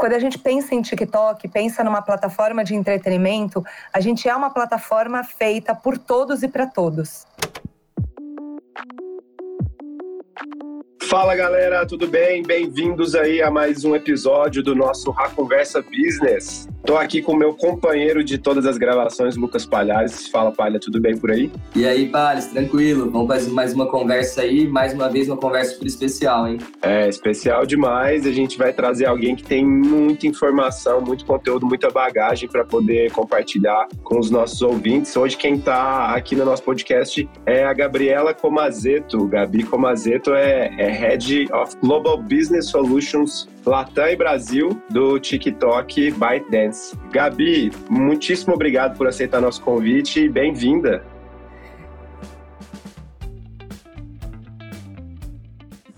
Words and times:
quando 0.00 0.14
a 0.14 0.18
gente 0.18 0.38
pensa 0.38 0.74
em 0.74 0.80
TikTok, 0.80 1.46
pensa 1.48 1.84
numa 1.84 2.00
plataforma 2.00 2.64
de 2.64 2.74
entretenimento, 2.74 3.62
a 3.92 4.00
gente 4.00 4.26
é 4.26 4.34
uma 4.34 4.48
plataforma 4.48 5.22
feita 5.22 5.74
por 5.74 5.98
todos 5.98 6.42
e 6.42 6.48
para 6.48 6.66
todos. 6.66 7.26
Fala 11.02 11.36
galera, 11.36 11.84
tudo 11.86 12.08
bem? 12.08 12.42
Bem-vindos 12.42 13.14
aí 13.14 13.42
a 13.42 13.50
mais 13.50 13.84
um 13.84 13.94
episódio 13.94 14.62
do 14.62 14.74
nosso 14.74 15.10
Ra 15.10 15.28
Conversa 15.28 15.82
Business. 15.82 16.66
Tô 16.84 16.96
aqui 16.96 17.20
com 17.20 17.32
o 17.32 17.36
meu 17.36 17.54
companheiro 17.54 18.24
de 18.24 18.38
todas 18.38 18.64
as 18.66 18.78
gravações, 18.78 19.36
Lucas 19.36 19.66
Palhares. 19.66 20.28
Fala, 20.28 20.50
Palha, 20.50 20.80
tudo 20.80 21.00
bem 21.00 21.16
por 21.16 21.30
aí? 21.30 21.52
E 21.76 21.86
aí, 21.86 22.08
Palhares, 22.08 22.46
tranquilo? 22.46 23.10
Vamos 23.10 23.28
fazer 23.28 23.50
mais 23.50 23.74
uma 23.74 23.86
conversa 23.86 24.42
aí, 24.42 24.66
mais 24.66 24.94
uma 24.94 25.08
vez 25.08 25.28
uma 25.28 25.36
conversa 25.36 25.74
super 25.74 25.86
especial, 25.86 26.48
hein? 26.48 26.58
É, 26.82 27.08
especial 27.08 27.66
demais. 27.66 28.26
A 28.26 28.32
gente 28.32 28.56
vai 28.56 28.72
trazer 28.72 29.06
alguém 29.06 29.36
que 29.36 29.44
tem 29.44 29.64
muita 29.64 30.26
informação, 30.26 31.00
muito 31.00 31.24
conteúdo, 31.24 31.66
muita 31.66 31.90
bagagem 31.90 32.48
para 32.48 32.64
poder 32.64 33.12
compartilhar 33.12 33.86
com 34.02 34.18
os 34.18 34.30
nossos 34.30 34.60
ouvintes. 34.62 35.14
Hoje 35.16 35.36
quem 35.36 35.60
tá 35.60 36.14
aqui 36.14 36.34
no 36.34 36.44
nosso 36.44 36.62
podcast 36.62 37.28
é 37.44 37.62
a 37.64 37.72
Gabriela 37.74 38.32
Comazeto. 38.32 39.26
Gabi 39.28 39.64
Comazeto 39.64 40.32
é, 40.32 40.74
é 40.78 40.90
Head 40.90 41.48
of 41.52 41.76
Global 41.80 42.16
Business 42.16 42.70
Solutions 42.70 43.46
Latam 43.64 44.08
e 44.08 44.16
Brasil 44.16 44.82
do 44.90 45.18
TikTok 45.18 46.12
ByteDance. 46.12 46.96
Gabi, 47.12 47.70
muitíssimo 47.88 48.54
obrigado 48.54 48.96
por 48.96 49.06
aceitar 49.06 49.40
nosso 49.40 49.60
convite 49.62 50.20
e 50.20 50.28
bem-vinda. 50.28 51.04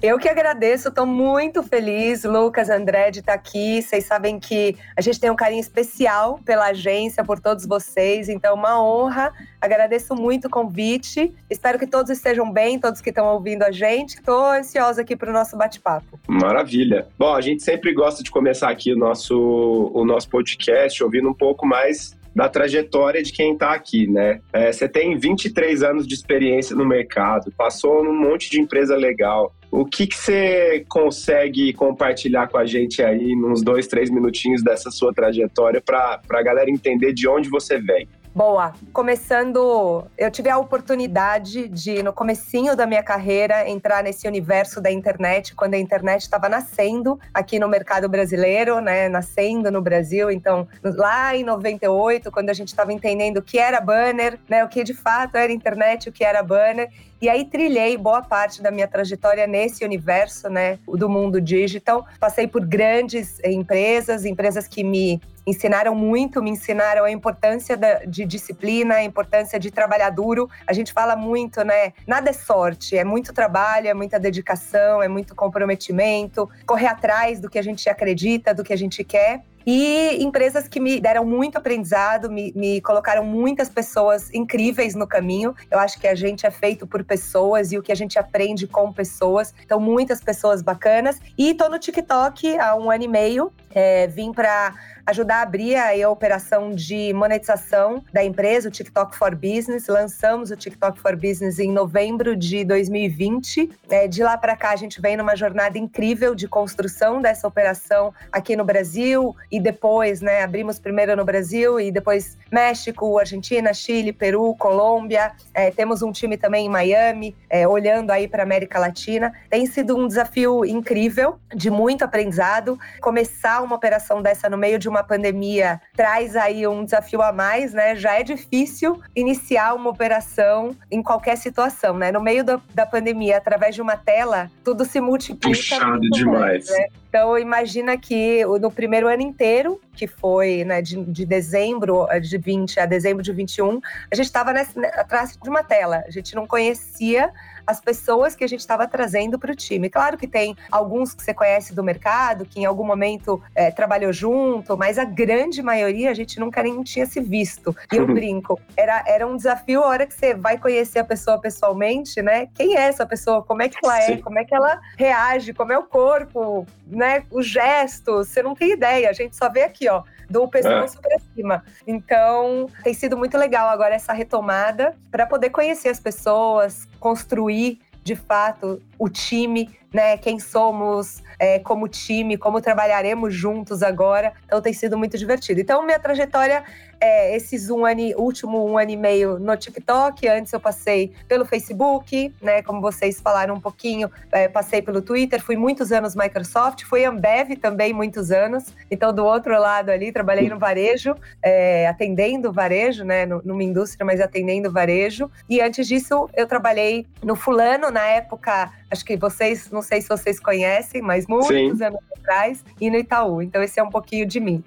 Eu 0.02 0.18
que 0.18 0.28
agradeço, 0.28 0.88
estou 0.88 1.06
muito 1.06 1.62
feliz, 1.62 2.24
Lucas, 2.24 2.68
André, 2.68 3.12
de 3.12 3.20
estar 3.20 3.34
aqui. 3.34 3.80
Vocês 3.80 4.04
sabem 4.04 4.40
que 4.40 4.74
a 4.96 5.00
gente 5.00 5.20
tem 5.20 5.30
um 5.30 5.36
carinho 5.36 5.60
especial 5.60 6.40
pela 6.44 6.70
agência, 6.70 7.24
por 7.24 7.38
todos 7.38 7.64
vocês, 7.64 8.28
então 8.28 8.56
uma 8.56 8.82
honra. 8.82 9.32
Agradeço 9.60 10.16
muito 10.16 10.46
o 10.46 10.50
convite. 10.50 11.32
Espero 11.48 11.78
que 11.78 11.86
todos 11.86 12.10
estejam 12.10 12.50
bem, 12.50 12.80
todos 12.80 13.00
que 13.00 13.10
estão 13.10 13.28
ouvindo 13.28 13.62
a 13.62 13.70
gente. 13.70 14.16
Estou 14.16 14.44
ansiosa 14.46 15.02
aqui 15.02 15.14
para 15.14 15.30
o 15.30 15.32
nosso 15.32 15.56
bate-papo. 15.56 16.18
Maravilha. 16.26 17.06
Bom, 17.16 17.32
a 17.32 17.40
gente 17.40 17.62
sempre 17.62 17.94
gosta 17.94 18.24
de 18.24 18.30
começar 18.32 18.70
aqui 18.70 18.92
o 18.92 18.98
nosso, 18.98 19.92
o 19.94 20.04
nosso 20.04 20.28
podcast 20.28 21.04
ouvindo 21.04 21.28
um 21.28 21.34
pouco 21.34 21.64
mais 21.64 22.18
da 22.34 22.48
trajetória 22.48 23.22
de 23.22 23.32
quem 23.32 23.52
está 23.52 23.72
aqui, 23.72 24.08
né? 24.08 24.40
É, 24.52 24.72
você 24.72 24.88
tem 24.88 25.16
23 25.16 25.84
anos 25.84 26.08
de 26.08 26.14
experiência 26.14 26.74
no 26.74 26.84
mercado, 26.84 27.52
passou 27.56 28.02
num 28.02 28.18
monte 28.18 28.50
de 28.50 28.60
empresa 28.60 28.96
legal. 28.96 29.54
O 29.72 29.86
que, 29.86 30.06
que 30.06 30.14
você 30.14 30.84
consegue 30.86 31.72
compartilhar 31.72 32.46
com 32.46 32.58
a 32.58 32.66
gente 32.66 33.02
aí, 33.02 33.34
nos 33.34 33.62
dois, 33.62 33.86
três 33.86 34.10
minutinhos 34.10 34.62
dessa 34.62 34.90
sua 34.90 35.14
trajetória, 35.14 35.80
para 35.80 36.20
a 36.28 36.42
galera 36.42 36.70
entender 36.70 37.14
de 37.14 37.26
onde 37.26 37.48
você 37.48 37.78
vem? 37.78 38.06
Boa. 38.34 38.72
Começando, 38.94 40.06
eu 40.16 40.30
tive 40.30 40.48
a 40.48 40.56
oportunidade 40.56 41.68
de, 41.68 42.02
no 42.02 42.14
comecinho 42.14 42.74
da 42.74 42.86
minha 42.86 43.02
carreira, 43.02 43.68
entrar 43.68 44.02
nesse 44.02 44.26
universo 44.26 44.80
da 44.80 44.90
internet, 44.90 45.54
quando 45.54 45.74
a 45.74 45.78
internet 45.78 46.22
estava 46.22 46.48
nascendo 46.48 47.20
aqui 47.34 47.58
no 47.58 47.68
mercado 47.68 48.08
brasileiro, 48.08 48.80
né? 48.80 49.06
Nascendo 49.06 49.70
no 49.70 49.82
Brasil. 49.82 50.30
Então, 50.30 50.66
lá 50.82 51.36
em 51.36 51.44
98, 51.44 52.30
quando 52.32 52.48
a 52.48 52.54
gente 52.54 52.68
estava 52.68 52.90
entendendo 52.90 53.36
o 53.36 53.42
que 53.42 53.58
era 53.58 53.78
banner, 53.82 54.38
né? 54.48 54.64
O 54.64 54.68
que 54.68 54.82
de 54.82 54.94
fato 54.94 55.36
era 55.36 55.52
internet, 55.52 56.08
o 56.08 56.12
que 56.12 56.24
era 56.24 56.42
banner. 56.42 56.88
E 57.22 57.28
aí 57.28 57.44
trilhei 57.44 57.96
boa 57.96 58.20
parte 58.20 58.60
da 58.60 58.70
minha 58.70 58.88
trajetória 58.88 59.46
nesse 59.46 59.84
universo, 59.84 60.48
né, 60.48 60.80
do 60.88 61.08
mundo 61.08 61.40
digital. 61.40 62.04
Passei 62.18 62.48
por 62.48 62.66
grandes 62.66 63.38
empresas, 63.44 64.24
empresas 64.24 64.66
que 64.66 64.82
me 64.82 65.20
ensinaram 65.46 65.94
muito, 65.94 66.42
me 66.42 66.50
ensinaram 66.50 67.04
a 67.04 67.10
importância 67.10 67.76
da, 67.76 68.00
de 68.04 68.24
disciplina, 68.24 68.96
a 68.96 69.04
importância 69.04 69.58
de 69.58 69.70
trabalhar 69.70 70.10
duro. 70.10 70.48
A 70.66 70.72
gente 70.72 70.92
fala 70.92 71.16
muito, 71.16 71.64
né? 71.64 71.92
Nada 72.06 72.30
é 72.30 72.32
sorte, 72.32 72.96
é 72.96 73.04
muito 73.04 73.32
trabalho, 73.32 73.88
é 73.88 73.94
muita 73.94 74.18
dedicação, 74.18 75.02
é 75.02 75.08
muito 75.08 75.34
comprometimento, 75.34 76.48
correr 76.66 76.86
atrás 76.86 77.40
do 77.40 77.50
que 77.50 77.58
a 77.58 77.62
gente 77.62 77.88
acredita, 77.88 78.54
do 78.54 78.62
que 78.62 78.72
a 78.72 78.76
gente 78.76 79.02
quer. 79.04 79.42
E 79.66 80.22
empresas 80.22 80.66
que 80.66 80.80
me 80.80 81.00
deram 81.00 81.24
muito 81.24 81.56
aprendizado, 81.56 82.30
me, 82.30 82.52
me, 82.54 82.80
colocaram 82.80 83.24
muitas 83.24 83.68
pessoas 83.68 84.32
incríveis 84.34 84.94
no 84.94 85.06
caminho. 85.06 85.54
Eu 85.70 85.78
acho 85.78 85.98
que 86.00 86.08
a 86.08 86.14
gente 86.14 86.46
é 86.46 86.50
feito 86.50 86.86
por 86.86 87.04
pessoas 87.04 87.72
e 87.72 87.78
o 87.78 87.82
que 87.82 87.92
a 87.92 87.94
gente 87.94 88.18
aprende 88.18 88.66
com 88.66 88.92
pessoas. 88.92 89.54
Então, 89.64 89.78
muitas 89.78 90.20
pessoas 90.20 90.62
bacanas. 90.62 91.20
E 91.38 91.54
tô 91.54 91.68
no 91.68 91.78
TikTok 91.78 92.58
há 92.58 92.74
um 92.74 92.90
ano 92.90 93.04
e 93.04 93.08
meio. 93.08 93.52
É, 93.74 94.06
vim 94.06 94.32
para 94.32 94.74
ajudar 95.06 95.36
a 95.36 95.42
abrir 95.42 95.76
a 95.76 96.08
operação 96.08 96.70
de 96.70 97.12
monetização 97.12 98.02
da 98.12 98.24
empresa, 98.24 98.68
o 98.68 98.70
TikTok 98.70 99.16
for 99.16 99.34
Business. 99.34 99.86
Lançamos 99.88 100.50
o 100.50 100.56
TikTok 100.56 100.98
for 101.00 101.16
Business 101.16 101.58
em 101.58 101.70
novembro 101.70 102.36
de 102.36 102.64
2020. 102.64 103.70
É, 103.90 104.06
de 104.06 104.22
lá 104.22 104.36
para 104.36 104.56
cá, 104.56 104.70
a 104.70 104.76
gente 104.76 105.00
vem 105.00 105.16
numa 105.16 105.34
jornada 105.34 105.78
incrível 105.78 106.34
de 106.34 106.46
construção 106.46 107.20
dessa 107.20 107.46
operação 107.46 108.14
aqui 108.30 108.54
no 108.56 108.64
Brasil 108.64 109.34
e 109.50 109.60
depois, 109.60 110.20
né, 110.20 110.42
abrimos 110.42 110.78
primeiro 110.78 111.16
no 111.16 111.24
Brasil 111.24 111.80
e 111.80 111.90
depois 111.90 112.36
México, 112.50 113.18
Argentina, 113.18 113.72
Chile, 113.74 114.12
Peru, 114.12 114.54
Colômbia. 114.56 115.32
É, 115.52 115.70
temos 115.70 116.02
um 116.02 116.12
time 116.12 116.36
também 116.36 116.66
em 116.66 116.68
Miami, 116.68 117.34
é, 117.50 117.66
olhando 117.66 118.10
aí 118.10 118.28
para 118.28 118.42
América 118.42 118.78
Latina. 118.78 119.32
Tem 119.50 119.66
sido 119.66 119.96
um 119.96 120.06
desafio 120.06 120.64
incrível, 120.64 121.38
de 121.54 121.70
muito 121.70 122.04
aprendizado. 122.04 122.78
Começar 123.00 123.62
uma 123.62 123.74
operação 123.74 124.22
dessa 124.22 124.48
no 124.48 124.56
meio 124.56 124.78
de 124.78 124.88
uma 124.92 125.02
pandemia 125.02 125.80
traz 125.96 126.36
aí 126.36 126.66
um 126.66 126.84
desafio 126.84 127.22
a 127.22 127.32
mais, 127.32 127.72
né? 127.72 127.96
Já 127.96 128.18
é 128.18 128.22
difícil 128.22 129.00
iniciar 129.16 129.74
uma 129.74 129.90
operação 129.90 130.76
em 130.90 131.02
qualquer 131.02 131.36
situação, 131.36 131.96
né? 131.96 132.12
No 132.12 132.20
meio 132.20 132.44
da, 132.44 132.60
da 132.74 132.86
pandemia, 132.86 133.38
através 133.38 133.74
de 133.74 133.82
uma 133.82 133.96
tela, 133.96 134.50
tudo 134.62 134.84
se 134.84 135.00
multiplica. 135.00 135.48
Puxado 135.48 136.00
demais. 136.10 136.68
Mais, 136.68 136.70
né? 136.70 136.86
Então, 137.08 137.38
imagina 137.38 137.96
que 137.98 138.42
no 138.58 138.70
primeiro 138.70 139.06
ano 139.06 139.20
inteiro, 139.20 139.78
que 139.94 140.06
foi 140.06 140.64
né, 140.64 140.80
de, 140.80 141.04
de, 141.04 141.26
dezembro 141.26 142.06
de 142.22 142.38
20 142.38 142.80
a 142.80 142.86
dezembro 142.86 143.22
de 143.22 143.30
21, 143.32 143.80
a 144.10 144.14
gente 144.14 144.24
estava 144.24 144.50
atrás 144.50 145.36
de 145.36 145.48
uma 145.50 145.62
tela. 145.62 146.02
A 146.06 146.10
gente 146.10 146.34
não 146.34 146.46
conhecia 146.46 147.30
as 147.66 147.80
pessoas 147.80 148.34
que 148.34 148.44
a 148.44 148.46
gente 148.46 148.60
estava 148.60 148.86
trazendo 148.86 149.38
para 149.38 149.52
o 149.52 149.54
time. 149.54 149.88
Claro 149.88 150.16
que 150.16 150.26
tem 150.26 150.56
alguns 150.70 151.14
que 151.14 151.22
você 151.22 151.34
conhece 151.34 151.74
do 151.74 151.82
mercado, 151.82 152.44
que 152.44 152.60
em 152.60 152.64
algum 152.64 152.84
momento 152.84 153.42
é, 153.54 153.70
trabalhou 153.70 154.12
junto, 154.12 154.76
mas 154.76 154.98
a 154.98 155.04
grande 155.04 155.62
maioria 155.62 156.10
a 156.10 156.14
gente 156.14 156.38
nunca 156.38 156.62
nem 156.62 156.82
tinha 156.82 157.06
se 157.06 157.20
visto. 157.20 157.74
E 157.92 157.96
eu 157.96 158.06
brinco, 158.06 158.60
era, 158.76 159.04
era 159.06 159.26
um 159.26 159.36
desafio 159.36 159.82
a 159.82 159.86
hora 159.86 160.06
que 160.06 160.14
você 160.14 160.34
vai 160.34 160.58
conhecer 160.58 160.98
a 160.98 161.04
pessoa 161.04 161.38
pessoalmente, 161.38 162.20
né? 162.22 162.48
Quem 162.54 162.76
é 162.76 162.82
essa 162.82 163.06
pessoa? 163.06 163.42
Como 163.42 163.62
é 163.62 163.68
que 163.68 163.78
ela 163.82 164.02
é? 164.02 164.16
Como 164.18 164.38
é 164.38 164.44
que 164.44 164.54
ela 164.54 164.80
reage? 164.96 165.52
Como 165.52 165.72
é 165.72 165.78
o 165.78 165.84
corpo? 165.84 166.66
Né? 166.86 167.24
Os 167.30 167.46
gestos? 167.46 168.28
Você 168.28 168.42
não 168.42 168.54
tem 168.54 168.72
ideia. 168.72 169.08
A 169.10 169.12
gente 169.12 169.36
só 169.36 169.48
vê 169.48 169.62
aqui, 169.62 169.88
ó 169.88 170.02
do 170.32 170.48
pescoço 170.48 170.98
é. 170.98 171.00
para 171.02 171.18
cima. 171.34 171.64
Então, 171.86 172.66
tem 172.82 172.94
sido 172.94 173.16
muito 173.18 173.36
legal 173.36 173.68
agora 173.68 173.94
essa 173.94 174.14
retomada 174.14 174.96
para 175.10 175.26
poder 175.26 175.50
conhecer 175.50 175.90
as 175.90 176.00
pessoas, 176.00 176.88
construir 177.02 177.80
de 178.04 178.14
fato 178.14 178.80
o 178.96 179.08
time, 179.08 179.68
né? 179.92 180.16
Quem 180.16 180.38
somos 180.38 181.20
é, 181.42 181.58
como 181.58 181.88
time, 181.88 182.36
como 182.36 182.60
trabalharemos 182.60 183.34
juntos 183.34 183.82
agora. 183.82 184.32
Então 184.46 184.62
tem 184.62 184.72
sido 184.72 184.96
muito 184.96 185.18
divertido. 185.18 185.60
Então, 185.60 185.84
minha 185.84 185.98
trajetória 185.98 186.62
é, 187.02 187.34
esses 187.34 187.68
um 187.68 187.84
ano, 187.84 188.00
último 188.16 188.64
um 188.64 188.78
ano 188.78 188.92
e 188.92 188.96
meio 188.96 189.36
no 189.40 189.56
TikTok. 189.56 190.28
Antes 190.28 190.52
eu 190.52 190.60
passei 190.60 191.12
pelo 191.26 191.44
Facebook, 191.44 192.32
né? 192.40 192.62
Como 192.62 192.80
vocês 192.80 193.20
falaram 193.20 193.56
um 193.56 193.60
pouquinho, 193.60 194.08
é, 194.30 194.46
passei 194.46 194.80
pelo 194.80 195.02
Twitter, 195.02 195.42
fui 195.42 195.56
muitos 195.56 195.90
anos 195.90 196.14
Microsoft, 196.14 196.84
fui 196.84 197.04
Ambev 197.04 197.56
também 197.60 197.92
muitos 197.92 198.30
anos. 198.30 198.66
Então, 198.88 199.12
do 199.12 199.24
outro 199.24 199.58
lado 199.58 199.90
ali, 199.90 200.12
trabalhei 200.12 200.48
no 200.48 200.60
varejo, 200.60 201.16
é, 201.42 201.88
atendendo 201.88 202.52
varejo, 202.52 203.02
né? 203.02 203.26
Numa 203.26 203.64
indústria, 203.64 204.06
mas 204.06 204.20
atendendo 204.20 204.70
varejo. 204.70 205.28
E 205.50 205.60
antes 205.60 205.88
disso, 205.88 206.30
eu 206.34 206.46
trabalhei 206.46 207.04
no 207.20 207.34
Fulano, 207.34 207.90
na 207.90 208.04
época, 208.04 208.70
acho 208.88 209.04
que 209.04 209.16
vocês, 209.16 209.72
não 209.72 209.82
sei 209.82 210.00
se 210.00 210.08
vocês 210.08 210.38
conhecem, 210.38 211.02
mas 211.02 211.26
muitos 211.32 211.78
Sim. 211.78 211.84
anos 211.84 211.98
atrás, 212.22 212.64
e 212.80 212.88
no 212.88 212.96
Itaú. 212.96 213.42
Então, 213.42 213.62
esse 213.62 213.80
é 213.80 213.82
um 213.82 213.90
pouquinho 213.90 214.26
de 214.26 214.40
mim. 214.40 214.62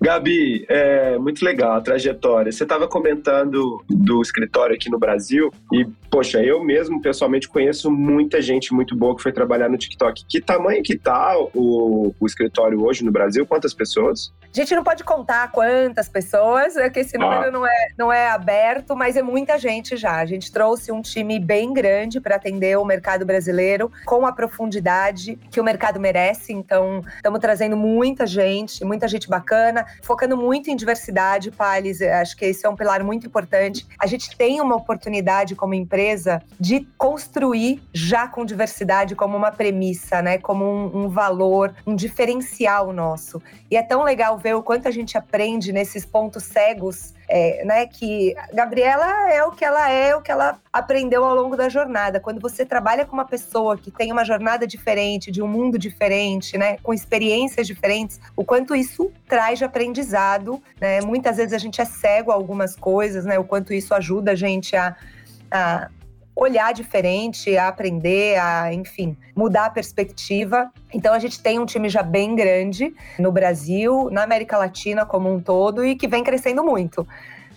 Gabi, 0.00 0.64
é 0.68 1.18
muito 1.18 1.44
legal 1.44 1.82
trajetória. 1.82 2.52
Você 2.52 2.62
estava 2.62 2.86
comentando 2.88 3.82
do 3.88 4.22
escritório 4.22 4.74
aqui 4.74 4.90
no 4.90 4.98
Brasil 4.98 5.52
e, 5.72 5.84
poxa, 6.10 6.42
eu 6.42 6.62
mesmo 6.62 7.00
pessoalmente 7.02 7.48
conheço 7.48 7.90
muita 7.90 8.40
gente 8.40 8.72
muito 8.72 8.96
boa 8.96 9.16
que 9.16 9.22
foi 9.22 9.32
trabalhar 9.32 9.68
no 9.68 9.76
TikTok. 9.76 10.24
Que 10.28 10.40
tamanho 10.40 10.82
que 10.82 10.96
tá 10.96 11.36
o, 11.54 12.14
o 12.18 12.26
escritório 12.26 12.82
hoje 12.82 13.04
no 13.04 13.10
Brasil? 13.10 13.44
Quantas 13.46 13.74
pessoas? 13.74 14.32
A 14.52 14.60
gente 14.60 14.74
não 14.74 14.82
pode 14.82 15.04
contar 15.04 15.50
quantas 15.52 16.08
pessoas, 16.08 16.76
é 16.76 16.90
que 16.90 17.00
esse 17.00 17.16
número 17.16 17.48
ah. 17.48 17.50
não, 17.50 17.66
é, 17.66 17.88
não 17.98 18.12
é 18.12 18.28
aberto, 18.30 18.96
mas 18.96 19.16
é 19.16 19.22
muita 19.22 19.58
gente 19.58 19.96
já. 19.96 20.16
A 20.16 20.26
gente 20.26 20.50
trouxe 20.52 20.92
um 20.92 21.00
time 21.00 21.38
bem 21.38 21.72
grande 21.72 22.20
para 22.20 22.36
atender 22.36 22.78
o 22.78 22.84
mercado 22.84 23.24
brasileiro 23.24 23.90
com 24.04 24.26
a 24.26 24.32
profundidade 24.32 25.36
que 25.50 25.60
o 25.60 25.64
mercado 25.64 25.98
merece 26.00 26.20
merece. 26.20 26.52
Então, 26.52 27.02
estamos 27.16 27.40
trazendo 27.40 27.76
muita 27.76 28.26
gente, 28.26 28.84
muita 28.84 29.08
gente 29.08 29.28
bacana, 29.28 29.86
focando 30.02 30.36
muito 30.36 30.70
em 30.70 30.76
diversidade, 30.76 31.50
Pales. 31.50 32.02
Acho 32.02 32.36
que 32.36 32.44
esse 32.44 32.66
é 32.66 32.68
um 32.68 32.76
pilar 32.76 33.02
muito 33.02 33.26
importante. 33.26 33.86
A 33.98 34.06
gente 34.06 34.36
tem 34.36 34.60
uma 34.60 34.76
oportunidade 34.76 35.54
como 35.54 35.74
empresa 35.74 36.42
de 36.58 36.86
construir 36.98 37.82
já 37.92 38.26
com 38.28 38.44
diversidade 38.44 39.14
como 39.14 39.36
uma 39.36 39.50
premissa, 39.50 40.20
né? 40.20 40.38
Como 40.38 40.64
um, 40.64 41.04
um 41.04 41.08
valor, 41.08 41.74
um 41.86 41.94
diferencial 41.94 42.92
nosso. 42.92 43.40
E 43.70 43.76
é 43.76 43.82
tão 43.82 44.02
legal 44.02 44.36
ver 44.40 44.54
o 44.54 44.62
quanto 44.62 44.88
a 44.88 44.90
gente 44.90 45.16
aprende 45.16 45.72
nesses 45.72 46.04
pontos 46.04 46.44
cegos 46.44 47.14
é, 47.28 47.64
né, 47.64 47.86
que 47.86 48.34
Gabriela 48.52 49.30
é 49.30 49.44
o 49.44 49.52
que 49.52 49.64
ela 49.64 49.88
é, 49.88 50.16
o 50.16 50.20
que 50.20 50.32
ela 50.32 50.58
aprendeu 50.72 51.24
ao 51.24 51.34
longo 51.34 51.56
da 51.56 51.68
jornada. 51.68 52.18
Quando 52.18 52.40
você 52.40 52.66
trabalha 52.66 53.06
com 53.06 53.12
uma 53.12 53.24
pessoa 53.24 53.78
que 53.78 53.90
tem 53.90 54.10
uma 54.10 54.24
jornada 54.24 54.66
diferente, 54.66 55.30
de 55.30 55.40
um 55.40 55.46
mundo 55.46 55.78
diferente, 55.78 56.58
né, 56.58 56.76
com 56.82 56.92
experiências 56.92 57.68
diferentes, 57.68 58.20
o 58.34 58.44
quanto 58.44 58.74
isso 58.74 59.12
traz 59.28 59.58
de 59.60 59.64
aprendizado, 59.64 60.60
né? 60.80 61.00
Muitas 61.02 61.36
vezes 61.36 61.52
a 61.52 61.58
gente 61.58 61.80
é 61.80 61.84
cego 61.84 62.32
a 62.32 62.34
algumas 62.34 62.74
coisas, 62.74 63.24
né? 63.24 63.38
O 63.38 63.44
quanto 63.44 63.72
isso 63.72 63.94
ajuda 63.94 64.32
a 64.32 64.34
gente 64.34 64.74
a, 64.74 64.96
a 65.50 65.88
olhar 66.34 66.72
diferente, 66.72 67.56
a 67.56 67.68
aprender, 67.68 68.38
a, 68.38 68.72
enfim, 68.72 69.16
mudar 69.34 69.66
a 69.66 69.70
perspectiva. 69.70 70.70
Então 70.92 71.12
a 71.12 71.18
gente 71.18 71.42
tem 71.42 71.58
um 71.58 71.66
time 71.66 71.88
já 71.88 72.02
bem 72.02 72.34
grande 72.34 72.94
no 73.18 73.30
Brasil, 73.30 74.08
na 74.10 74.22
América 74.22 74.56
Latina 74.56 75.04
como 75.04 75.32
um 75.32 75.40
todo 75.40 75.84
e 75.84 75.94
que 75.94 76.08
vem 76.08 76.24
crescendo 76.24 76.64
muito. 76.64 77.06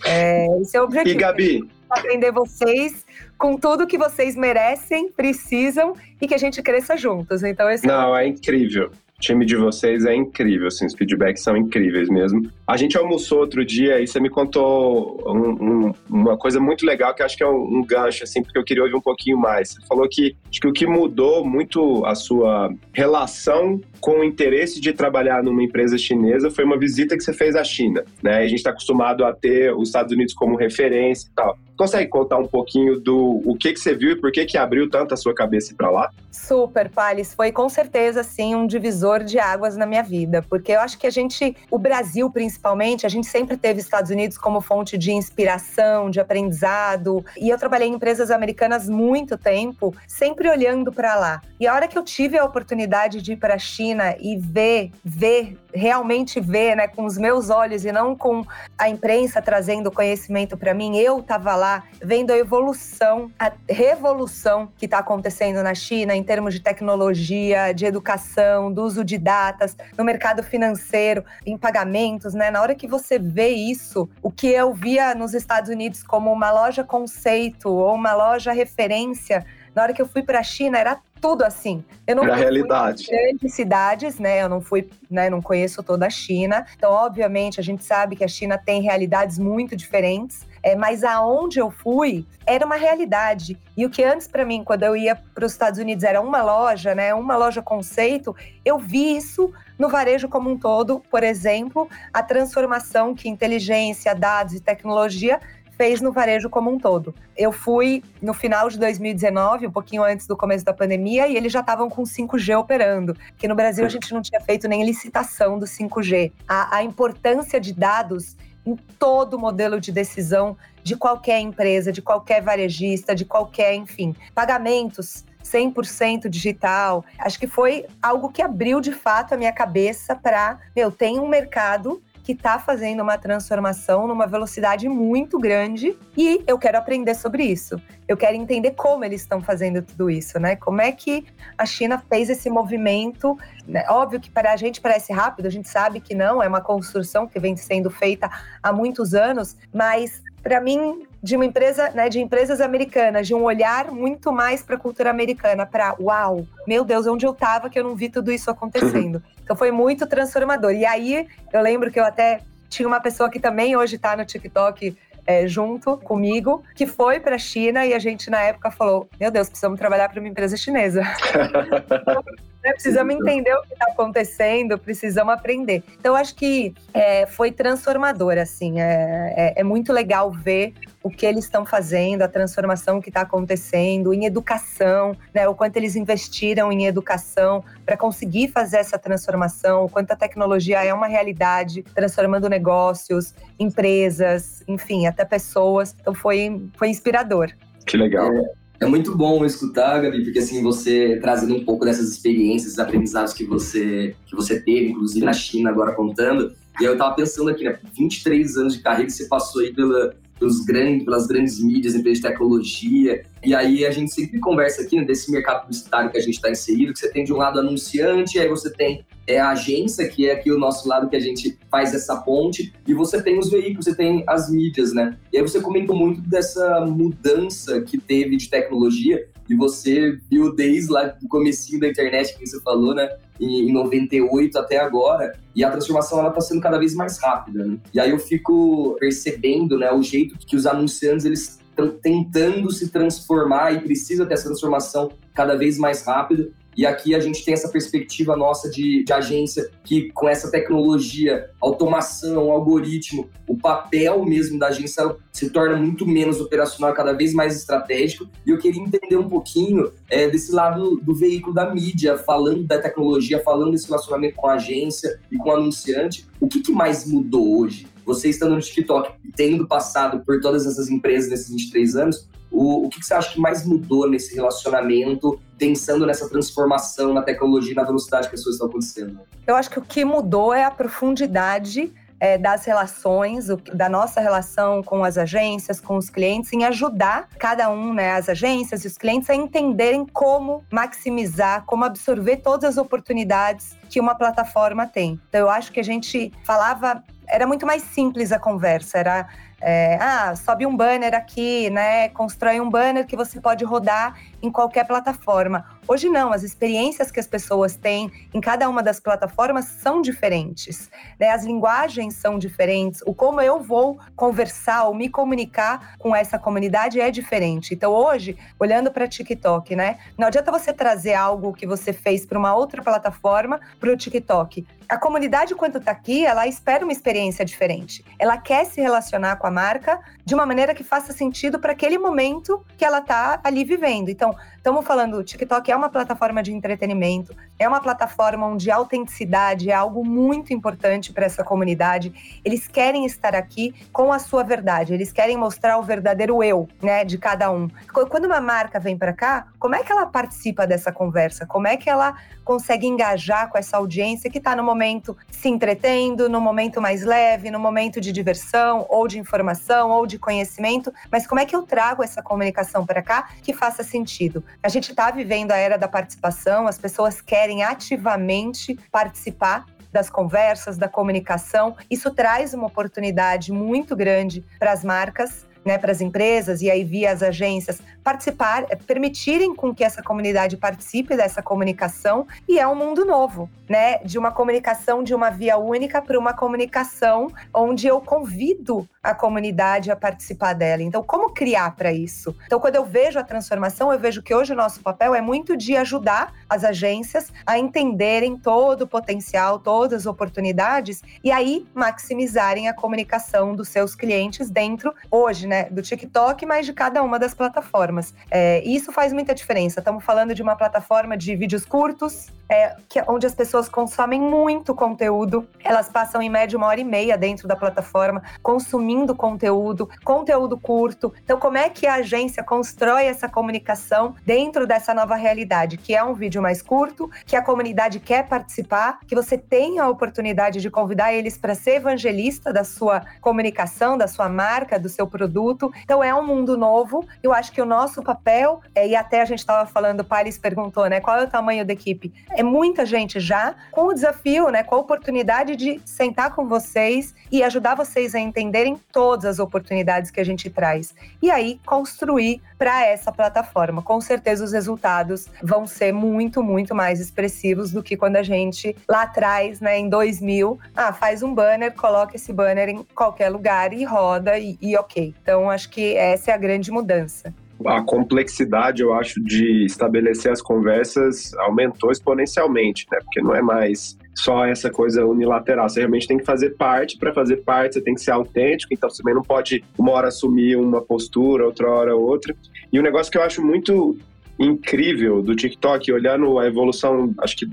É, 0.04 0.46
esse 0.60 0.76
é 0.76 0.80
o 0.80 0.84
objetivo. 0.84 1.16
E 1.16 1.20
Gabi, 1.20 1.70
aprender 1.88 2.32
vocês 2.32 3.04
com 3.38 3.56
tudo 3.56 3.86
que 3.86 3.96
vocês 3.96 4.36
merecem, 4.36 5.10
precisam 5.10 5.94
e 6.20 6.26
que 6.26 6.34
a 6.34 6.38
gente 6.38 6.62
cresça 6.62 6.96
juntos. 6.96 7.42
Então 7.42 7.70
esse 7.70 7.86
Não, 7.86 8.16
é, 8.16 8.24
é 8.24 8.28
incrível. 8.28 8.90
Time 9.24 9.46
de 9.46 9.56
vocês 9.56 10.04
é 10.04 10.14
incrível, 10.14 10.68
assim, 10.68 10.84
os 10.84 10.94
feedbacks 10.94 11.42
são 11.42 11.56
incríveis 11.56 12.10
mesmo. 12.10 12.42
A 12.66 12.76
gente 12.76 12.98
almoçou 12.98 13.38
outro 13.38 13.64
dia 13.64 13.98
e 13.98 14.06
você 14.06 14.20
me 14.20 14.28
contou 14.28 15.18
um, 15.26 15.86
um, 15.86 15.94
uma 16.10 16.36
coisa 16.36 16.60
muito 16.60 16.84
legal 16.84 17.14
que 17.14 17.22
acho 17.22 17.34
que 17.34 17.42
é 17.42 17.48
um, 17.48 17.78
um, 17.78 17.82
gancho, 17.82 18.22
assim, 18.22 18.42
porque 18.42 18.58
eu 18.58 18.64
queria 18.64 18.82
ouvir 18.82 18.94
um 18.94 19.00
pouquinho 19.00 19.38
mais. 19.38 19.70
Você 19.70 19.86
falou 19.86 20.06
que 20.06 20.36
acho 20.50 20.60
que 20.60 20.68
o 20.68 20.72
que 20.74 20.86
mudou 20.86 21.42
muito 21.42 22.04
a 22.04 22.14
sua 22.14 22.70
relação 22.92 23.80
com 23.98 24.20
o 24.20 24.24
interesse 24.24 24.78
de 24.78 24.92
trabalhar 24.92 25.42
numa 25.42 25.62
empresa 25.62 25.96
chinesa 25.96 26.50
foi 26.50 26.62
uma 26.62 26.78
visita 26.78 27.16
que 27.16 27.24
você 27.24 27.32
fez 27.32 27.56
à 27.56 27.64
China, 27.64 28.04
né? 28.22 28.40
A 28.40 28.46
gente 28.46 28.58
está 28.58 28.68
acostumado 28.68 29.24
a 29.24 29.32
ter 29.32 29.74
os 29.74 29.88
Estados 29.88 30.12
Unidos 30.12 30.34
como 30.34 30.54
referência 30.54 31.28
e 31.30 31.34
tal. 31.34 31.58
Consegue 31.76 32.08
contar 32.08 32.38
um 32.38 32.46
pouquinho 32.46 33.00
do 33.00 33.42
o 33.44 33.56
que, 33.56 33.72
que 33.72 33.80
você 33.80 33.94
viu 33.94 34.10
e 34.12 34.16
por 34.16 34.30
que, 34.30 34.44
que 34.44 34.58
abriu 34.58 34.88
tanto 34.88 35.14
a 35.14 35.16
sua 35.16 35.34
cabeça 35.34 35.74
para 35.74 35.90
lá? 35.90 36.10
Super, 36.30 36.88
Pales. 36.88 37.34
Foi 37.34 37.50
com 37.50 37.68
certeza, 37.68 38.20
assim, 38.20 38.54
um 38.54 38.66
divisor 38.66 39.13
de 39.22 39.38
águas 39.38 39.76
na 39.76 39.86
minha 39.86 40.02
vida. 40.02 40.42
Porque 40.42 40.72
eu 40.72 40.80
acho 40.80 40.98
que 40.98 41.06
a 41.06 41.10
gente, 41.10 41.56
o 41.70 41.78
Brasil 41.78 42.30
principalmente, 42.30 43.06
a 43.06 43.08
gente 43.08 43.26
sempre 43.26 43.56
teve 43.56 43.80
Estados 43.80 44.10
Unidos 44.10 44.38
como 44.38 44.60
fonte 44.60 44.96
de 44.98 45.12
inspiração, 45.12 46.10
de 46.10 46.20
aprendizado. 46.20 47.24
E 47.36 47.48
eu 47.48 47.58
trabalhei 47.58 47.88
em 47.88 47.94
empresas 47.94 48.30
americanas 48.30 48.88
muito 48.88 49.36
tempo, 49.36 49.94
sempre 50.08 50.48
olhando 50.48 50.92
para 50.92 51.14
lá. 51.14 51.42
E 51.60 51.66
a 51.66 51.74
hora 51.74 51.86
que 51.86 51.96
eu 51.96 52.02
tive 52.02 52.38
a 52.38 52.44
oportunidade 52.44 53.22
de 53.22 53.32
ir 53.32 53.36
para 53.36 53.54
a 53.54 53.58
China 53.58 54.16
e 54.18 54.36
ver, 54.36 54.90
ver, 55.04 55.56
realmente 55.74 56.40
ver, 56.40 56.76
né, 56.76 56.86
com 56.86 57.04
os 57.04 57.18
meus 57.18 57.50
olhos 57.50 57.84
e 57.84 57.90
não 57.90 58.14
com 58.14 58.44
a 58.78 58.88
imprensa 58.88 59.42
trazendo 59.42 59.90
conhecimento 59.90 60.56
para 60.56 60.72
mim, 60.72 60.96
eu 60.96 61.18
estava 61.18 61.56
lá 61.56 61.82
vendo 62.00 62.30
a 62.30 62.38
evolução, 62.38 63.30
a 63.38 63.52
revolução 63.68 64.68
que 64.78 64.84
está 64.84 64.98
acontecendo 64.98 65.62
na 65.62 65.74
China 65.74 66.14
em 66.14 66.22
termos 66.22 66.54
de 66.54 66.60
tecnologia, 66.60 67.72
de 67.72 67.84
educação, 67.84 68.72
do 68.72 68.82
uso 68.84 69.04
de 69.04 69.18
datas, 69.18 69.76
no 69.98 70.04
mercado 70.04 70.42
financeiro, 70.42 71.24
em 71.44 71.58
pagamentos, 71.58 72.34
né? 72.34 72.50
Na 72.50 72.62
hora 72.62 72.74
que 72.74 72.86
você 72.86 73.18
vê 73.18 73.48
isso, 73.48 74.08
o 74.22 74.30
que 74.30 74.48
eu 74.48 74.72
via 74.72 75.14
nos 75.14 75.34
Estados 75.34 75.70
Unidos 75.70 76.02
como 76.02 76.32
uma 76.32 76.52
loja 76.52 76.84
conceito 76.84 77.68
ou 77.68 77.94
uma 77.94 78.14
loja 78.14 78.52
referência, 78.52 79.44
na 79.74 79.82
hora 79.82 79.92
que 79.92 80.00
eu 80.00 80.06
fui 80.06 80.22
para 80.22 80.38
a 80.38 80.42
China 80.42 80.78
era 80.78 80.98
tudo 81.20 81.42
assim. 81.42 81.82
Eu 82.06 82.16
não 82.16 82.24
realidade. 82.24 83.06
grandes 83.06 83.54
cidades, 83.54 84.18
né? 84.18 84.42
Eu 84.42 84.48
não 84.48 84.60
fui, 84.60 84.90
né? 85.10 85.30
Não 85.30 85.40
conheço 85.40 85.82
toda 85.82 86.06
a 86.06 86.10
China. 86.10 86.66
Então, 86.76 86.92
obviamente, 86.92 87.58
a 87.58 87.62
gente 87.62 87.82
sabe 87.82 88.14
que 88.14 88.22
a 88.22 88.28
China 88.28 88.58
tem 88.58 88.82
realidades 88.82 89.38
muito 89.38 89.74
diferentes. 89.74 90.46
É, 90.62 90.74
mas 90.74 91.04
aonde 91.04 91.58
eu 91.58 91.70
fui 91.70 92.26
era 92.46 92.64
uma 92.64 92.76
realidade. 92.76 93.58
E 93.76 93.84
o 93.84 93.90
que 93.90 94.02
antes 94.02 94.26
para 94.26 94.46
mim, 94.46 94.64
quando 94.64 94.82
eu 94.82 94.96
ia 94.96 95.14
para 95.14 95.44
os 95.44 95.52
Estados 95.52 95.78
Unidos, 95.78 96.04
era 96.04 96.18
uma 96.22 96.42
loja, 96.42 96.94
né, 96.94 97.12
uma 97.12 97.36
loja 97.36 97.60
conceito, 97.60 98.34
eu 98.64 98.78
vi 98.78 99.14
isso 99.14 99.52
no 99.78 99.90
varejo 99.90 100.26
como 100.26 100.50
um 100.50 100.56
todo. 100.56 101.00
Por 101.10 101.22
exemplo, 101.22 101.86
a 102.10 102.22
transformação 102.22 103.14
que 103.14 103.28
inteligência, 103.28 104.14
dados 104.14 104.54
e 104.54 104.60
tecnologia 104.60 105.38
fez 105.76 106.00
no 106.00 106.12
varejo 106.12 106.48
como 106.48 106.70
um 106.70 106.78
todo. 106.78 107.14
Eu 107.36 107.52
fui 107.52 108.02
no 108.22 108.32
final 108.32 108.68
de 108.68 108.78
2019, 108.78 109.66
um 109.66 109.70
pouquinho 109.70 110.02
antes 110.02 110.26
do 110.26 110.36
começo 110.36 110.64
da 110.64 110.72
pandemia, 110.72 111.26
e 111.28 111.36
eles 111.36 111.52
já 111.52 111.60
estavam 111.60 111.88
com 111.88 112.02
5G 112.02 112.58
operando. 112.58 113.16
Que 113.36 113.48
no 113.48 113.54
Brasil 113.54 113.84
a 113.84 113.88
gente 113.88 114.12
não 114.12 114.22
tinha 114.22 114.40
feito 114.40 114.68
nem 114.68 114.84
licitação 114.84 115.58
do 115.58 115.66
5G. 115.66 116.32
A, 116.48 116.76
a 116.76 116.82
importância 116.82 117.60
de 117.60 117.72
dados 117.72 118.36
em 118.66 118.76
todo 118.98 119.38
modelo 119.38 119.80
de 119.80 119.92
decisão 119.92 120.56
de 120.82 120.96
qualquer 120.96 121.40
empresa, 121.40 121.92
de 121.92 122.00
qualquer 122.00 122.42
varejista, 122.42 123.14
de 123.14 123.24
qualquer, 123.24 123.74
enfim, 123.74 124.14
pagamentos 124.34 125.24
100% 125.44 126.28
digital. 126.28 127.04
Acho 127.18 127.38
que 127.38 127.46
foi 127.46 127.86
algo 128.02 128.30
que 128.30 128.40
abriu 128.40 128.80
de 128.80 128.92
fato 128.92 129.34
a 129.34 129.36
minha 129.36 129.52
cabeça 129.52 130.16
para, 130.16 130.58
meu, 130.74 130.90
tem 130.90 131.20
um 131.20 131.28
mercado 131.28 132.02
que 132.24 132.32
está 132.32 132.58
fazendo 132.58 133.02
uma 133.02 133.18
transformação 133.18 134.08
numa 134.08 134.26
velocidade 134.26 134.88
muito 134.88 135.38
grande 135.38 135.96
e 136.16 136.42
eu 136.46 136.58
quero 136.58 136.78
aprender 136.78 137.14
sobre 137.14 137.44
isso. 137.44 137.80
Eu 138.08 138.16
quero 138.16 138.34
entender 138.34 138.70
como 138.70 139.04
eles 139.04 139.20
estão 139.20 139.42
fazendo 139.42 139.82
tudo 139.82 140.08
isso, 140.08 140.40
né? 140.40 140.56
Como 140.56 140.80
é 140.80 140.90
que 140.90 141.26
a 141.56 141.66
China 141.66 142.02
fez 142.08 142.30
esse 142.30 142.48
movimento? 142.48 143.38
Né? 143.68 143.84
Óbvio 143.90 144.18
que 144.18 144.30
para 144.30 144.52
a 144.52 144.56
gente 144.56 144.80
parece 144.80 145.12
rápido, 145.12 145.46
a 145.46 145.50
gente 145.50 145.68
sabe 145.68 146.00
que 146.00 146.14
não, 146.14 146.42
é 146.42 146.48
uma 146.48 146.62
construção 146.62 147.26
que 147.26 147.38
vem 147.38 147.56
sendo 147.56 147.90
feita 147.90 148.30
há 148.62 148.72
muitos 148.72 149.12
anos, 149.12 149.54
mas 149.72 150.22
para 150.42 150.60
mim, 150.60 151.06
de 151.24 151.36
uma 151.36 151.46
empresa, 151.46 151.88
né, 151.94 152.10
de 152.10 152.20
empresas 152.20 152.60
americanas, 152.60 153.26
de 153.26 153.34
um 153.34 153.44
olhar 153.44 153.90
muito 153.90 154.30
mais 154.30 154.62
para 154.62 154.76
a 154.76 154.78
cultura 154.78 155.08
americana, 155.08 155.64
para 155.64 155.96
uau, 155.98 156.46
meu 156.66 156.84
Deus, 156.84 157.06
onde 157.06 157.24
eu 157.24 157.32
estava 157.32 157.70
que 157.70 157.78
eu 157.78 157.82
não 157.82 157.96
vi 157.96 158.10
tudo 158.10 158.30
isso 158.30 158.50
acontecendo. 158.50 159.22
Então 159.44 159.54
foi 159.54 159.70
muito 159.70 160.06
transformador. 160.06 160.72
E 160.72 160.86
aí 160.86 161.28
eu 161.52 161.60
lembro 161.60 161.90
que 161.90 162.00
eu 162.00 162.04
até 162.04 162.40
tinha 162.70 162.88
uma 162.88 162.98
pessoa 162.98 163.28
que 163.28 163.38
também 163.38 163.76
hoje 163.76 163.96
está 163.96 164.16
no 164.16 164.24
TikTok 164.24 164.96
é, 165.26 165.46
junto 165.46 165.98
comigo, 165.98 166.64
que 166.74 166.86
foi 166.86 167.20
para 167.20 167.34
a 167.34 167.38
China 167.38 167.84
e 167.84 167.92
a 167.92 167.98
gente 167.98 168.30
na 168.30 168.40
época 168.40 168.70
falou: 168.70 169.06
Meu 169.20 169.30
Deus, 169.30 169.50
precisamos 169.50 169.78
trabalhar 169.78 170.08
para 170.08 170.18
uma 170.18 170.28
empresa 170.30 170.56
chinesa. 170.56 171.02
né? 172.64 172.72
Precisamos 172.72 173.14
entender 173.14 173.52
o 173.54 173.62
que 173.62 173.74
está 173.74 173.84
acontecendo, 173.92 174.78
precisamos 174.78 175.34
aprender. 175.34 175.84
Então, 176.00 176.16
acho 176.16 176.34
que 176.34 176.74
é, 176.94 177.26
foi 177.26 177.52
transformador, 177.52 178.38
assim. 178.38 178.80
É, 178.80 179.34
é, 179.36 179.60
é, 179.60 179.62
muito 179.62 179.92
legal 179.92 180.32
ver 180.32 180.72
o 181.02 181.10
que 181.10 181.26
eles 181.26 181.44
estão 181.44 181.66
fazendo, 181.66 182.22
a 182.22 182.28
transformação 182.28 183.02
que 183.02 183.10
está 183.10 183.20
acontecendo 183.20 184.14
em 184.14 184.24
educação, 184.24 185.14
né? 185.34 185.46
O 185.46 185.54
quanto 185.54 185.76
eles 185.76 185.94
investiram 185.94 186.72
em 186.72 186.86
educação 186.86 187.62
para 187.84 187.98
conseguir 187.98 188.48
fazer 188.48 188.78
essa 188.78 188.98
transformação, 188.98 189.84
o 189.84 189.90
quanto 189.90 190.12
a 190.12 190.16
tecnologia 190.16 190.82
é 190.82 190.94
uma 190.94 191.06
realidade, 191.06 191.82
transformando 191.94 192.48
negócios, 192.48 193.34
empresas, 193.58 194.64
enfim, 194.66 195.06
até 195.06 195.24
pessoas. 195.26 195.94
Então, 196.00 196.14
foi, 196.14 196.66
foi 196.78 196.88
inspirador. 196.88 197.52
Que 197.86 197.98
legal. 197.98 198.32
É. 198.32 198.63
É 198.84 198.88
muito 198.88 199.16
bom 199.16 199.44
escutar, 199.44 200.00
Gabi, 200.00 200.22
porque 200.22 200.38
assim, 200.38 200.62
você 200.62 201.18
trazendo 201.20 201.54
um 201.56 201.64
pouco 201.64 201.84
dessas 201.84 202.10
experiências, 202.10 202.78
aprendizados 202.78 203.32
que 203.32 203.44
você, 203.44 204.14
que 204.26 204.36
você 204.36 204.60
teve, 204.60 204.88
inclusive 204.90 205.24
na 205.24 205.32
China 205.32 205.70
agora 205.70 205.92
contando. 205.92 206.52
E 206.80 206.84
aí 206.84 206.92
eu 206.92 206.98
tava 206.98 207.14
pensando 207.14 207.50
aqui, 207.50 207.64
né, 207.64 207.78
23 207.96 208.56
anos 208.56 208.74
de 208.74 208.82
carreira 208.82 209.06
que 209.06 209.12
você 209.12 209.26
passou 209.26 209.62
aí 209.62 209.72
pela, 209.72 210.14
pelos 210.38 210.64
grandes, 210.64 211.04
pelas 211.04 211.26
grandes 211.26 211.62
mídias, 211.62 211.94
empresas 211.94 212.18
de 212.20 212.28
tecnologia. 212.28 213.24
E 213.44 213.54
aí 213.54 213.84
a 213.84 213.90
gente 213.90 214.12
sempre 214.12 214.38
conversa 214.40 214.82
aqui 214.82 214.96
né, 214.96 215.04
desse 215.04 215.30
mercado 215.30 215.62
publicitário 215.62 216.10
que 216.10 216.18
a 216.18 216.20
gente 216.20 216.34
está 216.34 216.50
inserido, 216.50 216.92
que 216.92 216.98
você 216.98 217.10
tem 217.10 217.24
de 217.24 217.32
um 217.32 217.36
lado 217.36 217.60
anunciante, 217.60 218.38
aí 218.38 218.48
você 218.48 218.70
tem 218.70 219.04
é, 219.26 219.38
a 219.38 219.50
agência, 219.50 220.08
que 220.08 220.28
é 220.28 220.32
aqui 220.32 220.50
o 220.50 220.58
nosso 220.58 220.88
lado 220.88 221.08
que 221.08 221.16
a 221.16 221.20
gente 221.20 221.58
faz 221.70 221.94
essa 221.94 222.16
ponte, 222.16 222.72
e 222.86 222.94
você 222.94 223.22
tem 223.22 223.38
os 223.38 223.50
veículos, 223.50 223.86
você 223.86 223.94
tem 223.94 224.24
as 224.26 224.50
mídias, 224.50 224.92
né? 224.92 225.16
E 225.32 225.38
aí 225.38 225.42
você 225.42 225.60
comentou 225.60 225.96
muito 225.96 226.20
dessa 226.20 226.80
mudança 226.84 227.80
que 227.80 227.98
teve 227.98 228.36
de 228.36 228.48
tecnologia, 228.48 229.26
e 229.48 229.54
você 229.54 230.18
viu 230.30 230.54
desde 230.54 230.90
lá 230.90 231.04
do 231.04 231.28
comecinho 231.28 231.80
da 231.80 231.88
internet, 231.88 232.36
que 232.36 232.46
você 232.46 232.60
falou, 232.60 232.94
né? 232.94 233.08
Em 233.40 233.72
98 233.72 234.58
até 234.58 234.78
agora, 234.78 235.36
e 235.54 235.64
a 235.64 235.70
transformação 235.70 236.20
ela 236.20 236.28
está 236.28 236.40
sendo 236.40 236.60
cada 236.60 236.78
vez 236.78 236.94
mais 236.94 237.18
rápida. 237.18 237.64
Né? 237.64 237.78
E 237.92 238.00
aí 238.00 238.10
eu 238.10 238.18
fico 238.18 238.96
percebendo, 238.98 239.76
né, 239.78 239.92
o 239.92 240.02
jeito 240.02 240.38
que 240.38 240.56
os 240.56 240.66
anunciantes 240.66 241.24
eles 241.24 241.58
estão 241.68 241.88
tentando 241.90 242.70
se 242.70 242.88
transformar 242.88 243.72
e 243.72 243.80
precisa 243.80 244.24
ter 244.24 244.34
essa 244.34 244.44
transformação 244.44 245.10
cada 245.34 245.56
vez 245.56 245.76
mais 245.76 246.02
rápido. 246.02 246.52
E 246.76 246.86
aqui 246.86 247.14
a 247.14 247.20
gente 247.20 247.44
tem 247.44 247.54
essa 247.54 247.68
perspectiva 247.68 248.36
nossa 248.36 248.70
de, 248.70 249.04
de 249.04 249.12
agência 249.12 249.70
que 249.84 250.10
com 250.12 250.28
essa 250.28 250.50
tecnologia, 250.50 251.50
automação, 251.60 252.50
algoritmo, 252.50 253.28
o 253.46 253.56
papel 253.56 254.24
mesmo 254.24 254.58
da 254.58 254.68
agência 254.68 255.16
se 255.32 255.50
torna 255.50 255.76
muito 255.76 256.06
menos 256.06 256.40
operacional, 256.40 256.94
cada 256.94 257.12
vez 257.12 257.32
mais 257.32 257.56
estratégico. 257.56 258.28
E 258.46 258.50
eu 258.50 258.58
queria 258.58 258.80
entender 258.80 259.16
um 259.16 259.28
pouquinho 259.28 259.90
é, 260.10 260.28
desse 260.28 260.52
lado 260.52 260.96
do 260.96 261.14
veículo 261.14 261.54
da 261.54 261.72
mídia, 261.72 262.16
falando 262.16 262.64
da 262.64 262.80
tecnologia, 262.80 263.42
falando 263.42 263.72
desse 263.72 263.86
relacionamento 263.86 264.36
com 264.36 264.48
a 264.48 264.54
agência 264.54 265.20
e 265.30 265.36
com 265.36 265.50
o 265.50 265.52
anunciante. 265.52 266.26
O 266.40 266.48
que, 266.48 266.60
que 266.60 266.72
mais 266.72 267.06
mudou 267.06 267.60
hoje? 267.60 267.86
Você 268.04 268.28
estando 268.28 268.54
no 268.54 268.60
TikTok, 268.60 269.12
tendo 269.34 269.66
passado 269.66 270.22
por 270.24 270.40
todas 270.40 270.66
essas 270.66 270.90
empresas 270.90 271.30
nesses 271.30 271.50
23 271.50 271.96
anos, 271.96 272.28
o, 272.50 272.86
o 272.86 272.88
que, 272.88 273.00
que 273.00 273.06
você 273.06 273.14
acha 273.14 273.32
que 273.32 273.40
mais 273.40 273.66
mudou 273.66 274.08
nesse 274.08 274.34
relacionamento, 274.34 275.40
pensando 275.58 276.06
nessa 276.06 276.28
transformação 276.28 277.12
na 277.12 277.22
tecnologia 277.22 277.72
e 277.72 277.74
na 277.74 277.84
velocidade 277.84 278.28
que 278.28 278.34
as 278.34 278.42
coisas 278.42 278.54
estão 278.54 278.68
acontecendo? 278.68 279.20
Eu 279.46 279.56
acho 279.56 279.70
que 279.70 279.78
o 279.78 279.82
que 279.82 280.04
mudou 280.04 280.54
é 280.54 280.64
a 280.64 280.70
profundidade 280.70 281.92
é, 282.20 282.38
das 282.38 282.64
relações, 282.64 283.50
o, 283.50 283.56
da 283.56 283.88
nossa 283.88 284.20
relação 284.20 284.82
com 284.82 285.04
as 285.04 285.18
agências, 285.18 285.80
com 285.80 285.96
os 285.96 286.08
clientes, 286.08 286.52
em 286.52 286.64
ajudar 286.64 287.28
cada 287.38 287.70
um, 287.70 287.92
né, 287.92 288.12
as 288.12 288.28
agências 288.28 288.84
e 288.84 288.86
os 288.86 288.96
clientes 288.96 289.28
a 289.28 289.34
entenderem 289.34 290.06
como 290.06 290.64
maximizar, 290.70 291.64
como 291.66 291.84
absorver 291.84 292.38
todas 292.38 292.70
as 292.70 292.76
oportunidades 292.78 293.76
que 293.90 294.00
uma 294.00 294.14
plataforma 294.14 294.86
tem. 294.86 295.20
Então, 295.28 295.40
eu 295.42 295.50
acho 295.50 295.70
que 295.72 295.80
a 295.80 295.84
gente 295.84 296.32
falava, 296.44 297.02
era 297.26 297.46
muito 297.46 297.66
mais 297.66 297.82
simples 297.82 298.32
a 298.32 298.38
conversa, 298.38 298.98
era 298.98 299.28
é, 299.66 299.96
ah, 299.98 300.36
sobe 300.36 300.66
um 300.66 300.76
banner 300.76 301.14
aqui, 301.14 301.70
né? 301.70 302.10
Constrói 302.10 302.60
um 302.60 302.68
banner 302.68 303.06
que 303.06 303.16
você 303.16 303.40
pode 303.40 303.64
rodar 303.64 304.14
em 304.42 304.50
qualquer 304.50 304.86
plataforma. 304.86 305.64
Hoje 305.86 306.08
não, 306.08 306.32
as 306.32 306.42
experiências 306.42 307.10
que 307.10 307.20
as 307.20 307.26
pessoas 307.26 307.76
têm 307.76 308.10
em 308.32 308.40
cada 308.40 308.66
uma 308.70 308.82
das 308.82 308.98
plataformas 308.98 309.66
são 309.66 310.00
diferentes, 310.00 310.90
né? 311.20 311.28
As 311.28 311.44
linguagens 311.44 312.14
são 312.14 312.38
diferentes, 312.38 313.02
o 313.04 313.14
como 313.14 313.38
eu 313.38 313.60
vou 313.60 313.98
conversar 314.16 314.84
ou 314.84 314.94
me 314.94 315.10
comunicar 315.10 315.94
com 315.98 316.16
essa 316.16 316.38
comunidade 316.38 316.98
é 316.98 317.10
diferente. 317.10 317.74
Então 317.74 317.92
hoje, 317.92 318.34
olhando 318.58 318.90
para 318.90 319.06
TikTok, 319.06 319.76
né? 319.76 319.98
Não 320.16 320.26
adianta 320.26 320.50
você 320.50 320.72
trazer 320.72 321.12
algo 321.12 321.52
que 321.52 321.66
você 321.66 321.92
fez 321.92 322.24
para 322.24 322.38
uma 322.38 322.54
outra 322.54 322.82
plataforma 322.82 323.60
para 323.78 323.92
o 323.92 323.96
TikTok. 323.96 324.66
A 324.88 324.98
comunidade, 324.98 325.54
quando 325.54 325.78
está 325.78 325.90
aqui, 325.90 326.24
ela 326.26 326.46
espera 326.46 326.84
uma 326.84 326.92
experiência 326.92 327.44
diferente. 327.44 328.04
Ela 328.18 328.36
quer 328.36 328.64
se 328.66 328.80
relacionar 328.80 329.36
com 329.36 329.46
a 329.46 329.50
marca 329.50 330.00
de 330.24 330.34
uma 330.34 330.44
maneira 330.44 330.74
que 330.74 330.84
faça 330.84 331.12
sentido 331.12 331.58
para 331.58 331.72
aquele 331.72 331.98
momento 331.98 332.64
que 332.76 332.84
ela 332.84 332.98
está 332.98 333.40
ali 333.42 333.64
vivendo. 333.64 334.10
Então, 334.10 334.36
estamos 334.64 334.86
falando, 334.86 335.18
o 335.18 335.22
TikTok 335.22 335.70
é 335.70 335.76
uma 335.76 335.90
plataforma 335.90 336.42
de 336.42 336.50
entretenimento, 336.50 337.36
é 337.58 337.68
uma 337.68 337.80
plataforma 337.80 338.46
onde 338.46 338.70
a 338.70 338.76
autenticidade 338.76 339.70
é 339.70 339.74
algo 339.74 340.04
muito 340.04 340.52
importante 340.52 341.12
para 341.12 341.26
essa 341.26 341.44
comunidade. 341.44 342.40
Eles 342.44 342.66
querem 342.66 343.06
estar 343.06 343.34
aqui 343.34 343.74
com 343.92 344.12
a 344.12 344.18
sua 344.18 344.42
verdade, 344.42 344.92
eles 344.92 345.12
querem 345.12 345.36
mostrar 345.36 345.78
o 345.78 345.82
verdadeiro 345.82 346.42
eu, 346.42 346.68
né, 346.82 347.04
de 347.04 347.16
cada 347.18 347.50
um. 347.50 347.68
Quando 348.08 348.24
uma 348.24 348.40
marca 348.40 348.80
vem 348.80 348.96
para 348.96 349.12
cá, 349.12 349.46
como 349.58 349.74
é 349.74 349.82
que 349.82 349.92
ela 349.92 350.06
participa 350.06 350.66
dessa 350.66 350.92
conversa? 350.92 351.46
Como 351.46 351.66
é 351.66 351.76
que 351.76 351.88
ela 351.88 352.16
consegue 352.44 352.86
engajar 352.86 353.48
com 353.48 353.56
essa 353.56 353.76
audiência 353.76 354.28
que 354.28 354.38
está 354.38 354.54
no 354.54 354.62
momento 354.62 355.16
se 355.30 355.48
entretendo, 355.48 356.28
no 356.28 356.40
momento 356.40 356.80
mais 356.80 357.02
leve, 357.02 357.50
no 357.50 357.58
momento 357.58 358.00
de 358.00 358.12
diversão 358.12 358.84
ou 358.88 359.08
de 359.08 359.18
informação 359.18 359.90
ou 359.90 360.06
de 360.06 360.18
conhecimento, 360.18 360.92
mas 361.10 361.26
como 361.26 361.40
é 361.40 361.46
que 361.46 361.56
eu 361.56 361.62
trago 361.62 362.02
essa 362.02 362.22
comunicação 362.22 362.84
para 362.84 363.00
cá 363.00 363.30
que 363.42 363.54
faça 363.54 363.82
sentido? 363.82 364.44
A 364.62 364.68
gente 364.68 364.90
está 364.90 365.10
vivendo 365.10 365.52
a 365.52 365.56
era 365.56 365.78
da 365.78 365.88
participação, 365.88 366.66
as 366.66 366.76
pessoas 366.76 367.20
querem 367.20 367.43
ativamente 367.62 368.78
participar 368.90 369.66
das 369.92 370.10
conversas, 370.10 370.76
da 370.76 370.88
comunicação. 370.88 371.76
Isso 371.90 372.10
traz 372.10 372.52
uma 372.52 372.66
oportunidade 372.66 373.52
muito 373.52 373.94
grande 373.94 374.44
para 374.58 374.72
as 374.72 374.82
marcas 374.82 375.46
né, 375.64 375.78
para 375.78 375.90
as 375.90 376.00
empresas 376.00 376.60
e 376.60 376.70
aí 376.70 376.84
via 376.84 377.10
as 377.10 377.22
agências 377.22 377.80
participar, 378.02 378.66
é, 378.68 378.76
permitirem 378.76 379.54
com 379.54 379.74
que 379.74 379.82
essa 379.82 380.02
comunidade 380.02 380.56
participe 380.56 381.16
dessa 381.16 381.42
comunicação 381.42 382.26
e 382.46 382.58
é 382.58 382.68
um 382.68 382.74
mundo 382.74 383.04
novo, 383.04 383.48
né, 383.68 383.98
de 383.98 384.18
uma 384.18 384.30
comunicação 384.30 385.02
de 385.02 385.14
uma 385.14 385.30
via 385.30 385.56
única 385.56 386.02
para 386.02 386.18
uma 386.18 386.34
comunicação 386.34 387.28
onde 387.52 387.86
eu 387.86 388.00
convido 388.00 388.86
a 389.04 389.14
comunidade 389.14 389.90
a 389.90 389.96
participar 389.96 390.54
dela. 390.54 390.82
Então, 390.82 391.02
como 391.02 391.30
criar 391.30 391.76
para 391.76 391.92
isso? 391.92 392.34
Então, 392.46 392.58
quando 392.58 392.76
eu 392.76 392.84
vejo 392.84 393.18
a 393.18 393.22
transformação, 393.22 393.92
eu 393.92 393.98
vejo 393.98 394.22
que 394.22 394.34
hoje 394.34 394.54
o 394.54 394.56
nosso 394.56 394.80
papel 394.80 395.14
é 395.14 395.20
muito 395.20 395.56
de 395.56 395.76
ajudar 395.76 396.32
as 396.48 396.64
agências 396.64 397.30
a 397.46 397.58
entenderem 397.58 398.36
todo 398.36 398.82
o 398.82 398.86
potencial, 398.86 399.58
todas 399.58 400.02
as 400.02 400.06
oportunidades 400.06 401.02
e 401.22 401.30
aí 401.30 401.66
maximizarem 401.74 402.68
a 402.68 402.74
comunicação 402.74 403.54
dos 403.54 403.68
seus 403.68 403.94
clientes 403.94 404.48
dentro 404.48 404.94
hoje, 405.10 405.46
né, 405.46 405.64
do 405.64 405.82
TikTok, 405.82 406.46
mas 406.46 406.64
de 406.64 406.72
cada 406.72 407.02
uma 407.02 407.18
das 407.18 407.34
plataformas. 407.34 408.14
É, 408.30 408.62
e 408.64 408.74
isso 408.74 408.90
faz 408.90 409.12
muita 409.12 409.34
diferença. 409.34 409.80
Estamos 409.80 410.02
falando 410.02 410.34
de 410.34 410.42
uma 410.42 410.56
plataforma 410.56 411.16
de 411.16 411.36
vídeos 411.36 411.66
curtos, 411.66 412.32
é, 412.48 412.76
que, 412.88 412.98
é 412.98 413.04
onde 413.08 413.26
as 413.26 413.34
pessoas 413.34 413.68
consomem 413.68 414.20
muito 414.20 414.74
conteúdo. 414.74 415.48
Elas 415.62 415.88
passam 415.88 416.20
em 416.20 416.28
média 416.28 416.56
uma 416.56 416.66
hora 416.66 416.80
e 416.80 416.84
meia 416.84 417.16
dentro 417.16 417.48
da 417.48 417.56
plataforma, 417.56 418.22
consumindo 418.42 419.14
conteúdo, 419.14 419.88
conteúdo 420.04 420.58
curto. 420.58 421.12
Então, 421.22 421.38
como 421.38 421.56
é 421.56 421.68
que 421.68 421.86
a 421.86 421.94
agência 421.94 422.42
constrói 422.42 423.04
essa 423.04 423.28
comunicação 423.28 424.14
dentro 424.24 424.66
dessa 424.66 424.92
nova 424.94 425.14
realidade, 425.14 425.76
que 425.76 425.94
é 425.94 426.02
um 426.02 426.14
vídeo 426.14 426.42
mais 426.42 426.62
curto, 426.62 427.10
que 427.26 427.36
a 427.36 427.42
comunidade 427.42 428.00
quer 428.00 428.26
participar, 428.26 428.98
que 429.06 429.14
você 429.14 429.36
tem 429.38 429.78
a 429.78 429.88
oportunidade 429.88 430.60
de 430.60 430.70
convidar 430.70 431.12
eles 431.12 431.36
para 431.36 431.54
ser 431.54 431.76
evangelista 431.76 432.52
da 432.52 432.64
sua 432.64 433.02
comunicação, 433.20 433.96
da 433.96 434.06
sua 434.06 434.28
marca, 434.28 434.78
do 434.78 434.88
seu 434.88 435.06
produto. 435.06 435.72
Então, 435.82 436.02
é 436.02 436.14
um 436.14 436.26
mundo 436.26 436.56
novo. 436.56 437.06
Eu 437.22 437.32
acho 437.32 437.52
que 437.52 437.60
o 437.60 437.66
nosso 437.66 438.02
papel, 438.02 438.60
é, 438.74 438.86
e 438.86 438.96
até 438.96 439.20
a 439.20 439.24
gente 439.24 439.38
estava 439.38 439.66
falando, 439.66 440.00
o 440.00 440.04
Paris 440.04 440.38
perguntou, 440.38 440.88
né, 440.88 441.00
qual 441.00 441.18
é 441.18 441.24
o 441.24 441.28
tamanho 441.28 441.64
da 441.64 441.72
equipe? 441.72 442.12
é 442.34 442.42
muita 442.44 442.86
gente 442.86 443.18
já 443.18 443.54
com 443.70 443.86
o 443.86 443.94
desafio, 443.94 444.48
né, 444.50 444.62
com 444.62 444.74
a 444.74 444.78
oportunidade 444.78 445.56
de 445.56 445.80
sentar 445.84 446.34
com 446.34 446.46
vocês 446.46 447.14
e 447.30 447.42
ajudar 447.42 447.74
vocês 447.74 448.14
a 448.14 448.20
entenderem 448.20 448.80
todas 448.92 449.24
as 449.24 449.38
oportunidades 449.38 450.10
que 450.10 450.20
a 450.20 450.24
gente 450.24 450.48
traz. 450.50 450.94
E 451.20 451.30
aí 451.30 451.60
construir 451.66 452.40
para 452.58 452.86
essa 452.86 453.10
plataforma. 453.10 453.82
Com 453.82 454.00
certeza 454.00 454.44
os 454.44 454.52
resultados 454.52 455.28
vão 455.42 455.66
ser 455.66 455.92
muito, 455.92 456.42
muito 456.42 456.74
mais 456.74 457.00
expressivos 457.00 457.72
do 457.72 457.82
que 457.82 457.96
quando 457.96 458.16
a 458.16 458.22
gente 458.22 458.76
lá 458.88 459.02
atrás, 459.02 459.60
né, 459.60 459.78
em 459.78 459.88
2000, 459.88 460.58
ah, 460.76 460.92
faz 460.92 461.22
um 461.22 461.34
banner, 461.34 461.74
coloca 461.74 462.16
esse 462.16 462.32
banner 462.32 462.68
em 462.68 462.82
qualquer 462.94 463.28
lugar 463.28 463.72
e 463.72 463.84
roda 463.84 464.38
e, 464.38 464.58
e 464.60 464.76
ok. 464.76 465.14
Então 465.22 465.50
acho 465.50 465.68
que 465.70 465.96
essa 465.96 466.30
é 466.30 466.34
a 466.34 466.38
grande 466.38 466.70
mudança 466.70 467.34
a 467.66 467.82
complexidade, 467.82 468.82
eu 468.82 468.92
acho, 468.92 469.22
de 469.22 469.64
estabelecer 469.64 470.30
as 470.30 470.42
conversas 470.42 471.34
aumentou 471.34 471.90
exponencialmente, 471.90 472.86
né? 472.90 472.98
Porque 473.02 473.22
não 473.22 473.34
é 473.34 473.42
mais 473.42 473.98
só 474.14 474.44
essa 474.44 474.70
coisa 474.70 475.04
unilateral. 475.04 475.68
Você 475.68 475.80
realmente 475.80 476.06
tem 476.06 476.18
que 476.18 476.24
fazer 476.24 476.50
parte. 476.56 476.98
Para 476.98 477.12
fazer 477.12 477.38
parte, 477.38 477.74
você 477.74 477.80
tem 477.80 477.94
que 477.94 478.00
ser 478.00 478.12
autêntico. 478.12 478.72
Então, 478.72 478.88
você 478.88 479.02
também 479.02 479.14
não 479.14 479.22
pode 479.22 479.64
uma 479.78 479.92
hora 479.92 480.08
assumir 480.08 480.56
uma 480.56 480.82
postura, 480.82 481.44
outra 481.44 481.70
hora 481.70 481.96
outra. 481.96 482.34
E 482.72 482.78
um 482.78 482.82
negócio 482.82 483.10
que 483.10 483.18
eu 483.18 483.22
acho 483.22 483.44
muito 483.44 483.96
incrível 484.38 485.22
do 485.22 485.34
TikTok, 485.34 485.92
olhando 485.92 486.38
a 486.38 486.46
evolução, 486.46 487.14
acho 487.18 487.36
que 487.36 487.48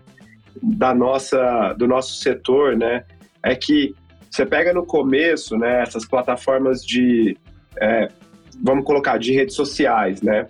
da 0.62 0.94
nossa, 0.94 1.74
do 1.74 1.88
nosso 1.88 2.16
setor, 2.16 2.76
né? 2.76 3.04
É 3.44 3.56
que 3.56 3.96
você 4.30 4.46
pega 4.46 4.74
no 4.74 4.86
começo, 4.86 5.58
né? 5.58 5.82
Essas 5.82 6.06
plataformas 6.06 6.86
de 6.86 7.38
é, 7.80 8.10
vamos 8.62 8.86
colocar, 8.86 9.18
de 9.18 9.34
redes 9.34 9.56
sociais, 9.56 10.22
né? 10.22 10.48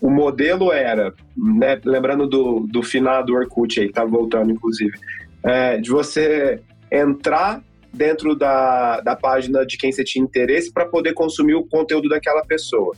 O 0.00 0.08
modelo 0.08 0.72
era, 0.72 1.12
né, 1.36 1.80
lembrando 1.84 2.28
do, 2.28 2.60
do 2.60 2.82
final 2.82 3.24
do 3.24 3.34
Orkut 3.34 3.80
aí, 3.80 3.90
tá 3.90 4.04
voltando, 4.04 4.52
inclusive, 4.52 4.92
é, 5.42 5.78
de 5.78 5.90
você 5.90 6.60
entrar 6.92 7.60
dentro 7.92 8.36
da, 8.36 9.00
da 9.00 9.16
página 9.16 9.64
de 9.66 9.76
quem 9.76 9.90
você 9.90 10.04
tinha 10.04 10.24
interesse 10.24 10.72
para 10.72 10.86
poder 10.86 11.12
consumir 11.12 11.54
o 11.54 11.64
conteúdo 11.64 12.08
daquela 12.08 12.44
pessoa. 12.44 12.94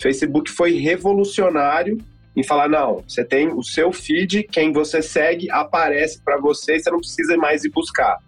Facebook 0.00 0.50
foi 0.50 0.74
revolucionário 0.74 1.98
em 2.36 2.44
falar, 2.44 2.68
não, 2.68 3.02
você 3.06 3.24
tem 3.24 3.48
o 3.48 3.62
seu 3.62 3.92
feed, 3.92 4.44
quem 4.44 4.72
você 4.72 5.02
segue 5.02 5.50
aparece 5.50 6.22
para 6.22 6.38
você, 6.38 6.78
você 6.78 6.90
não 6.90 6.98
precisa 6.98 7.36
mais 7.36 7.64
ir 7.64 7.70
buscar. 7.70 8.18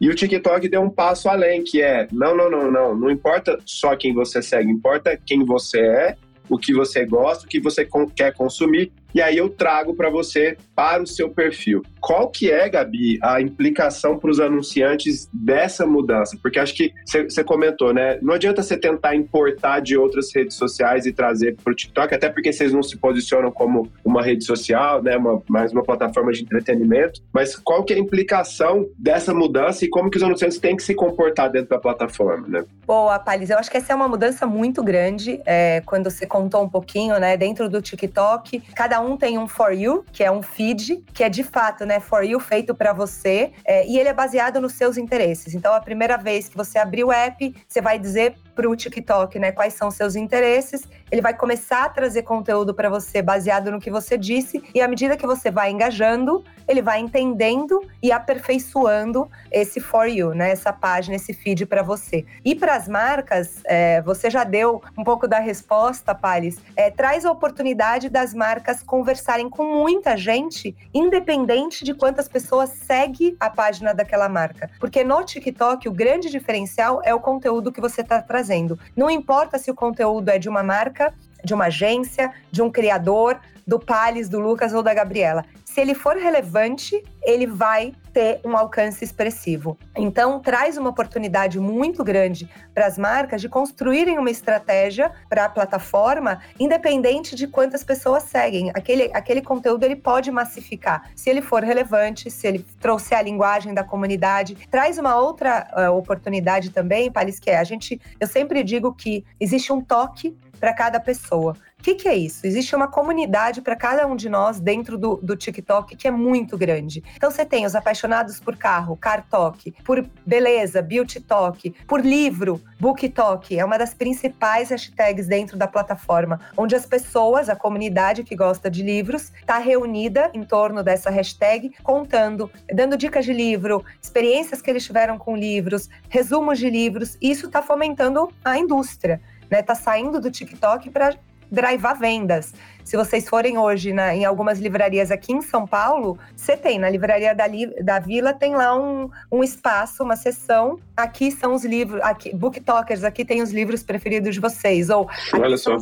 E 0.00 0.08
o 0.08 0.14
TikTok 0.14 0.66
deu 0.68 0.80
um 0.80 0.88
passo 0.88 1.28
além, 1.28 1.62
que 1.62 1.82
é, 1.82 2.08
não, 2.10 2.34
não, 2.34 2.50
não, 2.50 2.70
não, 2.70 2.94
não 2.94 3.10
importa 3.10 3.58
só 3.66 3.94
quem 3.94 4.14
você 4.14 4.40
segue, 4.40 4.70
importa 4.70 5.18
quem 5.26 5.44
você 5.44 5.80
é, 5.80 6.16
o 6.48 6.58
que 6.58 6.72
você 6.72 7.04
gosta, 7.04 7.44
o 7.44 7.48
que 7.48 7.60
você 7.60 7.86
quer 8.16 8.32
consumir, 8.32 8.90
e 9.14 9.20
aí 9.20 9.36
eu 9.36 9.48
trago 9.50 9.94
para 9.94 10.08
você 10.08 10.56
para 10.80 11.02
o 11.02 11.06
seu 11.06 11.28
perfil. 11.28 11.82
Qual 12.00 12.30
que 12.30 12.50
é, 12.50 12.66
Gabi, 12.66 13.18
a 13.22 13.38
implicação 13.38 14.18
para 14.18 14.30
os 14.30 14.40
anunciantes 14.40 15.28
dessa 15.30 15.86
mudança? 15.86 16.38
Porque 16.42 16.58
acho 16.58 16.74
que 16.74 16.90
você 17.06 17.44
comentou, 17.44 17.92
né? 17.92 18.18
Não 18.22 18.32
adianta 18.32 18.62
você 18.62 18.78
tentar 18.78 19.14
importar 19.14 19.80
de 19.80 19.98
outras 19.98 20.34
redes 20.34 20.56
sociais 20.56 21.04
e 21.04 21.12
trazer 21.12 21.54
para 21.62 21.70
o 21.70 21.76
TikTok, 21.76 22.14
até 22.14 22.30
porque 22.30 22.50
vocês 22.50 22.72
não 22.72 22.82
se 22.82 22.96
posicionam 22.96 23.50
como 23.50 23.92
uma 24.02 24.22
rede 24.22 24.42
social, 24.42 25.02
né? 25.02 25.18
Uma, 25.18 25.42
mais 25.50 25.70
uma 25.70 25.82
plataforma 25.82 26.32
de 26.32 26.42
entretenimento. 26.42 27.20
Mas 27.30 27.54
qual 27.56 27.84
que 27.84 27.92
é 27.92 27.96
a 27.96 28.00
implicação 28.00 28.88
dessa 28.98 29.34
mudança 29.34 29.84
e 29.84 29.88
como 29.90 30.10
que 30.10 30.16
os 30.16 30.22
anunciantes 30.22 30.56
têm 30.58 30.74
que 30.76 30.82
se 30.82 30.94
comportar 30.94 31.50
dentro 31.50 31.68
da 31.68 31.78
plataforma, 31.78 32.48
né? 32.48 32.64
Boa, 32.86 33.18
Palis. 33.18 33.50
Eu 33.50 33.58
acho 33.58 33.70
que 33.70 33.76
essa 33.76 33.92
é 33.92 33.96
uma 33.96 34.08
mudança 34.08 34.46
muito 34.46 34.82
grande. 34.82 35.42
É, 35.44 35.82
quando 35.84 36.10
você 36.10 36.26
contou 36.26 36.64
um 36.64 36.68
pouquinho, 36.70 37.20
né? 37.20 37.36
Dentro 37.36 37.68
do 37.68 37.82
TikTok, 37.82 38.60
cada 38.74 38.98
um 39.02 39.18
tem 39.18 39.36
um 39.36 39.46
For 39.46 39.72
You, 39.72 40.06
que 40.10 40.24
é 40.24 40.32
um 40.32 40.40
feed, 40.40 40.69
que 41.12 41.24
é 41.24 41.28
de 41.28 41.42
fato, 41.42 41.84
né? 41.84 42.00
For 42.00 42.24
You 42.24 42.40
feito 42.40 42.74
para 42.74 42.92
você. 42.92 43.52
É, 43.64 43.86
e 43.86 43.98
ele 43.98 44.08
é 44.08 44.14
baseado 44.14 44.60
nos 44.60 44.72
seus 44.74 44.96
interesses. 44.96 45.54
Então, 45.54 45.72
a 45.74 45.80
primeira 45.80 46.16
vez 46.16 46.48
que 46.48 46.56
você 46.56 46.78
abrir 46.78 47.04
o 47.04 47.12
app, 47.12 47.54
você 47.68 47.80
vai 47.80 47.98
dizer 47.98 48.34
para 48.60 48.68
o 48.68 48.76
TikTok, 48.76 49.38
né, 49.38 49.52
quais 49.52 49.72
são 49.72 49.90
seus 49.90 50.14
interesses. 50.14 50.86
Ele 51.10 51.22
vai 51.22 51.32
começar 51.32 51.84
a 51.84 51.88
trazer 51.88 52.22
conteúdo 52.22 52.74
para 52.74 52.90
você 52.90 53.22
baseado 53.22 53.70
no 53.70 53.80
que 53.80 53.90
você 53.90 54.18
disse 54.18 54.62
e 54.74 54.82
à 54.82 54.86
medida 54.86 55.16
que 55.16 55.26
você 55.26 55.50
vai 55.50 55.70
engajando, 55.70 56.44
ele 56.68 56.82
vai 56.82 57.00
entendendo 57.00 57.82
e 58.02 58.12
aperfeiçoando 58.12 59.28
esse 59.50 59.80
for 59.80 60.06
you, 60.06 60.34
né, 60.34 60.50
essa 60.50 60.74
página, 60.74 61.16
esse 61.16 61.32
feed 61.32 61.64
para 61.64 61.82
você. 61.82 62.26
E 62.44 62.54
para 62.54 62.76
as 62.76 62.86
marcas, 62.86 63.62
é, 63.64 64.02
você 64.02 64.28
já 64.28 64.44
deu 64.44 64.82
um 64.96 65.02
pouco 65.02 65.26
da 65.26 65.38
resposta, 65.38 66.14
Palis. 66.14 66.58
É, 66.76 66.90
traz 66.90 67.24
a 67.24 67.32
oportunidade 67.32 68.10
das 68.10 68.34
marcas 68.34 68.82
conversarem 68.82 69.48
com 69.48 69.64
muita 69.64 70.18
gente, 70.18 70.76
independente 70.92 71.82
de 71.82 71.94
quantas 71.94 72.28
pessoas 72.28 72.68
segue 72.68 73.36
a 73.40 73.48
página 73.48 73.94
daquela 73.94 74.28
marca, 74.28 74.70
porque 74.78 75.02
no 75.02 75.24
TikTok 75.24 75.88
o 75.88 75.92
grande 75.92 76.28
diferencial 76.28 77.00
é 77.02 77.14
o 77.14 77.20
conteúdo 77.20 77.72
que 77.72 77.80
você 77.80 78.02
está 78.02 78.20
trazendo 78.20 78.49
fazendo. 78.50 78.78
Não 78.96 79.08
importa 79.08 79.58
se 79.58 79.70
o 79.70 79.74
conteúdo 79.74 80.28
é 80.28 80.38
de 80.38 80.48
uma 80.48 80.62
marca, 80.62 81.14
de 81.44 81.54
uma 81.54 81.66
agência, 81.66 82.32
de 82.50 82.60
um 82.60 82.70
criador, 82.70 83.38
do 83.66 83.78
Pales, 83.78 84.28
do 84.28 84.40
Lucas 84.40 84.72
ou 84.72 84.82
da 84.82 84.92
Gabriela. 84.92 85.44
Se 85.80 85.84
ele 85.84 85.94
for 85.94 86.14
relevante, 86.14 87.02
ele 87.22 87.46
vai 87.46 87.94
ter 88.12 88.38
um 88.44 88.54
alcance 88.54 89.02
expressivo. 89.02 89.78
Então, 89.96 90.38
traz 90.38 90.76
uma 90.76 90.90
oportunidade 90.90 91.58
muito 91.58 92.04
grande 92.04 92.50
para 92.74 92.84
as 92.84 92.98
marcas 92.98 93.40
de 93.40 93.48
construírem 93.48 94.18
uma 94.18 94.30
estratégia 94.30 95.10
para 95.26 95.46
a 95.46 95.48
plataforma, 95.48 96.42
independente 96.58 97.34
de 97.34 97.46
quantas 97.46 97.82
pessoas 97.82 98.24
seguem. 98.24 98.70
Aquele, 98.74 99.10
aquele 99.14 99.40
conteúdo 99.40 99.82
ele 99.84 99.96
pode 99.96 100.30
massificar. 100.30 101.10
Se 101.16 101.30
ele 101.30 101.40
for 101.40 101.64
relevante, 101.64 102.30
se 102.30 102.46
ele 102.46 102.62
trouxer 102.78 103.16
a 103.16 103.22
linguagem 103.22 103.72
da 103.72 103.82
comunidade, 103.82 104.58
traz 104.70 104.98
uma 104.98 105.16
outra 105.16 105.66
uh, 105.74 105.96
oportunidade 105.96 106.68
também, 106.68 107.10
Palis, 107.10 107.40
que 107.40 107.48
é 107.48 107.56
a 107.56 107.64
gente. 107.64 107.98
Eu 108.20 108.26
sempre 108.26 108.62
digo 108.62 108.92
que 108.92 109.24
existe 109.40 109.72
um 109.72 109.80
toque 109.80 110.36
para 110.60 110.74
cada 110.74 111.00
pessoa. 111.00 111.56
O 111.80 111.82
que, 111.82 111.94
que, 111.94 112.08
é 112.08 112.14
isso? 112.14 112.46
Existe 112.46 112.76
uma 112.76 112.86
comunidade 112.86 113.62
para 113.62 113.74
cada 113.74 114.06
um 114.06 114.14
de 114.14 114.28
nós 114.28 114.60
dentro 114.60 114.98
do, 114.98 115.16
do, 115.16 115.34
TikTok 115.34 115.96
que 115.96 116.06
é 116.06 116.10
muito 116.10 116.58
grande. 116.58 117.02
Então 117.16 117.30
você 117.30 117.42
tem 117.42 117.64
os 117.64 117.74
apaixonados 117.74 118.38
por 118.38 118.54
carro, 118.54 118.98
Car 118.98 119.26
Talk, 119.26 119.72
por 119.82 120.06
beleza, 120.26 120.82
Beauty 120.82 121.20
Talk, 121.20 121.70
por 121.88 122.04
livro, 122.04 122.60
Book 122.78 123.08
Talk. 123.08 123.58
É 123.58 123.64
uma 123.64 123.78
das 123.78 123.94
principais 123.94 124.68
hashtags 124.68 125.26
dentro 125.26 125.56
da 125.56 125.66
plataforma, 125.66 126.38
onde 126.54 126.76
as 126.76 126.84
pessoas, 126.84 127.48
a 127.48 127.56
comunidade 127.56 128.24
que 128.24 128.36
gosta 128.36 128.70
de 128.70 128.82
livros, 128.82 129.32
está 129.40 129.56
reunida 129.56 130.30
em 130.34 130.44
torno 130.44 130.82
dessa 130.82 131.08
hashtag, 131.08 131.72
contando, 131.82 132.50
dando 132.70 132.94
dicas 132.94 133.24
de 133.24 133.32
livro, 133.32 133.82
experiências 134.02 134.60
que 134.60 134.68
eles 134.68 134.84
tiveram 134.84 135.16
com 135.16 135.34
livros, 135.34 135.88
resumos 136.10 136.58
de 136.58 136.68
livros. 136.68 137.16
Isso 137.22 137.46
está 137.46 137.62
fomentando 137.62 138.30
a 138.44 138.58
indústria 138.58 139.18
né? 139.50 139.62
Tá 139.62 139.74
saindo 139.74 140.20
do 140.20 140.30
TikTok 140.30 140.88
para 140.90 141.16
drivar 141.50 141.98
vendas. 141.98 142.52
Se 142.84 142.96
vocês 142.96 143.28
forem 143.28 143.58
hoje 143.58 143.92
na, 143.92 144.14
em 144.14 144.24
algumas 144.24 144.58
livrarias 144.58 145.10
aqui 145.10 145.32
em 145.32 145.42
São 145.42 145.66
Paulo, 145.66 146.18
você 146.34 146.56
tem 146.56 146.78
na 146.78 146.88
livraria 146.88 147.34
da, 147.34 147.44
da 147.82 147.98
Vila 147.98 148.32
tem 148.32 148.54
lá 148.54 148.76
um, 148.76 149.10
um 149.30 149.44
espaço, 149.44 150.02
uma 150.02 150.16
sessão. 150.16 150.78
Aqui 150.96 151.30
são 151.30 151.54
os 151.54 151.64
livros, 151.64 152.00
aqui 152.02 152.34
booktokers, 152.34 153.04
aqui 153.04 153.24
tem 153.24 153.42
os 153.42 153.52
livros 153.52 153.82
preferidos 153.82 154.34
de 154.34 154.40
vocês 154.40 154.90
ou 154.90 155.08
Olha 155.34 155.56
só. 155.56 155.76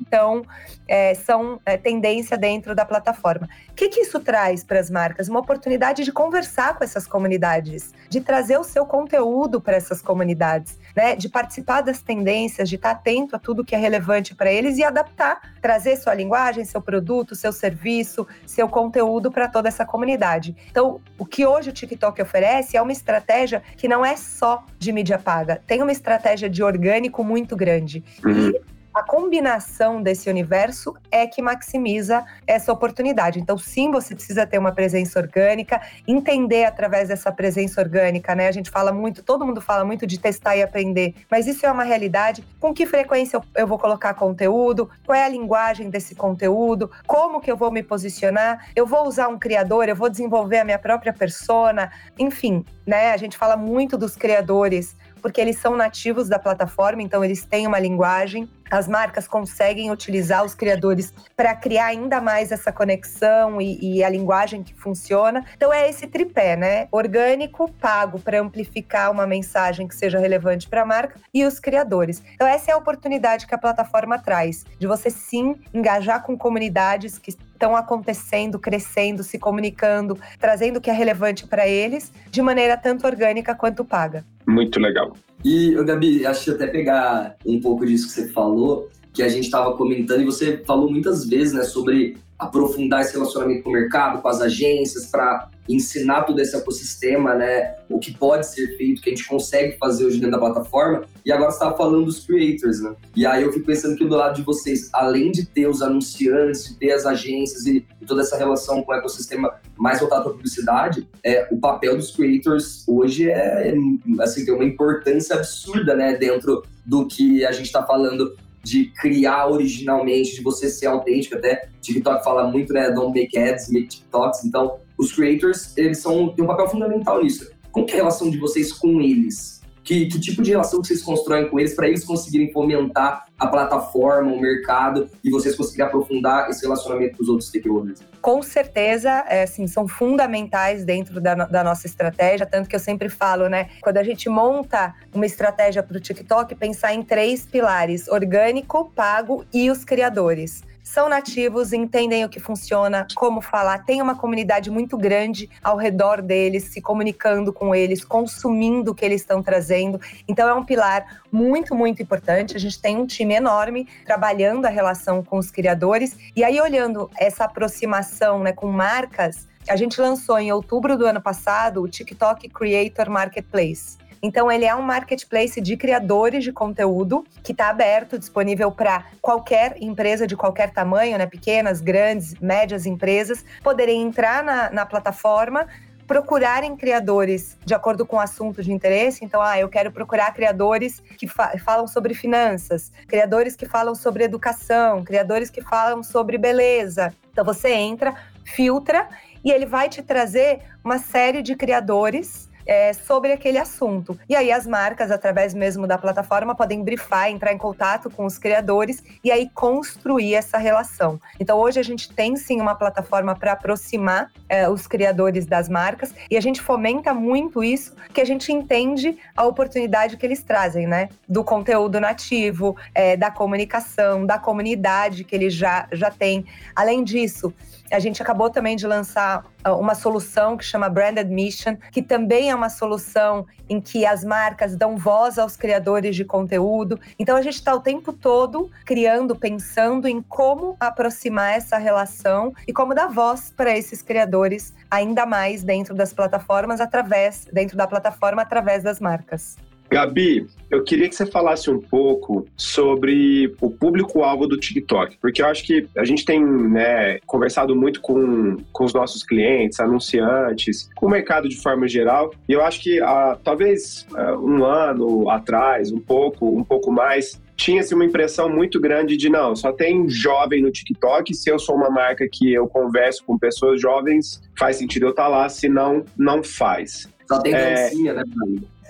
Então, 0.00 0.44
é, 0.86 1.14
são 1.14 1.60
é, 1.64 1.76
tendência 1.76 2.36
dentro 2.36 2.74
da 2.74 2.84
plataforma. 2.84 3.48
O 3.70 3.74
que, 3.74 3.88
que 3.88 4.00
isso 4.00 4.20
traz 4.20 4.62
para 4.62 4.78
as 4.78 4.90
marcas? 4.90 5.28
Uma 5.28 5.40
oportunidade 5.40 6.04
de 6.04 6.12
conversar 6.12 6.76
com 6.76 6.84
essas 6.84 7.06
comunidades, 7.06 7.92
de 8.08 8.20
trazer 8.20 8.58
o 8.58 8.64
seu 8.64 8.86
conteúdo 8.86 9.60
para 9.60 9.76
essas 9.76 10.00
comunidades, 10.00 10.78
né? 10.96 11.14
de 11.14 11.28
participar 11.28 11.82
das 11.82 12.00
tendências, 12.00 12.68
de 12.68 12.76
estar 12.76 12.92
atento 12.92 13.36
a 13.36 13.38
tudo 13.38 13.62
que 13.62 13.74
é 13.74 13.78
relevante 13.78 14.34
para 14.34 14.50
eles 14.50 14.78
e 14.78 14.82
adaptar, 14.82 15.52
trazer 15.60 15.96
sua 15.96 16.14
linguagem, 16.14 16.64
seu 16.64 16.80
produto, 16.80 17.34
seu 17.34 17.52
serviço, 17.52 18.26
seu 18.46 18.66
conteúdo 18.66 19.30
para 19.30 19.46
toda 19.46 19.68
essa 19.68 19.84
comunidade. 19.84 20.56
Então, 20.70 21.00
o 21.18 21.26
que 21.26 21.44
hoje 21.44 21.68
o 21.68 21.72
TikTok 21.72 22.20
oferece 22.22 22.76
é 22.76 22.82
uma 22.82 22.92
estratégia 22.92 23.62
que 23.76 23.86
não 23.86 24.04
é 24.04 24.16
só 24.16 24.64
de 24.78 24.90
mídia 24.90 25.18
paga, 25.18 25.60
tem 25.66 25.82
uma 25.82 25.92
estratégia 25.92 26.48
de 26.48 26.62
orgânico 26.62 27.22
muito 27.22 27.54
grande. 27.54 28.02
Uhum. 28.24 28.50
E 28.50 28.75
a 28.96 29.02
combinação 29.02 30.02
desse 30.02 30.30
universo 30.30 30.96
é 31.10 31.26
que 31.26 31.42
maximiza 31.42 32.24
essa 32.46 32.72
oportunidade. 32.72 33.38
Então, 33.38 33.58
sim, 33.58 33.90
você 33.90 34.14
precisa 34.14 34.46
ter 34.46 34.56
uma 34.56 34.72
presença 34.72 35.20
orgânica, 35.20 35.82
entender 36.08 36.64
através 36.64 37.08
dessa 37.08 37.30
presença 37.30 37.78
orgânica, 37.78 38.34
né? 38.34 38.48
A 38.48 38.52
gente 38.52 38.70
fala 38.70 38.94
muito, 38.94 39.22
todo 39.22 39.44
mundo 39.44 39.60
fala 39.60 39.84
muito 39.84 40.06
de 40.06 40.18
testar 40.18 40.56
e 40.56 40.62
aprender, 40.62 41.14
mas 41.30 41.46
isso 41.46 41.66
é 41.66 41.70
uma 41.70 41.84
realidade. 41.84 42.42
Com 42.58 42.72
que 42.72 42.86
frequência 42.86 43.38
eu 43.54 43.66
vou 43.66 43.78
colocar 43.78 44.14
conteúdo? 44.14 44.88
Qual 45.04 45.14
é 45.14 45.26
a 45.26 45.28
linguagem 45.28 45.90
desse 45.90 46.14
conteúdo? 46.14 46.90
Como 47.06 47.38
que 47.38 47.52
eu 47.52 47.56
vou 47.56 47.70
me 47.70 47.82
posicionar? 47.82 48.66
Eu 48.74 48.86
vou 48.86 49.06
usar 49.06 49.28
um 49.28 49.38
criador? 49.38 49.90
Eu 49.90 49.96
vou 49.96 50.08
desenvolver 50.08 50.60
a 50.60 50.64
minha 50.64 50.78
própria 50.78 51.12
persona? 51.12 51.92
Enfim, 52.18 52.64
né? 52.86 53.10
A 53.12 53.16
gente 53.18 53.36
fala 53.36 53.58
muito 53.58 53.98
dos 53.98 54.16
criadores 54.16 54.96
porque 55.20 55.40
eles 55.40 55.58
são 55.58 55.76
nativos 55.76 56.28
da 56.28 56.38
plataforma, 56.38 57.02
então 57.02 57.24
eles 57.24 57.44
têm 57.44 57.66
uma 57.66 57.78
linguagem. 57.78 58.48
As 58.70 58.88
marcas 58.88 59.28
conseguem 59.28 59.90
utilizar 59.92 60.44
os 60.44 60.54
criadores 60.54 61.12
para 61.36 61.54
criar 61.54 61.86
ainda 61.86 62.20
mais 62.20 62.50
essa 62.50 62.72
conexão 62.72 63.60
e, 63.60 63.78
e, 63.80 64.04
a 64.04 64.08
linguagem 64.08 64.62
que 64.62 64.74
funciona. 64.74 65.44
Então 65.56 65.72
é 65.72 65.88
esse 65.88 66.06
tripé, 66.06 66.56
né? 66.56 66.88
Orgânico, 66.90 67.70
pago 67.72 68.18
para 68.18 68.40
amplificar 68.40 69.10
uma 69.10 69.26
mensagem 69.26 69.86
que 69.86 69.94
seja 69.94 70.18
relevante 70.18 70.68
para 70.68 70.82
a 70.82 70.86
marca 70.86 71.20
e 71.32 71.44
os 71.44 71.60
criadores. 71.60 72.22
Então 72.34 72.46
essa 72.46 72.72
é 72.72 72.74
a 72.74 72.76
oportunidade 72.76 73.46
que 73.46 73.54
a 73.54 73.58
plataforma 73.58 74.18
traz, 74.18 74.64
de 74.78 74.86
você 74.86 75.10
sim 75.10 75.54
engajar 75.72 76.22
com 76.22 76.36
comunidades 76.36 77.18
que 77.18 77.30
estão 77.30 77.76
acontecendo, 77.76 78.58
crescendo, 78.58 79.22
se 79.22 79.38
comunicando, 79.38 80.18
trazendo 80.38 80.78
o 80.78 80.80
que 80.80 80.90
é 80.90 80.92
relevante 80.92 81.46
para 81.46 81.66
eles, 81.66 82.12
de 82.30 82.42
maneira 82.42 82.76
tanto 82.76 83.06
orgânica 83.06 83.54
quanto 83.54 83.84
paga. 83.84 84.24
Muito 84.46 84.78
legal. 84.78 85.16
E, 85.44 85.74
Gabi, 85.84 86.24
acho 86.24 86.44
que 86.44 86.50
até 86.50 86.66
pegar 86.66 87.36
um 87.44 87.60
pouco 87.60 87.84
disso 87.84 88.06
que 88.06 88.12
você 88.12 88.28
falou, 88.28 88.88
que 89.12 89.22
a 89.22 89.28
gente 89.28 89.44
estava 89.44 89.76
comentando, 89.76 90.22
e 90.22 90.24
você 90.24 90.62
falou 90.64 90.90
muitas 90.90 91.26
vezes 91.26 91.54
né, 91.54 91.62
sobre 91.62 92.16
aprofundar 92.38 93.00
esse 93.00 93.12
relacionamento 93.12 93.62
com 93.62 93.70
o 93.70 93.72
mercado, 93.72 94.20
com 94.20 94.28
as 94.28 94.40
agências, 94.40 95.06
para 95.06 95.48
ensinar 95.68 96.22
todo 96.22 96.38
esse 96.40 96.56
ecossistema, 96.56 97.34
né? 97.34 97.74
O 97.88 97.98
que 97.98 98.16
pode 98.16 98.46
ser 98.46 98.76
feito, 98.76 99.02
que 99.02 99.10
a 99.10 99.14
gente 99.14 99.26
consegue 99.26 99.76
fazer 99.78 100.04
hoje 100.04 100.18
dentro 100.18 100.32
da 100.32 100.38
plataforma. 100.38 101.04
E 101.24 101.32
agora 101.32 101.50
você 101.50 101.56
estava 101.56 101.76
falando 101.76 102.04
dos 102.04 102.24
creators, 102.24 102.80
né? 102.80 102.94
E 103.14 103.26
aí 103.26 103.42
eu 103.42 103.52
fico 103.52 103.66
pensando 103.66 103.96
que 103.96 104.04
do 104.04 104.14
lado 104.14 104.36
de 104.36 104.42
vocês, 104.42 104.88
além 104.92 105.32
de 105.32 105.46
ter 105.46 105.66
os 105.66 105.82
anunciantes, 105.82 106.68
de 106.68 106.74
ter 106.76 106.92
as 106.92 107.06
agências 107.06 107.66
e, 107.66 107.84
toda 108.06 108.22
essa 108.22 108.36
relação 108.36 108.82
com 108.82 108.92
o 108.92 108.94
ecossistema 108.94 109.52
mais 109.76 109.98
voltado 109.98 110.24
para 110.24 110.32
publicidade, 110.32 111.08
é, 111.24 111.48
o 111.50 111.58
papel 111.58 111.96
dos 111.96 112.12
creators 112.12 112.84
hoje 112.86 113.28
é, 113.28 113.74
assim, 114.20 114.44
tem 114.44 114.54
uma 114.54 114.64
importância 114.64 115.34
absurda, 115.34 115.96
né? 115.96 116.14
Dentro 116.16 116.62
do 116.84 117.06
que 117.06 117.44
a 117.44 117.50
gente 117.50 117.66
está 117.66 117.82
falando 117.82 118.36
de 118.66 118.86
criar 118.86 119.46
originalmente, 119.46 120.34
de 120.34 120.42
você 120.42 120.68
ser 120.68 120.86
autêntico. 120.86 121.36
Até 121.36 121.68
TikTok 121.80 122.24
fala 122.24 122.50
muito, 122.50 122.72
né? 122.72 122.90
Don't 122.90 123.16
make 123.16 123.38
ads, 123.38 123.70
make 123.70 123.86
TikToks. 123.86 124.44
Então, 124.44 124.78
os 124.98 125.12
creators, 125.12 125.72
eles 125.76 125.98
são, 125.98 126.34
têm 126.34 126.44
um 126.44 126.48
papel 126.48 126.68
fundamental 126.68 127.22
nisso. 127.22 127.48
Como 127.70 127.88
é 127.88 127.92
a 127.92 127.96
relação 127.96 128.28
de 128.28 128.38
vocês 128.38 128.72
com 128.72 129.00
eles? 129.00 129.55
Que, 129.86 130.06
que 130.06 130.18
tipo 130.18 130.42
de 130.42 130.50
relação 130.50 130.82
vocês 130.82 131.00
constroem 131.00 131.48
com 131.48 131.60
eles 131.60 131.72
para 131.72 131.86
eles 131.86 132.04
conseguirem 132.04 132.52
fomentar 132.52 133.26
a 133.38 133.46
plataforma, 133.46 134.32
o 134.32 134.40
mercado 134.40 135.08
e 135.22 135.30
vocês 135.30 135.54
conseguirem 135.54 135.86
aprofundar 135.86 136.50
esse 136.50 136.62
relacionamento 136.62 137.16
com 137.16 137.22
os 137.22 137.28
outros 137.28 137.48
stakeholders? 137.48 138.00
Com 138.20 138.42
certeza, 138.42 139.24
é, 139.28 139.44
assim, 139.44 139.68
são 139.68 139.86
fundamentais 139.86 140.84
dentro 140.84 141.20
da, 141.20 141.36
da, 141.36 141.62
nossa 141.62 141.86
estratégia, 141.86 142.44
tanto 142.44 142.68
que 142.68 142.74
eu 142.74 142.80
sempre 142.80 143.08
falo, 143.08 143.48
né? 143.48 143.68
Quando 143.80 143.98
a 143.98 144.02
gente 144.02 144.28
monta 144.28 144.92
uma 145.14 145.24
estratégia 145.24 145.84
para 145.84 145.96
o 145.96 146.00
TikTok, 146.00 146.52
pensar 146.56 146.92
em 146.92 147.04
três 147.04 147.46
pilares: 147.46 148.08
orgânico, 148.08 148.90
pago 148.92 149.44
e 149.54 149.70
os 149.70 149.84
criadores. 149.84 150.64
São 150.86 151.08
nativos, 151.08 151.72
entendem 151.72 152.24
o 152.24 152.28
que 152.28 152.38
funciona, 152.38 153.08
como 153.16 153.40
falar, 153.40 153.84
tem 153.84 154.00
uma 154.00 154.14
comunidade 154.14 154.70
muito 154.70 154.96
grande 154.96 155.50
ao 155.60 155.76
redor 155.76 156.22
deles, 156.22 156.62
se 156.70 156.80
comunicando 156.80 157.52
com 157.52 157.74
eles, 157.74 158.04
consumindo 158.04 158.92
o 158.92 158.94
que 158.94 159.04
eles 159.04 159.20
estão 159.20 159.42
trazendo. 159.42 160.00
Então 160.28 160.48
é 160.48 160.54
um 160.54 160.64
pilar 160.64 161.22
muito, 161.30 161.74
muito 161.74 162.00
importante. 162.00 162.56
A 162.56 162.60
gente 162.60 162.80
tem 162.80 162.96
um 162.96 163.04
time 163.04 163.34
enorme 163.34 163.88
trabalhando 164.04 164.64
a 164.64 164.68
relação 164.68 165.24
com 165.24 165.38
os 165.38 165.50
criadores. 165.50 166.16
E 166.36 166.44
aí, 166.44 166.60
olhando 166.60 167.10
essa 167.18 167.46
aproximação 167.46 168.38
né, 168.38 168.52
com 168.52 168.68
marcas, 168.68 169.48
a 169.68 169.74
gente 169.74 170.00
lançou 170.00 170.38
em 170.38 170.52
outubro 170.52 170.96
do 170.96 171.04
ano 171.04 171.20
passado 171.20 171.82
o 171.82 171.88
TikTok 171.88 172.48
Creator 172.48 173.10
Marketplace. 173.10 173.98
Então, 174.22 174.50
ele 174.50 174.64
é 174.64 174.74
um 174.74 174.82
marketplace 174.82 175.60
de 175.60 175.76
criadores 175.76 176.42
de 176.42 176.52
conteúdo 176.52 177.24
que 177.42 177.52
está 177.52 177.68
aberto, 177.68 178.18
disponível 178.18 178.70
para 178.72 179.04
qualquer 179.20 179.76
empresa 179.80 180.26
de 180.26 180.36
qualquer 180.36 180.70
tamanho, 180.70 181.18
né? 181.18 181.26
Pequenas, 181.26 181.80
grandes, 181.80 182.34
médias 182.40 182.86
empresas, 182.86 183.44
poderem 183.62 184.02
entrar 184.02 184.42
na, 184.42 184.70
na 184.70 184.86
plataforma, 184.86 185.66
procurarem 186.06 186.76
criadores 186.76 187.58
de 187.64 187.74
acordo 187.74 188.06
com 188.06 188.16
o 188.16 188.20
assunto 188.20 188.62
de 188.62 188.72
interesse. 188.72 189.24
Então, 189.24 189.42
ah, 189.42 189.58
eu 189.58 189.68
quero 189.68 189.90
procurar 189.90 190.32
criadores 190.32 191.02
que 191.18 191.26
fa 191.26 191.56
falam 191.58 191.86
sobre 191.86 192.14
finanças, 192.14 192.92
criadores 193.08 193.56
que 193.56 193.66
falam 193.66 193.94
sobre 193.94 194.24
educação, 194.24 195.04
criadores 195.04 195.50
que 195.50 195.60
falam 195.60 196.02
sobre 196.02 196.38
beleza. 196.38 197.12
Então, 197.32 197.44
você 197.44 197.72
entra, 197.72 198.14
filtra 198.44 199.08
e 199.44 199.50
ele 199.50 199.66
vai 199.66 199.88
te 199.88 200.02
trazer 200.02 200.60
uma 200.84 200.98
série 200.98 201.42
de 201.42 201.54
criadores 201.56 202.48
é, 202.66 202.92
sobre 202.92 203.32
aquele 203.32 203.58
assunto. 203.58 204.18
E 204.28 204.34
aí 204.34 204.50
as 204.50 204.66
marcas, 204.66 205.10
através 205.10 205.54
mesmo 205.54 205.86
da 205.86 205.96
plataforma, 205.96 206.54
podem 206.54 206.82
brifar, 206.82 207.30
entrar 207.30 207.52
em 207.52 207.58
contato 207.58 208.10
com 208.10 208.26
os 208.26 208.36
criadores 208.36 209.02
e 209.22 209.30
aí 209.30 209.48
construir 209.54 210.34
essa 210.34 210.58
relação. 210.58 211.20
Então 211.38 211.58
hoje 211.58 211.78
a 211.78 211.82
gente 211.82 212.12
tem 212.12 212.36
sim 212.36 212.60
uma 212.60 212.74
plataforma 212.74 213.34
para 213.34 213.52
aproximar 213.52 214.30
é, 214.48 214.68
os 214.68 214.86
criadores 214.86 215.46
das 215.46 215.68
marcas 215.68 216.14
e 216.30 216.36
a 216.36 216.40
gente 216.40 216.60
fomenta 216.60 217.14
muito 217.14 217.62
isso, 217.62 217.94
que 218.12 218.20
a 218.20 218.24
gente 218.24 218.52
entende 218.52 219.16
a 219.36 219.44
oportunidade 219.44 220.16
que 220.16 220.26
eles 220.26 220.42
trazem, 220.42 220.86
né? 220.86 221.08
Do 221.28 221.44
conteúdo 221.44 222.00
nativo, 222.00 222.76
é, 222.94 223.16
da 223.16 223.30
comunicação, 223.30 224.26
da 224.26 224.38
comunidade 224.38 225.24
que 225.24 225.34
eles 225.34 225.54
já, 225.54 225.86
já 225.92 226.10
têm. 226.10 226.44
Além 226.74 227.04
disso, 227.04 227.52
a 227.90 227.98
gente 227.98 228.22
acabou 228.22 228.50
também 228.50 228.76
de 228.76 228.86
lançar 228.86 229.44
ah, 229.62 229.74
uma 229.74 229.94
solução 229.94 230.56
que 230.56 230.64
chama 230.64 230.88
Branded 230.88 231.28
Mission, 231.30 231.76
que 231.90 232.02
também 232.02 232.50
é 232.50 232.54
uma 232.54 232.68
solução 232.68 233.46
em 233.68 233.80
que 233.80 234.06
as 234.06 234.24
marcas 234.24 234.76
dão 234.76 234.96
voz 234.96 235.38
aos 235.38 235.56
criadores 235.56 236.14
de 236.14 236.24
conteúdo. 236.24 236.98
Então 237.18 237.36
a 237.36 237.42
gente 237.42 237.54
está 237.54 237.74
o 237.74 237.80
tempo 237.80 238.12
todo 238.12 238.70
criando, 238.84 239.34
pensando 239.36 240.06
em 240.06 240.22
como 240.22 240.76
aproximar 240.78 241.54
essa 241.56 241.76
relação 241.78 242.54
e 242.66 242.72
como 242.72 242.94
dar 242.94 243.08
voz 243.08 243.52
para 243.56 243.76
esses 243.76 244.02
criadores 244.02 244.74
ainda 244.90 245.26
mais 245.26 245.62
dentro 245.62 245.94
das 245.94 246.12
plataformas, 246.12 246.80
através 246.80 247.46
dentro 247.52 247.76
da 247.76 247.86
plataforma 247.86 248.42
através 248.42 248.82
das 248.82 249.00
marcas. 249.00 249.56
Gabi, 249.90 250.46
eu 250.70 250.82
queria 250.82 251.08
que 251.08 251.14
você 251.14 251.26
falasse 251.26 251.70
um 251.70 251.80
pouco 251.80 252.46
sobre 252.56 253.54
o 253.60 253.70
público-alvo 253.70 254.46
do 254.46 254.58
TikTok, 254.58 255.16
porque 255.20 255.40
eu 255.40 255.46
acho 255.46 255.64
que 255.64 255.88
a 255.96 256.04
gente 256.04 256.24
tem 256.24 256.44
né, 256.44 257.18
conversado 257.26 257.74
muito 257.74 258.00
com, 258.00 258.56
com 258.72 258.84
os 258.84 258.92
nossos 258.92 259.22
clientes, 259.22 259.78
anunciantes, 259.78 260.88
com 260.96 261.06
o 261.06 261.10
mercado 261.10 261.48
de 261.48 261.56
forma 261.56 261.86
geral, 261.86 262.32
e 262.48 262.52
eu 262.52 262.62
acho 262.62 262.82
que 262.82 263.00
ah, 263.00 263.38
talvez 263.42 264.06
ah, 264.14 264.36
um 264.36 264.64
ano 264.64 265.30
atrás, 265.30 265.92
um 265.92 266.00
pouco, 266.00 266.48
um 266.48 266.64
pouco 266.64 266.90
mais, 266.90 267.40
tinha-se 267.56 267.94
uma 267.94 268.04
impressão 268.04 268.48
muito 268.48 268.80
grande 268.80 269.16
de 269.16 269.30
não, 269.30 269.54
só 269.54 269.72
tem 269.72 270.08
jovem 270.08 270.62
no 270.62 270.70
TikTok, 270.70 271.32
se 271.32 271.48
eu 271.48 271.58
sou 271.58 271.76
uma 271.76 271.90
marca 271.90 272.28
que 272.30 272.52
eu 272.52 272.66
converso 272.66 273.24
com 273.24 273.38
pessoas 273.38 273.80
jovens, 273.80 274.42
faz 274.58 274.76
sentido 274.76 275.06
eu 275.06 275.10
estar 275.10 275.28
lá, 275.28 275.48
se 275.48 275.68
não, 275.68 276.04
não 276.18 276.42
faz. 276.42 277.08
Só 277.26 277.40
tem 277.40 277.54
é, 277.54 277.74
dancinha, 277.74 278.14
né, 278.14 278.22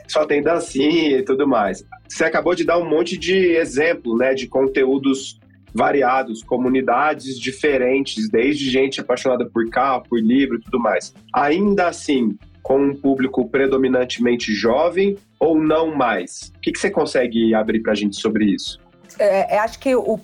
só 0.09 0.25
tem 0.25 0.43
dancinha 0.43 1.19
e 1.19 1.23
tudo 1.23 1.47
mais. 1.47 1.85
Você 2.09 2.25
acabou 2.25 2.55
de 2.55 2.65
dar 2.65 2.79
um 2.79 2.89
monte 2.89 3.17
de 3.17 3.57
exemplo, 3.57 4.17
né, 4.17 4.35
de 4.35 4.47
conteúdos 4.47 5.39
variados, 5.75 6.43
comunidades 6.43 7.39
diferentes, 7.39 8.31
desde 8.31 8.71
gente 8.71 9.01
apaixonada 9.01 9.45
por 9.45 9.69
carro, 9.69 10.05
por 10.09 10.19
livro 10.19 10.57
e 10.57 10.61
tudo 10.61 10.81
mais. 10.81 11.15
Ainda 11.35 11.89
assim, 11.89 12.37
com 12.63 12.81
um 12.81 12.95
público 12.95 13.49
predominantemente 13.49 14.53
jovem 14.55 15.17
ou 15.39 15.61
não 15.61 15.95
mais? 15.95 16.53
O 16.57 16.61
que, 16.61 16.73
que 16.73 16.79
você 16.79 16.91
consegue 16.91 17.55
abrir 17.55 17.81
para 17.81 17.93
a 17.93 17.95
gente 17.95 18.17
sobre 18.17 18.47
isso? 18.47 18.81
É, 19.19 19.59
acho 19.59 19.79
que 19.79 19.95
o 19.95 20.19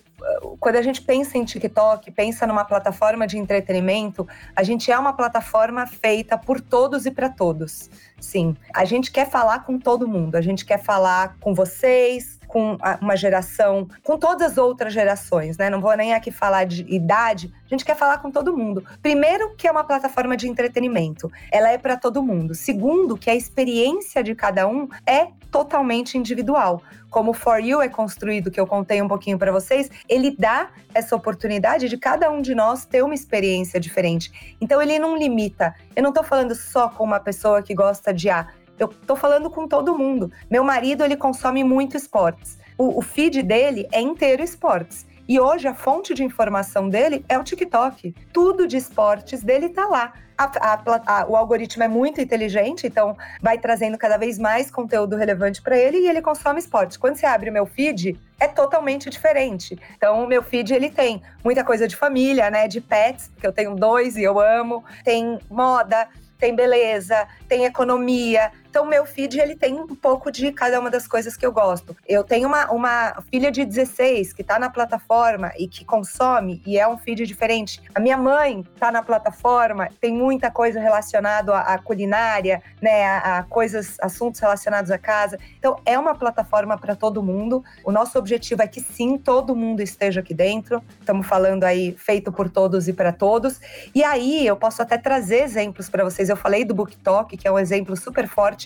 quando 0.61 0.77
a 0.77 0.83
gente 0.83 1.03
pensa 1.03 1.39
em 1.39 1.45
TikTok, 1.45 2.11
pensa 2.11 2.47
numa 2.47 2.65
plataforma 2.65 3.27
de 3.27 3.39
entretenimento, 3.39 4.27
a 4.55 4.63
gente 4.63 4.91
é 4.91 4.99
uma 4.99 5.13
plataforma 5.13 5.87
feita 5.87 6.37
por 6.39 6.61
todos 6.61 7.07
e 7.07 7.11
para 7.11 7.29
todos. 7.29 7.91
Sim, 8.21 8.57
a 8.75 8.85
gente 8.85 9.11
quer 9.11 9.29
falar 9.29 9.65
com 9.65 9.79
todo 9.79 10.07
mundo, 10.07 10.37
a 10.37 10.41
gente 10.41 10.65
quer 10.65 10.83
falar 10.83 11.37
com 11.41 11.55
vocês, 11.55 12.39
com 12.53 12.77
uma 13.01 13.17
geração, 13.17 13.89
com 14.05 14.19
todas 14.19 14.53
as 14.53 14.59
outras 14.59 14.93
gerações, 14.93 15.57
né? 15.57 15.71
Não 15.71 15.81
vou 15.81 15.97
nem 15.97 16.13
aqui 16.13 16.31
falar 16.31 16.65
de 16.65 16.85
idade, 16.95 17.51
a 17.65 17.69
gente 17.69 17.83
quer 17.83 17.97
falar 17.97 18.19
com 18.19 18.31
todo 18.31 18.55
mundo. 18.55 18.85
Primeiro, 19.01 19.57
que 19.57 19.67
é 19.67 19.71
uma 19.71 19.83
plataforma 19.83 20.37
de 20.37 20.47
entretenimento, 20.47 21.33
ela 21.51 21.71
é 21.71 21.79
para 21.79 21.97
todo 21.97 22.23
mundo. 22.23 22.55
Segundo, 22.55 23.17
que 23.17 23.31
a 23.31 23.35
experiência 23.35 24.23
de 24.23 24.35
cada 24.35 24.69
um 24.69 24.87
é 25.07 25.29
totalmente 25.51 26.19
individual. 26.19 26.83
Como 27.09 27.31
o 27.31 27.35
For 27.35 27.59
You 27.59 27.81
é 27.81 27.89
construído, 27.89 28.51
que 28.51 28.61
eu 28.61 28.67
contei 28.67 29.01
um 29.01 29.09
pouquinho 29.09 29.39
para 29.39 29.51
vocês, 29.51 29.91
ele 30.07 30.37
dá 30.39 30.71
essa 30.93 31.17
oportunidade 31.17 31.89
de 31.89 31.97
cada 31.97 32.31
um 32.31 32.43
de 32.43 32.55
nós 32.55 32.85
ter 32.85 33.03
uma 33.03 33.15
experiência 33.15 33.81
diferente. 33.81 34.57
Então 34.61 34.81
ele 34.81 34.99
não 34.99 35.17
limita. 35.17 35.75
Eu 35.97 36.03
não 36.03 36.11
estou 36.11 36.25
falando 36.25 36.55
só 36.55 36.89
com 36.89 37.03
uma 37.05 37.21
pessoa 37.21 37.63
que 37.63 37.75
gosta 37.75 38.13
de 38.13 38.29
A. 38.29 38.49
Eu 38.83 38.89
tô 38.89 39.15
falando 39.15 39.49
com 39.49 39.69
todo 39.69 39.97
mundo. 39.97 40.33
Meu 40.51 40.65
marido, 40.65 41.05
ele 41.05 41.17
consome 41.17 41.63
muito 41.63 41.97
esportes. 41.97 42.59
O, 42.77 42.99
o 42.99 43.03
feed 43.03 43.41
dele 43.43 43.87
é 43.93 44.01
inteiro 44.01 44.43
esportes. 44.43 45.07
E 45.29 45.39
hoje 45.39 45.69
a 45.69 45.75
fonte 45.75 46.13
de 46.15 46.25
informação 46.25 46.89
dele 46.89 47.25
é 47.29 47.39
o 47.39 47.45
TikTok. 47.45 48.13
Tudo 48.33 48.67
de 48.67 48.77
esportes 48.77 49.41
dele 49.41 49.69
tá 49.69 49.87
lá. 49.87 50.13
A, 50.37 50.45
a, 50.45 51.21
a, 51.21 51.27
o 51.29 51.37
algoritmo 51.37 51.85
é 51.85 51.89
muito 51.89 52.21
inteligente, 52.21 52.89
então 52.89 53.17
vai 53.41 53.57
trazendo 53.57 53.97
cada 53.97 54.17
vez 54.17 54.37
mais 54.37 54.69
conteúdo 54.69 55.15
relevante 55.15 55.63
para 55.63 55.77
ele 55.77 55.99
e 55.99 56.09
ele 56.09 56.21
consome 56.21 56.59
esportes. 56.59 56.97
Quando 56.97 57.15
você 57.15 57.25
abre 57.25 57.51
o 57.51 57.53
meu 57.53 57.67
feed, 57.67 58.19
é 58.41 58.49
totalmente 58.49 59.09
diferente. 59.09 59.79
Então, 59.97 60.25
o 60.25 60.27
meu 60.27 60.43
feed 60.43 60.75
ele 60.75 60.91
tem 60.91 61.23
muita 61.45 61.63
coisa 61.63 61.87
de 61.87 61.95
família, 61.95 62.51
né, 62.51 62.67
de 62.67 62.81
pets, 62.81 63.31
que 63.39 63.47
eu 63.47 63.53
tenho 63.53 63.77
dois 63.77 64.17
e 64.17 64.25
eu 64.25 64.41
amo, 64.41 64.85
tem 65.05 65.39
moda, 65.49 66.09
tem 66.43 66.57
beleza, 66.57 67.29
tem 67.49 67.65
economia, 67.65 68.51
então, 68.73 68.87
meu 68.87 69.05
feed, 69.05 69.39
ele 69.39 69.55
tem 69.55 69.75
um 69.75 69.87
pouco 69.87 70.33
de 70.33 70.51
cada 70.51 70.81
uma 70.81 70.89
das 70.89 71.07
coisas 71.07 71.37
que 71.37 71.45
eu 71.45 71.53
gosto. 71.53 71.95
Eu 72.09 72.25
tenho 72.25 72.49
uma, 72.49 72.73
uma 72.73 73.23
filha 73.31 73.53
de 73.53 73.67
16 73.67 74.33
que 74.33 74.41
está 74.41 74.59
na 74.59 74.71
plataforma 74.71 75.53
e 75.59 75.69
que 75.69 75.85
consome, 75.85 76.63
e 76.65 76.79
é 76.79 76.89
um 76.89 76.97
feed 76.97 77.27
diferente. 77.27 77.83
A 77.95 78.01
minha 78.01 78.17
mãe 78.17 78.65
está 78.75 78.91
na 78.91 79.03
plataforma, 79.03 79.91
tem 80.01 80.15
muita 80.15 80.51
coisa 80.51 80.81
relacionada 80.81 81.55
à, 81.55 81.75
à 81.75 81.79
culinária, 81.79 82.63
né, 82.81 83.05
a, 83.05 83.41
a, 83.41 83.43
coisas, 83.43 83.99
assuntos 84.01 84.41
relacionados 84.41 84.91
à 84.91 84.97
casa. 84.97 85.39
Então, 85.59 85.79
é 85.85 85.99
uma 85.99 86.15
plataforma 86.15 86.79
para 86.79 86.97
todo 86.97 87.23
mundo. 87.23 87.63
O 87.85 87.93
nosso 87.93 88.19
objetivo 88.19 88.63
é 88.63 88.67
que 88.67 88.81
sim, 88.81 89.19
todo 89.19 89.55
mundo 89.55 89.83
esteja 89.83 90.21
aqui 90.21 90.33
dentro. 90.33 90.83
Estamos 90.99 91.27
falando 91.27 91.65
aí 91.65 91.93
feito 91.93 92.33
por 92.33 92.49
todos 92.49 92.89
e 92.89 92.95
para 92.95 93.13
todos. 93.13 93.61
E 93.95 94.03
aí, 94.03 94.47
eu 94.47 94.57
posso 94.57 94.81
até 94.81 94.97
trazer 94.97 95.43
exemplos 95.43 95.91
para 95.91 96.03
vocês. 96.03 96.31
Eu 96.31 96.39
falei 96.39 96.65
do 96.65 96.75
BookTok, 96.75 97.37
que 97.37 97.47
é 97.47 97.53
um 97.53 97.59
exemplo 97.59 97.95
super 97.95 98.27
forte 98.27 98.62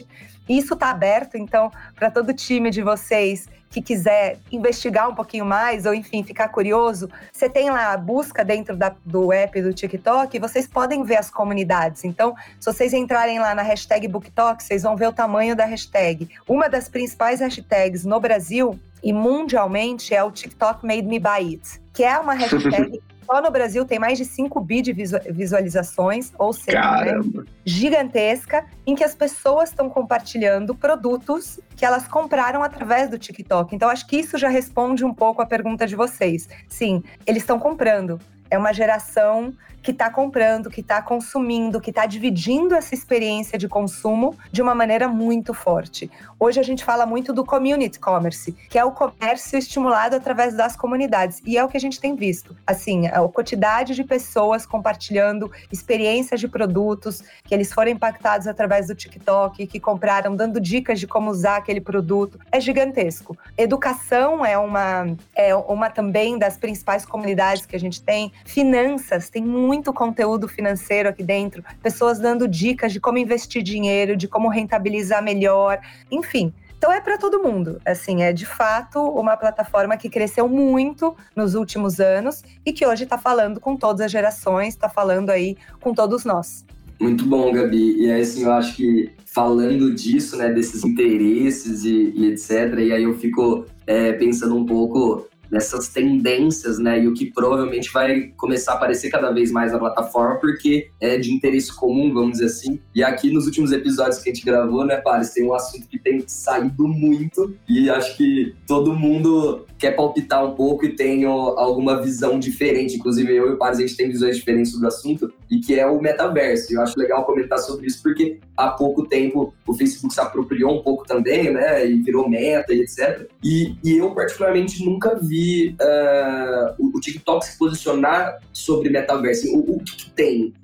E 0.48 0.58
isso 0.58 0.74
está 0.74 0.90
aberto, 0.90 1.36
então, 1.36 1.70
para 1.94 2.10
todo 2.10 2.32
time 2.32 2.70
de 2.70 2.82
vocês 2.82 3.48
que 3.70 3.82
quiser 3.82 4.38
investigar 4.50 5.08
um 5.08 5.14
pouquinho 5.14 5.44
mais, 5.44 5.84
ou 5.84 5.92
enfim, 5.92 6.22
ficar 6.22 6.48
curioso, 6.48 7.10
você 7.32 7.48
tem 7.48 7.68
lá 7.68 7.92
a 7.92 7.96
busca 7.96 8.44
dentro 8.44 8.76
da, 8.76 8.94
do 9.04 9.32
app 9.32 9.60
do 9.60 9.72
TikTok 9.72 10.34
e 10.34 10.40
vocês 10.40 10.66
podem 10.66 11.02
ver 11.02 11.16
as 11.16 11.30
comunidades. 11.30 12.04
Então, 12.04 12.34
se 12.58 12.72
vocês 12.72 12.94
entrarem 12.94 13.38
lá 13.38 13.54
na 13.54 13.62
hashtag 13.62 14.08
BookTok, 14.08 14.62
vocês 14.62 14.82
vão 14.82 14.96
ver 14.96 15.08
o 15.08 15.12
tamanho 15.12 15.54
da 15.54 15.66
hashtag. 15.66 16.28
Uma 16.48 16.68
das 16.68 16.88
principais 16.88 17.40
hashtags 17.40 18.04
no 18.04 18.18
Brasil 18.18 18.78
e 19.02 19.12
mundialmente 19.12 20.14
é 20.14 20.22
o 20.24 20.30
TikTok 20.30 20.86
Made 20.86 21.02
Me 21.02 21.18
Buy 21.18 21.54
It, 21.54 21.80
que 21.92 22.02
é 22.02 22.18
uma 22.18 22.32
hashtag 22.34 23.02
Só 23.26 23.42
no 23.42 23.50
Brasil 23.50 23.84
tem 23.84 23.98
mais 23.98 24.16
de 24.16 24.24
5 24.24 24.60
bi 24.60 24.80
de 24.80 24.92
visualizações, 24.92 26.32
ou 26.38 26.52
seja, 26.52 27.00
né, 27.02 27.20
gigantesca, 27.64 28.64
em 28.86 28.94
que 28.94 29.02
as 29.02 29.14
pessoas 29.14 29.70
estão 29.70 29.90
compartilhando 29.90 30.74
produtos 30.74 31.60
que 31.74 31.84
elas 31.84 32.06
compraram 32.06 32.62
através 32.62 33.10
do 33.10 33.18
TikTok. 33.18 33.74
Então, 33.74 33.88
acho 33.88 34.06
que 34.06 34.16
isso 34.16 34.38
já 34.38 34.48
responde 34.48 35.04
um 35.04 35.12
pouco 35.12 35.42
a 35.42 35.46
pergunta 35.46 35.86
de 35.86 35.96
vocês. 35.96 36.48
Sim, 36.68 37.02
eles 37.26 37.42
estão 37.42 37.58
comprando. 37.58 38.18
É 38.48 38.56
uma 38.56 38.72
geração 38.72 39.52
que 39.86 39.92
está 39.92 40.10
comprando, 40.10 40.68
que 40.68 40.80
está 40.80 41.00
consumindo, 41.00 41.80
que 41.80 41.90
está 41.90 42.06
dividindo 42.06 42.74
essa 42.74 42.92
experiência 42.92 43.56
de 43.56 43.68
consumo 43.68 44.36
de 44.50 44.60
uma 44.60 44.74
maneira 44.74 45.06
muito 45.06 45.54
forte. 45.54 46.10
Hoje 46.40 46.58
a 46.58 46.62
gente 46.64 46.84
fala 46.84 47.06
muito 47.06 47.32
do 47.32 47.44
community 47.44 48.00
commerce, 48.00 48.50
que 48.68 48.80
é 48.80 48.84
o 48.84 48.90
comércio 48.90 49.56
estimulado 49.56 50.16
através 50.16 50.56
das 50.56 50.74
comunidades, 50.74 51.40
e 51.46 51.56
é 51.56 51.62
o 51.62 51.68
que 51.68 51.76
a 51.76 51.80
gente 51.80 52.00
tem 52.00 52.16
visto. 52.16 52.56
Assim, 52.66 53.06
a 53.06 53.20
quantidade 53.28 53.94
de 53.94 54.02
pessoas 54.02 54.66
compartilhando 54.66 55.52
experiências 55.70 56.40
de 56.40 56.48
produtos 56.48 57.22
que 57.44 57.54
eles 57.54 57.72
foram 57.72 57.92
impactados 57.92 58.48
através 58.48 58.88
do 58.88 58.94
TikTok, 58.96 59.68
que 59.68 59.78
compraram, 59.78 60.34
dando 60.34 60.60
dicas 60.60 60.98
de 60.98 61.06
como 61.06 61.30
usar 61.30 61.58
aquele 61.58 61.80
produto, 61.80 62.40
é 62.50 62.58
gigantesco. 62.58 63.38
Educação 63.56 64.44
é 64.44 64.58
uma, 64.58 65.16
é 65.36 65.54
uma 65.54 65.90
também 65.90 66.36
das 66.36 66.56
principais 66.56 67.06
comunidades 67.06 67.64
que 67.64 67.76
a 67.76 67.80
gente 67.80 68.02
tem. 68.02 68.32
Finanças, 68.44 69.30
tem 69.30 69.44
muito 69.44 69.75
conteúdo 69.92 70.48
financeiro 70.48 71.08
aqui 71.08 71.22
dentro, 71.22 71.64
pessoas 71.82 72.18
dando 72.18 72.46
dicas 72.48 72.92
de 72.92 73.00
como 73.00 73.18
investir 73.18 73.62
dinheiro, 73.62 74.16
de 74.16 74.28
como 74.28 74.48
rentabilizar 74.48 75.22
melhor, 75.22 75.80
enfim. 76.10 76.52
Então 76.78 76.92
é 76.92 77.00
para 77.00 77.16
todo 77.18 77.42
mundo. 77.42 77.80
Assim, 77.84 78.22
é 78.22 78.32
de 78.32 78.46
fato 78.46 79.00
uma 79.00 79.36
plataforma 79.36 79.96
que 79.96 80.08
cresceu 80.08 80.48
muito 80.48 81.16
nos 81.34 81.54
últimos 81.54 82.00
anos 82.00 82.42
e 82.64 82.72
que 82.72 82.86
hoje 82.86 83.04
está 83.04 83.18
falando 83.18 83.58
com 83.58 83.76
todas 83.76 84.02
as 84.02 84.10
gerações, 84.10 84.74
está 84.74 84.88
falando 84.88 85.30
aí 85.30 85.56
com 85.80 85.94
todos 85.94 86.24
nós. 86.24 86.64
Muito 87.00 87.26
bom, 87.26 87.52
Gabi. 87.52 88.02
E 88.02 88.10
aí, 88.10 88.22
assim, 88.22 88.44
eu 88.44 88.52
acho 88.52 88.74
que 88.76 89.12
falando 89.24 89.94
disso, 89.94 90.36
né, 90.36 90.50
desses 90.50 90.82
interesses 90.82 91.84
e, 91.84 92.12
e 92.14 92.26
etc., 92.28 92.78
e 92.78 92.92
aí 92.92 93.02
eu 93.02 93.18
fico 93.18 93.66
é, 93.86 94.12
pensando 94.12 94.56
um 94.56 94.64
pouco 94.64 95.26
nessas 95.50 95.88
tendências, 95.88 96.78
né? 96.78 97.02
E 97.02 97.08
o 97.08 97.14
que 97.14 97.26
provavelmente 97.26 97.92
vai 97.92 98.32
começar 98.36 98.72
a 98.72 98.74
aparecer 98.76 99.10
cada 99.10 99.30
vez 99.30 99.50
mais 99.50 99.72
na 99.72 99.78
plataforma, 99.78 100.36
porque 100.36 100.88
é 101.00 101.18
de 101.18 101.32
interesse 101.32 101.74
comum, 101.74 102.12
vamos 102.12 102.32
dizer 102.32 102.46
assim. 102.46 102.80
E 102.94 103.02
aqui 103.02 103.30
nos 103.30 103.46
últimos 103.46 103.72
episódios 103.72 104.18
que 104.18 104.30
a 104.30 104.34
gente 104.34 104.44
gravou, 104.44 104.84
né, 104.84 104.96
Paris, 104.96 105.30
tem 105.30 105.44
um 105.44 105.54
assunto 105.54 105.86
que 105.88 105.98
tem 105.98 106.22
saído 106.26 106.86
muito 106.86 107.54
e 107.68 107.88
acho 107.90 108.16
que 108.16 108.54
todo 108.66 108.94
mundo 108.94 109.64
quer 109.78 109.92
palpitar 109.92 110.44
um 110.44 110.54
pouco 110.54 110.84
e 110.86 110.96
tem 110.96 111.24
alguma 111.24 112.00
visão 112.02 112.38
diferente. 112.38 112.96
Inclusive, 112.96 113.34
eu 113.34 113.50
e 113.50 113.52
o 113.54 113.58
Paris, 113.58 113.78
a 113.78 113.82
gente 113.82 113.96
tem 113.96 114.08
visões 114.08 114.36
diferentes 114.36 114.72
sobre 114.72 114.86
o 114.86 114.88
assunto, 114.88 115.32
e 115.50 115.58
que 115.58 115.78
é 115.78 115.86
o 115.86 116.00
metaverso. 116.00 116.72
Eu 116.72 116.82
acho 116.82 116.98
legal 116.98 117.24
comentar 117.24 117.58
sobre 117.58 117.86
isso, 117.86 118.02
porque 118.02 118.40
há 118.56 118.68
pouco 118.68 119.06
tempo 119.06 119.54
o 119.66 119.74
Facebook 119.74 120.12
se 120.12 120.20
apropriou 120.20 120.78
um 120.78 120.82
pouco 120.82 121.06
também, 121.06 121.52
né? 121.52 121.88
E 121.88 122.02
virou 122.02 122.28
meta 122.28 122.72
e 122.72 122.80
etc. 122.80 123.28
E, 123.44 123.76
e 123.84 123.96
eu, 123.96 124.10
particularmente, 124.12 124.84
nunca 124.84 125.18
vi 125.20 125.35
uh, 125.80 126.74
o, 126.78 126.96
o, 126.96 127.00
TikTok 127.00 127.44
se 127.44 127.58
posicionar 127.58 128.38
sobre 128.52 128.90
metaverso. 128.90 129.48
O, 129.54 129.76
o 129.76 129.80
que, 129.80 129.96
que 129.96 130.10
tem 130.10 130.54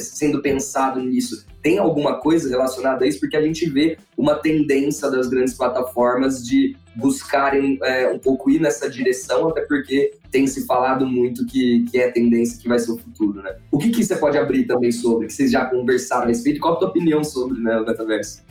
sendo 0.00 0.40
pensado 0.40 1.00
nisso? 1.00 1.44
Tem 1.60 1.78
alguma 1.78 2.20
coisa 2.20 2.48
relacionada 2.48 3.04
a 3.04 3.08
isso? 3.08 3.18
Porque 3.18 3.36
a 3.36 3.42
gente 3.42 3.68
vê 3.68 3.98
uma 4.16 4.36
tendência 4.36 5.10
das 5.10 5.28
grandes 5.28 5.54
plataformas 5.54 6.46
de 6.46 6.76
buscarem 6.94 7.78
é, 7.82 8.08
um 8.08 8.18
pouco 8.18 8.50
ir 8.50 8.60
nessa 8.60 8.88
direção, 8.88 9.48
até 9.48 9.62
porque 9.62 10.12
tem 10.30 10.46
se 10.46 10.64
falado 10.66 11.06
muito 11.06 11.44
que, 11.46 11.84
que 11.90 11.98
é 11.98 12.08
a 12.08 12.12
tendência 12.12 12.60
que 12.60 12.68
vai 12.68 12.78
ser 12.78 12.92
o 12.92 12.98
futuro, 12.98 13.42
né? 13.42 13.56
O 13.70 13.78
que, 13.78 13.90
que 13.90 14.04
você 14.04 14.16
pode 14.16 14.38
abrir 14.38 14.66
também 14.66 14.92
sobre, 14.92 15.26
que 15.26 15.32
vocês 15.32 15.50
já 15.50 15.64
conversaram 15.64 16.24
a 16.24 16.28
respeito? 16.28 16.60
Qual 16.60 16.74
a 16.74 16.76
tua 16.76 16.88
opinião 16.88 17.24
sobre 17.24 17.60
né, 17.60 17.80
o 17.80 17.84
metaverso? 17.84 18.42